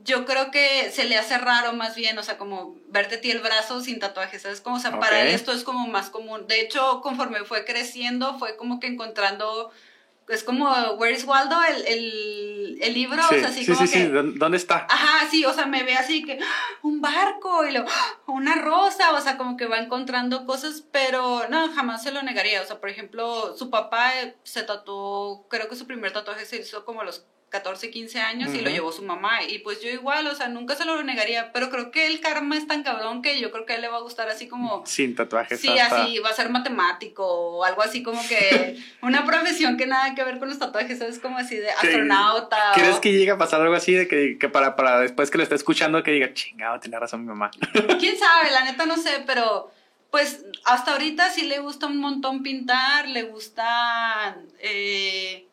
[0.03, 3.41] yo creo que se le hace raro más bien, o sea, como verte ti el
[3.41, 4.63] brazo sin tatuajes, ¿sabes?
[4.63, 6.47] Como, o sea, para él esto es como más común.
[6.47, 9.71] De hecho, conforme fue creciendo, fue como que encontrando,
[10.29, 13.87] es como Where is Waldo, el, el, el libro, sí, o sea, así sí, como
[13.87, 13.99] sí, que...
[14.05, 14.87] sí, ¿dó- ¿dónde está?
[14.89, 16.79] Ajá, sí, o sea, me ve así que ¡ah!
[16.83, 18.19] un barco y lo, ¡ah!
[18.27, 22.63] una rosa, o sea, como que va encontrando cosas, pero no, jamás se lo negaría.
[22.63, 26.57] O sea, por ejemplo, su papá eh, se tatuó, creo que su primer tatuaje se
[26.59, 29.43] hizo como a los 14, 15 años y lo llevó su mamá.
[29.43, 32.57] Y pues yo igual, o sea, nunca se lo negaría, pero creo que el karma
[32.57, 34.87] es tan cabrón que yo creo que a él le va a gustar así como...
[34.87, 35.59] Sin tatuajes.
[35.61, 39.87] Sí, hasta- así, va a ser matemático o algo así como que una profesión que
[39.89, 41.19] nada que ver con los tatuajes, ¿sabes?
[41.19, 42.57] Como así de astronauta.
[42.75, 45.39] ¿Crees o- que llega a pasar algo así de que, que para, para después que
[45.39, 47.51] lo esté escuchando que diga, chingado, tenía razón mi mamá?
[48.01, 49.71] quién sabe, la neta no sé, pero
[50.11, 55.47] pues hasta ahorita sí le gusta un montón pintar, le gusta, eh,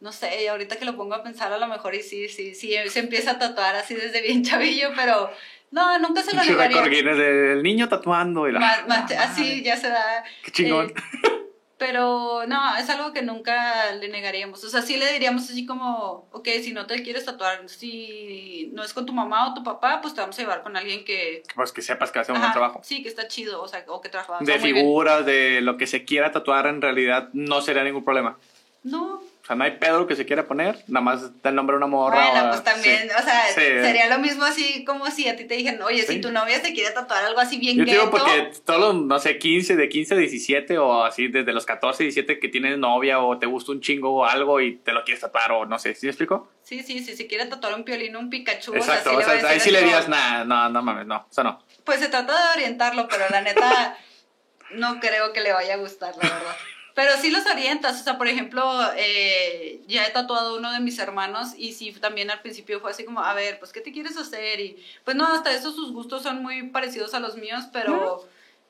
[0.00, 2.74] no sé, ahorita que lo pongo a pensar a lo mejor y sí, sí, sí,
[2.88, 5.30] se empieza a tatuar así desde bien chavillo, pero
[5.70, 7.14] no, nunca se lo negaría.
[7.16, 8.46] Del niño tatuando.
[8.48, 10.22] Y la, Ma- ma- así ya se da.
[10.44, 10.90] Qué chingón.
[10.90, 11.43] eh,
[11.86, 14.64] pero no, es algo que nunca le negaríamos.
[14.64, 18.82] O sea, sí le diríamos así como, ok, si no te quieres tatuar, si no
[18.82, 21.42] es con tu mamá o tu papá, pues te vamos a llevar con alguien que...
[21.54, 22.80] Pues que sepas que hace un buen trabajo.
[22.82, 24.76] Sí, que está chido, o sea, o que trabaja De bien.
[24.76, 28.38] figuras, de lo que se quiera tatuar, en realidad no sería ningún problema.
[28.82, 31.54] No, O sea, no hay pedo lo que se quiera poner, nada más da el
[31.54, 32.30] nombre de una morra.
[32.30, 33.08] bueno, o- pues también, sí.
[33.14, 33.60] o sea, Sí.
[33.60, 36.14] sería lo mismo así como si a ti te dijeran, oye, Sí.
[36.14, 39.18] si tu novia se quiere tatuar algo así bien Yo digo porque todos los, no
[39.18, 43.20] sé, 15, de 15 a 17 o así, desde los 14, 17 que tienes novia
[43.20, 45.94] o te gusta un chingo o algo y te lo quieres tatuar o no sé,
[45.94, 46.48] ¿sí me explico?
[46.62, 49.40] sí, sí, sí, si quiere tatuar un piolín, un Pikachu, Exacto, o o sea, le
[49.42, 51.62] sea, a ahí sí le dirías, nah, no, no mames, no, eso no.
[51.84, 53.98] Pues se trata de orientarlo, pero la neta
[54.70, 56.56] no creo que le vaya a gustar, la verdad.
[56.94, 58.62] Pero sí los orientas, o sea, por ejemplo,
[58.96, 63.04] eh, ya he tatuado uno de mis hermanos y sí, también al principio fue así
[63.04, 64.60] como, a ver, pues, ¿qué te quieres hacer?
[64.60, 68.24] Y pues no, hasta eso sus gustos son muy parecidos a los míos, pero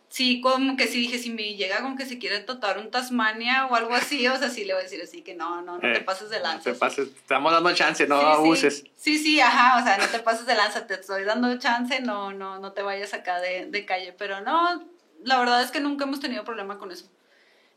[0.09, 3.66] sí, como que sí dije, si me llega como que se quiere tatuar un Tasmania
[3.66, 5.81] o algo así, o sea, sí le voy a decir así que no, no, no
[5.81, 6.70] te Eh, pases de lanza.
[6.70, 8.79] No te pases, te estamos dando chance, no Sí, abuses.
[8.79, 8.93] Sí.
[8.97, 12.33] sí, sí, ajá, o sea, no te pases de lanza, te estoy dando chance, no,
[12.33, 14.83] no, no te vayas acá de, de calle, pero no,
[15.25, 17.11] la verdad es que nunca hemos tenido problema con eso.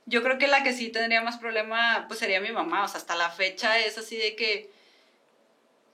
[0.08, 2.98] Yo creo que la que sí tendría más problema, pues sería mi mamá, o sea,
[2.98, 4.72] hasta la fecha es así de que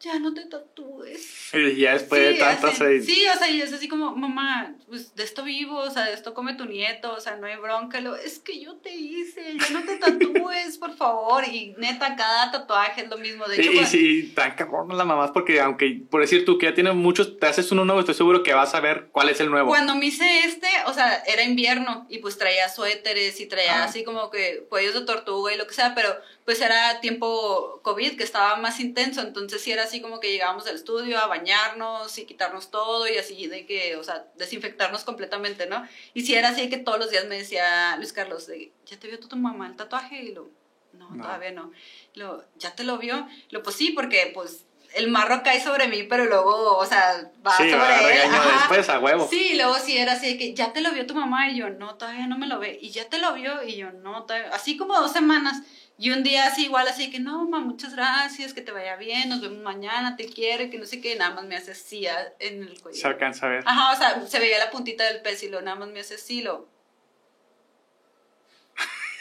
[0.04, 1.54] ya no te tatúes.
[1.54, 2.74] Y ya después de Sí, tantas...
[2.82, 5.90] así- eh, sí, o sea, y es así como, mamá, pues de esto vivo, o
[5.90, 8.02] sea, de esto come tu nieto, o sea, no hay bronca.
[8.02, 11.46] Lo, es que yo te hice, ya no te tatúes, por favor.
[11.48, 13.46] Y neta, cada tatuaje es lo mismo.
[13.48, 16.66] De hecho, y, cuando- sí, tan cabrón las mamás, porque aunque, por decir tú que
[16.66, 19.40] ya tienes muchos, te haces uno nuevo, estoy seguro que vas a ver cuál es
[19.40, 19.70] el nuevo.
[19.70, 23.86] Cuando me hice este, o sea, era invierno y pues traía suéteres y traía Ah.
[23.86, 26.10] así como que cuellos de tortuga y lo que sea, pero
[26.46, 30.66] pues era tiempo COVID que estaba más intenso, entonces sí era así como que llegábamos
[30.66, 35.68] del estudio a bañarnos y quitarnos todo y así de que, o sea, desinfectarnos completamente,
[35.68, 35.88] ¿no?
[36.14, 39.08] Y sí era así que todos los días me decía Luis Carlos, de, ¿ya te
[39.08, 40.22] vio tu mamá el tatuaje?
[40.22, 40.50] Y lo,
[40.94, 41.24] no, No.
[41.24, 41.72] todavía no.
[42.16, 43.28] Lo, ¿ya te lo vio?
[43.50, 44.66] Lo, pues sí, porque pues
[44.96, 48.30] el marro cae sobre mí, pero luego, o sea, va sí, sobre va a él.
[48.32, 48.58] ajá.
[48.60, 49.28] después a huevo.
[49.28, 51.56] Sí, y luego sí era así de que ya te lo vio tu mamá y
[51.58, 52.78] yo, no, todavía no me lo ve.
[52.80, 54.50] Y ya te lo vio y yo, no, todavía.
[54.54, 55.64] Así como dos semanas.
[55.98, 59.30] Y un día así igual así que, no, mamá, muchas gracias, que te vaya bien,
[59.30, 62.08] nos vemos mañana, te quiere, que no sé qué, nada más me hace así
[62.40, 63.00] en el cuello.
[63.00, 63.64] Se alcanza a ver.
[63.66, 66.16] Ajá, o sea, se veía la puntita del pez y lo nada más me hace
[66.16, 66.68] así, lo...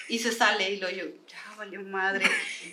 [0.08, 2.24] Y se sale y lo yo, ya valió madre.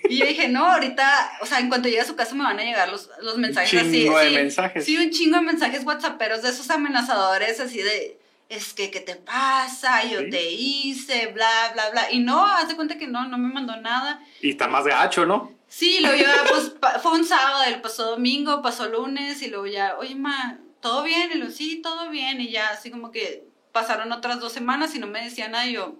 [0.09, 2.59] Y yo dije, no, ahorita, o sea, en cuanto llegue a su casa me van
[2.59, 3.91] a llegar los, los mensajes así.
[3.91, 4.85] chingo de sí, mensajes.
[4.85, 8.17] Sí, un chingo de mensajes whatsapperos de esos amenazadores así de,
[8.49, 10.03] es que, ¿qué te pasa?
[10.05, 10.29] Yo Sí.
[10.31, 12.11] te hice, bla, bla, bla.
[12.11, 14.21] Y no, haz de cuenta que no, no me mandó nada.
[14.41, 15.53] Y está más gacho, ¿no?
[15.67, 16.73] Sí, luego ya, pues,
[17.03, 21.29] fue un sábado, pasó domingo, pasó lunes, y luego ya, oye, ma, ¿todo bien?
[21.31, 24.99] Y luego, sí, todo bien, y ya, así como que pasaron otras dos semanas y
[24.99, 25.95] no me decía nada, y yo,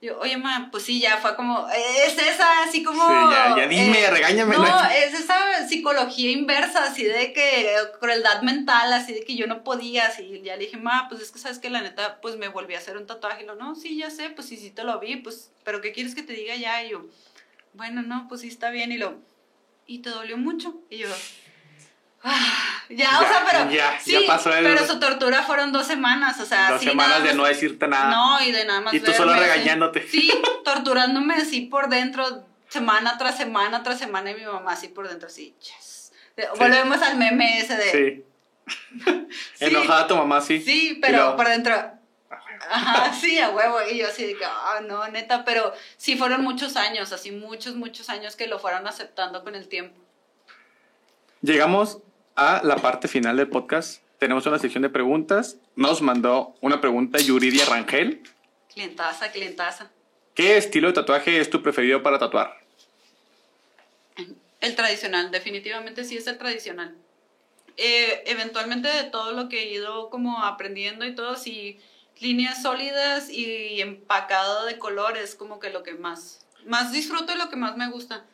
[0.00, 3.02] yo, oye, ma, pues sí, ya fue como, es esa, así como...
[3.02, 4.56] Sí, ya- ya dime, regáñame.
[4.56, 7.68] No, es esa psicología inversa, así de que,
[8.00, 11.32] crueldad mental, así de que yo no podía, así, ya le dije, ma, pues es
[11.32, 13.74] que sabes que la neta, pues me volví a hacer un tatuaje, y lo, no,
[13.74, 16.32] sí, ya sé, pues sí, sí te lo vi, pues, pero ¿qué quieres que te
[16.32, 16.84] diga ya?
[16.84, 17.04] Y yo,
[17.74, 18.92] bueno, no, pues sí está bien.
[18.92, 19.16] Y lo,
[19.86, 20.74] ¿y te dolió mucho?
[20.90, 21.08] Y yo,
[22.24, 23.70] ah, Ya, o sea, pero.
[23.70, 26.72] Ya, sí, ya pasó el- Pero su tortura fueron dos semanas, o sea.
[26.72, 28.10] Dos sí, semanas de no decirte nada.
[28.10, 28.94] No, y de nada más.
[28.94, 30.06] Y tú solo verme regañándote.
[30.08, 30.32] Sí,
[30.64, 35.28] torturándome así por dentro, semana tras semana tras semana, y mi mamá así por dentro,
[35.28, 35.54] así.
[35.60, 36.12] yes.
[36.36, 37.90] De- Volvemos al meme ese de.
[37.92, 38.24] Sí.
[39.54, 39.64] Sí.
[39.64, 40.60] Enojada tu mamá, sí.
[40.60, 41.74] Sí, pero luego, por dentro.
[42.70, 43.78] Ajá, sí, a huevo.
[43.90, 47.76] Y yo así de que, ah, no, neta, pero sí fueron muchos años, así muchos,
[47.76, 49.98] muchos años que lo fueron aceptando con el tiempo.
[51.40, 51.98] Llegamos
[52.38, 54.00] a la parte final del podcast.
[54.20, 55.56] Tenemos una sección de preguntas.
[55.74, 58.22] Nos mandó una pregunta Yuridia Rangel.
[58.72, 59.90] Clientaza, clientaza.
[60.34, 62.56] ¿Qué estilo de tatuaje es tu preferido para tatuar?
[64.60, 66.94] El tradicional, definitivamente sí es el tradicional.
[67.76, 71.80] Eh, eventualmente de todo lo que he ido como aprendiendo y todo, sí,
[72.20, 77.50] líneas sólidas y empacado de colores, como que lo que más, más disfruto y lo
[77.50, 78.24] que más me gusta.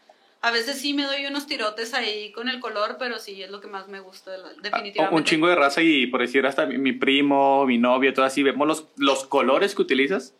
[0.44, 3.62] A veces sí me doy unos tirotes ahí con el color, pero sí es lo
[3.62, 5.00] que más me gusta, la- definitivamente.
[5.02, 8.26] Ah, Un chingo de raza y por decir hasta mi, mi primo, mi novio, todo
[8.26, 10.34] así, vemos los, los colores que utilizas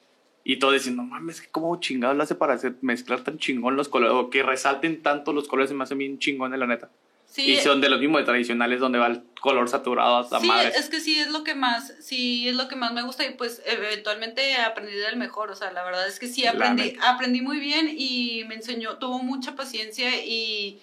[0.44, 3.88] y todo diciendo, no mames, ¿cómo chingados lo hace para hacer, mezclar tan chingón los
[3.88, 4.14] colores?
[4.14, 6.90] O que resalten tanto los colores, se me hace bien chingón de la neta.
[7.35, 10.47] Sí, y son de los mismos de tradicionales donde va el color saturado hasta Sí,
[10.47, 10.68] madre.
[10.68, 13.30] es que sí es lo que más, sí es lo que más me gusta y
[13.35, 17.59] pues eventualmente aprendí del mejor, o sea, la verdad es que sí aprendí, aprendí muy
[17.59, 20.78] bien y me enseñó, tuvo mucha paciencia y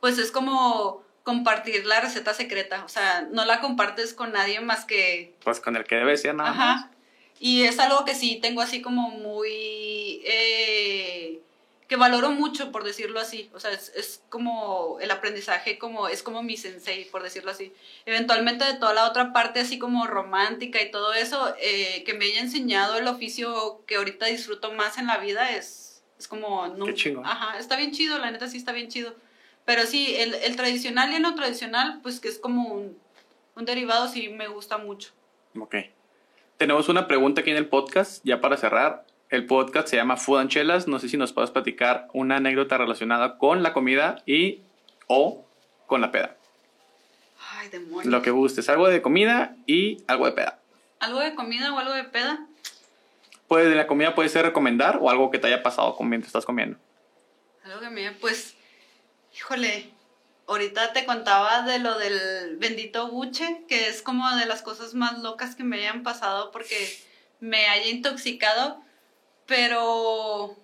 [0.00, 4.84] pues es como compartir la receta secreta, o sea, no la compartes con nadie más
[4.84, 6.58] que Pues con el que debe ser nada más.
[6.82, 6.90] Ajá.
[7.40, 10.22] Y es algo que sí tengo así como muy...
[10.24, 11.40] eh,
[11.88, 13.50] que valoro mucho, por decirlo así.
[13.54, 17.72] O sea, es, es como el aprendizaje, como es como mi sensei, por decirlo así.
[18.06, 22.24] Eventualmente de toda la otra parte así como romántica y todo eso, eh, que me
[22.24, 26.66] haya enseñado el oficio que ahorita disfruto más en la vida es, es como...
[26.68, 27.24] No, Qué chingón.
[27.24, 29.14] Ajá, está bien chido, la neta sí está bien chido.
[29.64, 32.98] Pero sí, el, el tradicional y el no tradicional, pues que es como un,
[33.54, 35.12] un derivado, sí me gusta mucho.
[35.58, 35.76] Ok.
[36.56, 39.05] Tenemos una pregunta aquí en el podcast, ya para cerrar.
[39.28, 40.86] El podcast se llama Food and Chelas.
[40.86, 44.60] No sé si nos puedes platicar una anécdota relacionada con la comida y
[45.08, 45.44] o
[45.86, 46.36] con la peda.
[47.50, 48.06] Ay, demonios.
[48.06, 50.58] Lo que gustes, algo de comida y algo de peda.
[51.00, 52.46] ¿Algo de comida o algo de peda?
[53.48, 56.28] Puede, de la comida puede ser recomendar o algo que te haya pasado con mientras
[56.28, 56.78] estás comiendo.
[57.64, 58.12] Algo que me...
[58.12, 58.54] Pues,
[59.36, 59.90] híjole,
[60.46, 65.18] ahorita te contaba de lo del bendito buche, que es como de las cosas más
[65.20, 66.96] locas que me hayan pasado porque
[67.40, 68.80] me haya intoxicado,
[69.46, 70.56] pero...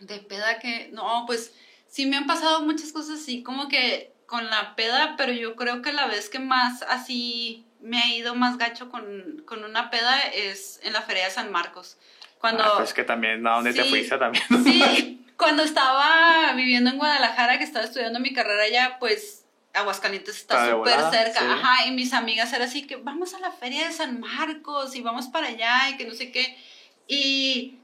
[0.00, 0.90] De peda que...
[0.92, 1.52] No, pues
[1.88, 5.82] sí me han pasado muchas cosas así como que con la peda, pero yo creo
[5.82, 10.18] que la vez que más así me ha ido más gacho con, con una peda
[10.34, 11.96] es en la Feria de San Marcos.
[12.40, 12.64] Cuando...
[12.64, 13.88] Ah, pues que también, ¿a dónde te Sí.
[13.88, 14.44] fuiste también?
[14.64, 20.70] Sí, cuando estaba viviendo en Guadalajara, que estaba estudiando mi carrera allá, pues Aguascalientes Está
[20.70, 21.38] súper cerca.
[21.40, 21.46] sí.
[21.48, 25.02] Ajá, y mis amigas eran así que vamos a la feria de San Marcos y
[25.02, 26.58] vamos para allá y que no sé qué.
[27.06, 27.78] Y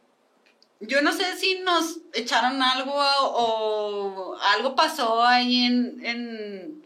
[0.81, 6.85] yo no sé si nos echaron algo o algo pasó ahí en, en,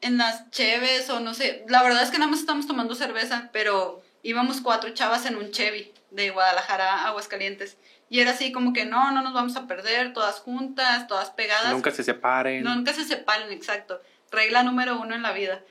[0.00, 1.64] en las cheves o no sé.
[1.68, 5.50] La verdad es que nada más estamos tomando cerveza, pero íbamos cuatro chavas en un
[5.50, 7.76] Chevy de Guadalajara a Aguascalientes.
[8.08, 11.72] Y era así como que no, no nos vamos a perder, todas juntas, todas pegadas.
[11.72, 12.62] Nunca se separen.
[12.62, 14.00] Nunca se separen, exacto.
[14.30, 15.62] Regla número uno en la vida.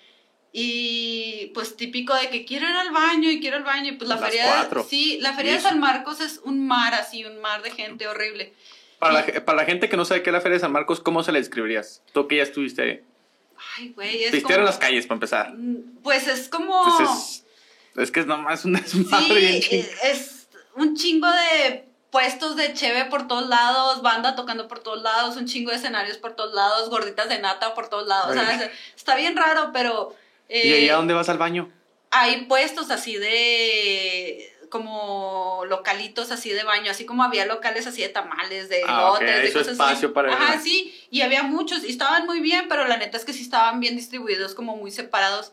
[0.54, 3.92] Y pues típico de que quiero ir al baño y quiero ir al baño.
[3.94, 4.84] Y pues la Las feria cuatro.
[4.84, 5.60] de, sí, la feria de.
[5.62, 8.54] San Marcos es un mar así, un mar de gente horrible.
[9.00, 10.72] Para, la, ge- para la gente que no sabe qué es la Feria de San
[10.72, 12.04] Marcos, ¿cómo se la describirías?
[12.14, 13.02] Tú que ya estuviste ahí.
[13.78, 15.54] Ay, güey, es como, en las calles, para empezar.
[16.04, 16.84] Pues es como...
[16.86, 17.44] Entonces,
[17.96, 22.74] es, es que es nomás una desmadre Sí, eh, es un chingo de puestos de
[22.74, 26.54] cheve por todos lados, banda tocando por todos lados, un chingo de escenarios por todos
[26.54, 28.30] lados, gorditas de nata por todos lados.
[28.30, 28.60] O sea, Ay.
[28.66, 30.16] es- está bien raro, pero...
[30.52, 31.72] ¿Y eh, ahí a dónde vas al baño?
[32.14, 38.10] hay puestos así de como localitos así de baño, así como había locales así de
[38.10, 40.14] tamales, de Ah, ok, elotes, de cosas espacio así.
[40.14, 43.34] para Ajá, sí, y había muchos y estaban muy bien, pero la neta es que
[43.34, 45.52] sí estaban bien distribuidos, como muy separados.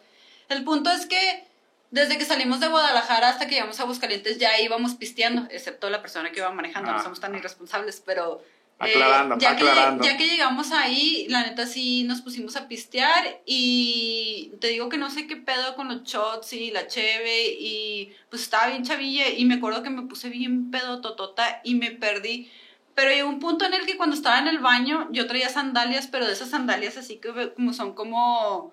[0.49, 1.45] El punto es que
[1.91, 6.01] desde que salimos de Guadalajara hasta que llegamos a Aguascalientes ya íbamos pisteando, excepto la
[6.03, 6.97] persona que iba manejando, Ah.
[6.99, 8.43] no somos tan irresponsables, pero
[8.81, 10.03] eh, Aclarando, ya aclarando.
[10.03, 14.89] Que, ya que llegamos ahí, la neta sí nos pusimos a pistear y te digo
[14.89, 18.85] que no sé qué pedo con los shots y la cheve y pues estaba bien
[18.85, 22.51] chavilla y me acuerdo que me puse bien pedo totota y me perdí.
[22.95, 26.07] Pero llegó un punto en el que cuando estaba en el baño yo traía sandalias,
[26.07, 28.73] pero de esas sandalias así que como son como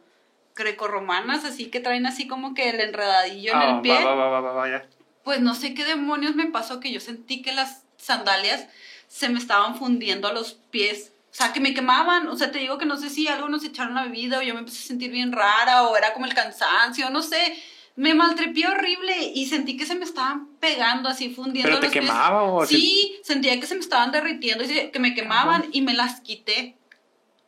[0.56, 4.30] grecorromanas, así que traen así como que el enredadillo en Ah, el pie va, va,
[4.30, 4.88] va, va, va, va, ya.
[5.24, 8.68] pues no sé qué demonios me pasó que yo sentí que las sandalias
[9.16, 11.14] se me estaban fundiendo a los pies.
[11.32, 12.28] O sea, que me quemaban.
[12.28, 14.54] O sea, te digo que no sé si algo nos echaron la bebida o yo
[14.54, 17.58] me empecé a sentir bien rara o era como el cansancio, no sé.
[17.96, 21.94] Me maltrepé horrible y sentí que se me estaban pegando así, fundiendo ¿Pero te los
[21.94, 22.06] pies.
[22.06, 25.94] quemaba o Sí, sentía que se me estaban derritiendo y que me quemaban y me
[25.94, 26.76] las quité.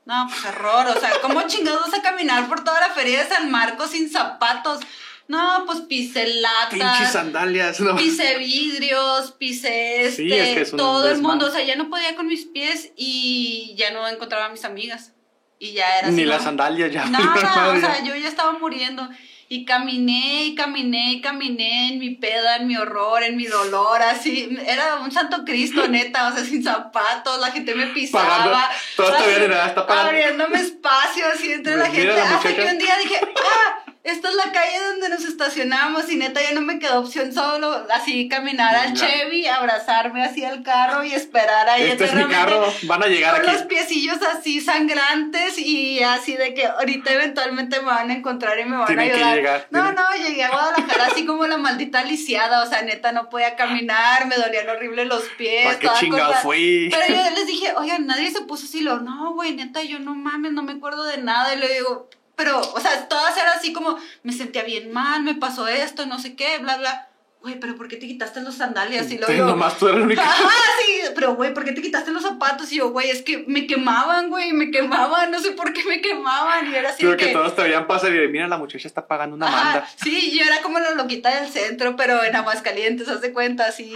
[0.06, 3.52] No, pues error, o sea, ¿cómo chingados a caminar por toda la feria de San
[3.52, 4.80] Marcos sin zapatos?
[5.28, 7.96] No, pues pisé Pinches latas, sandalias, ¿no?
[7.98, 11.76] pisé vidrios, pisé este, Sí, es que es un todo el mundo, o sea, ya
[11.76, 15.12] no podía con mis pies y ya no encontraba a mis amigas.
[15.60, 16.16] Y ya era así.
[16.16, 16.30] Ni ¿no?
[16.30, 17.06] las sandalias ya.
[17.06, 19.08] Nada, o sea, yo ya estaba muriendo.
[19.50, 24.02] Y caminé, y caminé, y caminé en mi peda, en mi horror, en mi dolor,
[24.02, 24.50] así.
[24.68, 28.28] Era un santo Cristo, neta, o sea, sin zapatos, la gente me pisaba.
[28.28, 28.58] Pagando,
[28.98, 30.10] todo así, bien, nada, está pagando.
[30.10, 32.14] Abriéndome espacio así entre la Pues gente.
[32.14, 36.16] la Hasta que un día dije, ah, esta es la calle donde nos estacionamos y
[36.16, 38.94] neta ya no me quedó opción solo así caminar al.
[38.94, 43.36] Chevy, abrazarme así al carro y esperar ahí Este es mi carro, van a llegar
[43.36, 43.52] con aquí.
[43.52, 48.66] los piecillos así sangrantes y así de que ahorita eventualmente me van a encontrar y
[48.66, 49.36] me van Tienen a que ayudar.
[49.36, 53.30] llegar, no, no, llegué a Guadalajara así como la maldita lisiada, o sea, neta no
[53.30, 55.66] podía caminar, me dolían horrible los pies.
[55.66, 56.42] ¿Para qué chingado cosa.
[56.42, 56.90] fui?
[56.92, 60.16] Pero yo les dije, oigan, nadie se puso así, lo, no, güey, neta, yo no
[60.16, 61.54] mames, no me acuerdo de nada.
[61.54, 65.36] Y le digo, pero, o sea, todas eran así como, me sentía bien mal, me
[65.36, 67.10] pasó esto, no sé qué, bla, bla.
[67.42, 69.12] Güey, pero ¿por qué te quitaste los sandalias?
[69.12, 70.24] Y luego Sí, yo, nomás tú eres única.
[70.24, 70.50] Ajá,
[70.82, 72.72] sí, pero güey, ¿por qué te quitaste los zapatos?
[72.72, 76.02] Y yo, güey, es que me quemaban, güey, me quemaban, no sé por qué me
[76.02, 76.72] quemaban.
[76.72, 77.34] Y era así Creo de que que.
[77.34, 79.90] todos te veían pasar y mira, la muchacha está pagando una Ajá, manda.
[80.04, 83.94] sí, yo era como la loquita del centro, pero en Aguascalientes, haz de cuenta, así.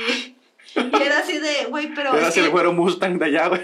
[0.75, 2.15] Y era así de, güey, pero.
[2.15, 3.61] Era así el güero Mustang de allá, güey.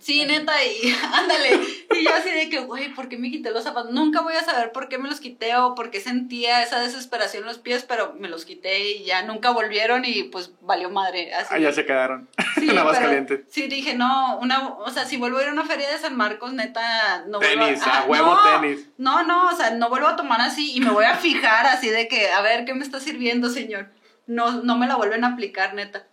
[0.00, 1.60] Sí, neta, y ándale.
[1.94, 3.92] Y yo así de que, güey, ¿por qué me quité los zapatos?
[3.92, 7.42] Nunca voy a saber por qué me los quité o por qué sentía esa desesperación
[7.42, 11.34] en los pies, pero me los quité y ya nunca volvieron y pues valió madre.
[11.34, 11.54] Así.
[11.54, 12.28] Allá se quedaron.
[12.54, 13.40] Sí, en pero Aguascalientes.
[13.48, 16.14] Sí, dije, no, una, o sea, si vuelvo a ir a una feria de San
[16.14, 18.00] Marcos, neta, no vuelvo Tenis, a...
[18.00, 18.86] a huevo no, tenis.
[18.98, 21.88] No, no, o sea, no vuelvo a tomar así y me voy a fijar así
[21.88, 23.88] de que, a ver, ¿qué me está sirviendo, señor?
[24.26, 26.06] No, no me la vuelven a aplicar, neta.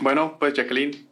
[0.00, 1.07] Bueno, pues Jacqueline,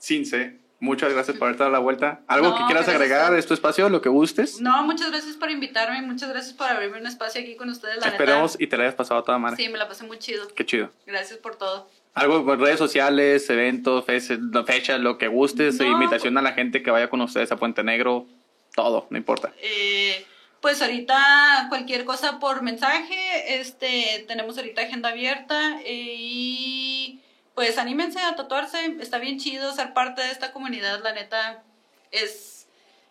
[0.00, 2.20] Cince, muchas gracias por haberte dado la vuelta.
[2.26, 3.36] ¿Algo No, que quieras agregar ti.
[3.36, 4.60] de tu espacio, lo que gustes?
[4.60, 8.08] No, muchas gracias por invitarme, muchas gracias por abrirme un espacio aquí con ustedes, la
[8.08, 9.50] Esperemos y te la hayas pasado a toda neta.
[9.50, 9.62] madre.
[9.64, 10.48] Sí, me la pasé muy chido.
[10.54, 10.90] Qué chido.
[11.06, 11.88] Gracias por todo.
[12.14, 14.20] Algo con redes sociales, eventos, fe-
[14.66, 15.86] fechas, lo que gustes, No.
[15.86, 18.26] invitación a la gente que vaya con ustedes a Puente Negro,
[18.74, 19.52] todo, no importa.
[19.62, 20.24] Eh,
[20.60, 27.20] pues ahorita cualquier cosa por mensaje, este, tenemos ahorita agenda abierta eh, y
[27.54, 31.62] pues anímense a tatuarse, está bien chido ser parte de esta comunidad, la neta
[32.10, 32.68] es,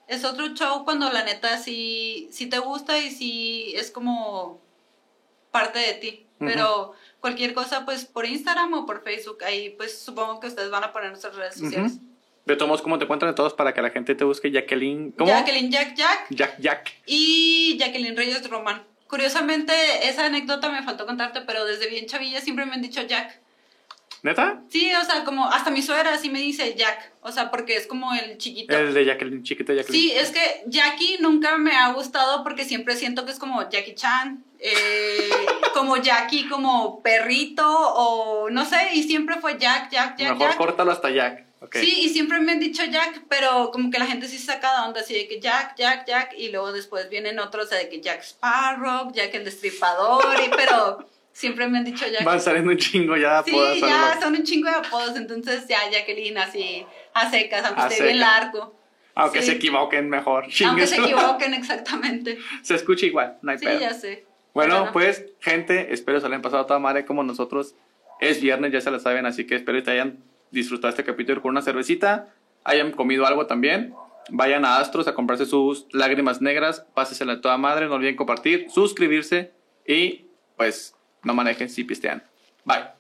[0.07, 4.59] es otro show cuando la neta sí, sí te gusta y sí es como
[5.51, 10.39] parte de ti, pero cualquier cosa pues por Instagram o por Facebook, ahí pues supongo
[10.39, 11.93] que ustedes van a poner nuestras redes sociales.
[11.93, 12.09] Ujú.
[12.45, 14.49] De todos modos, ¿cómo te encuentran de todos para que la gente te busque?
[14.49, 15.29] Jacqueline, ¿cómo?
[15.29, 16.93] Jacqueline Jack Jack Jack Jack.
[17.05, 18.83] y Jacqueline Reyes Román.
[19.07, 19.73] Curiosamente,
[20.07, 23.39] esa anécdota me faltó contarte, pero desde bien chavilla siempre me han dicho Jack.
[24.21, 24.61] ¿Neta?
[24.69, 27.87] Sí, o sea, como hasta mi suegra sí me dice Jack, o sea, porque es
[27.87, 28.77] como el chiquito.
[28.77, 30.01] El de Jacqueline, chiquito Jacqueline.
[30.01, 33.95] Sí, es que Jackie nunca me ha gustado porque siempre siento que es como Jackie
[33.95, 35.29] Chan, eh,
[35.73, 40.57] como Jackie como perrito o no sé, y siempre fue Jack, Jack, Jack, Mejor Jack.
[40.57, 41.45] córtalo hasta Jack.
[41.61, 41.75] Ok.
[41.77, 44.79] Sí, y siempre me han dicho Jack, pero como que la gente sí se saca
[44.79, 47.77] de onda, así de que Jack, Jack, Jack, y luego después vienen otros, o sea,
[47.77, 52.23] de que Jack Sparrow, Jack el Destripador, y, pero siempre me han dicho Jack.
[52.23, 53.43] Van saliendo un chingo ya.
[53.43, 54.21] Sí, puedo ya hacerlo.
[54.21, 58.15] son un chingo de apodos, entonces ya Jacqueline así a secas, aunque A esté bien
[58.17, 58.31] secas.
[58.41, 58.79] largo.
[59.15, 59.47] Aunque sí.
[59.47, 60.45] se equivoquen mejor.
[60.65, 62.37] Aunque se equivoquen exactamente.
[62.61, 63.79] se escucha igual, no hay Sí, pedo.
[63.79, 64.25] ya sé.
[64.53, 64.91] Bueno, no.
[64.91, 67.75] pues, gente, espero se la hayan pasado a toda madre como nosotros.
[68.19, 71.41] Es viernes, ya se la saben, así que espero que te hayan disfrutado este capítulo
[71.41, 72.33] con una cervecita,
[72.63, 73.93] hayan comido algo también.
[74.31, 78.67] Vayan a Astros a comprarse sus lágrimas negras, pásesela a toda madre, no olviden compartir,
[78.69, 79.51] suscribirse
[79.87, 80.25] y,
[80.57, 82.23] pues, no manejen si pistean.
[82.65, 82.98] Bye.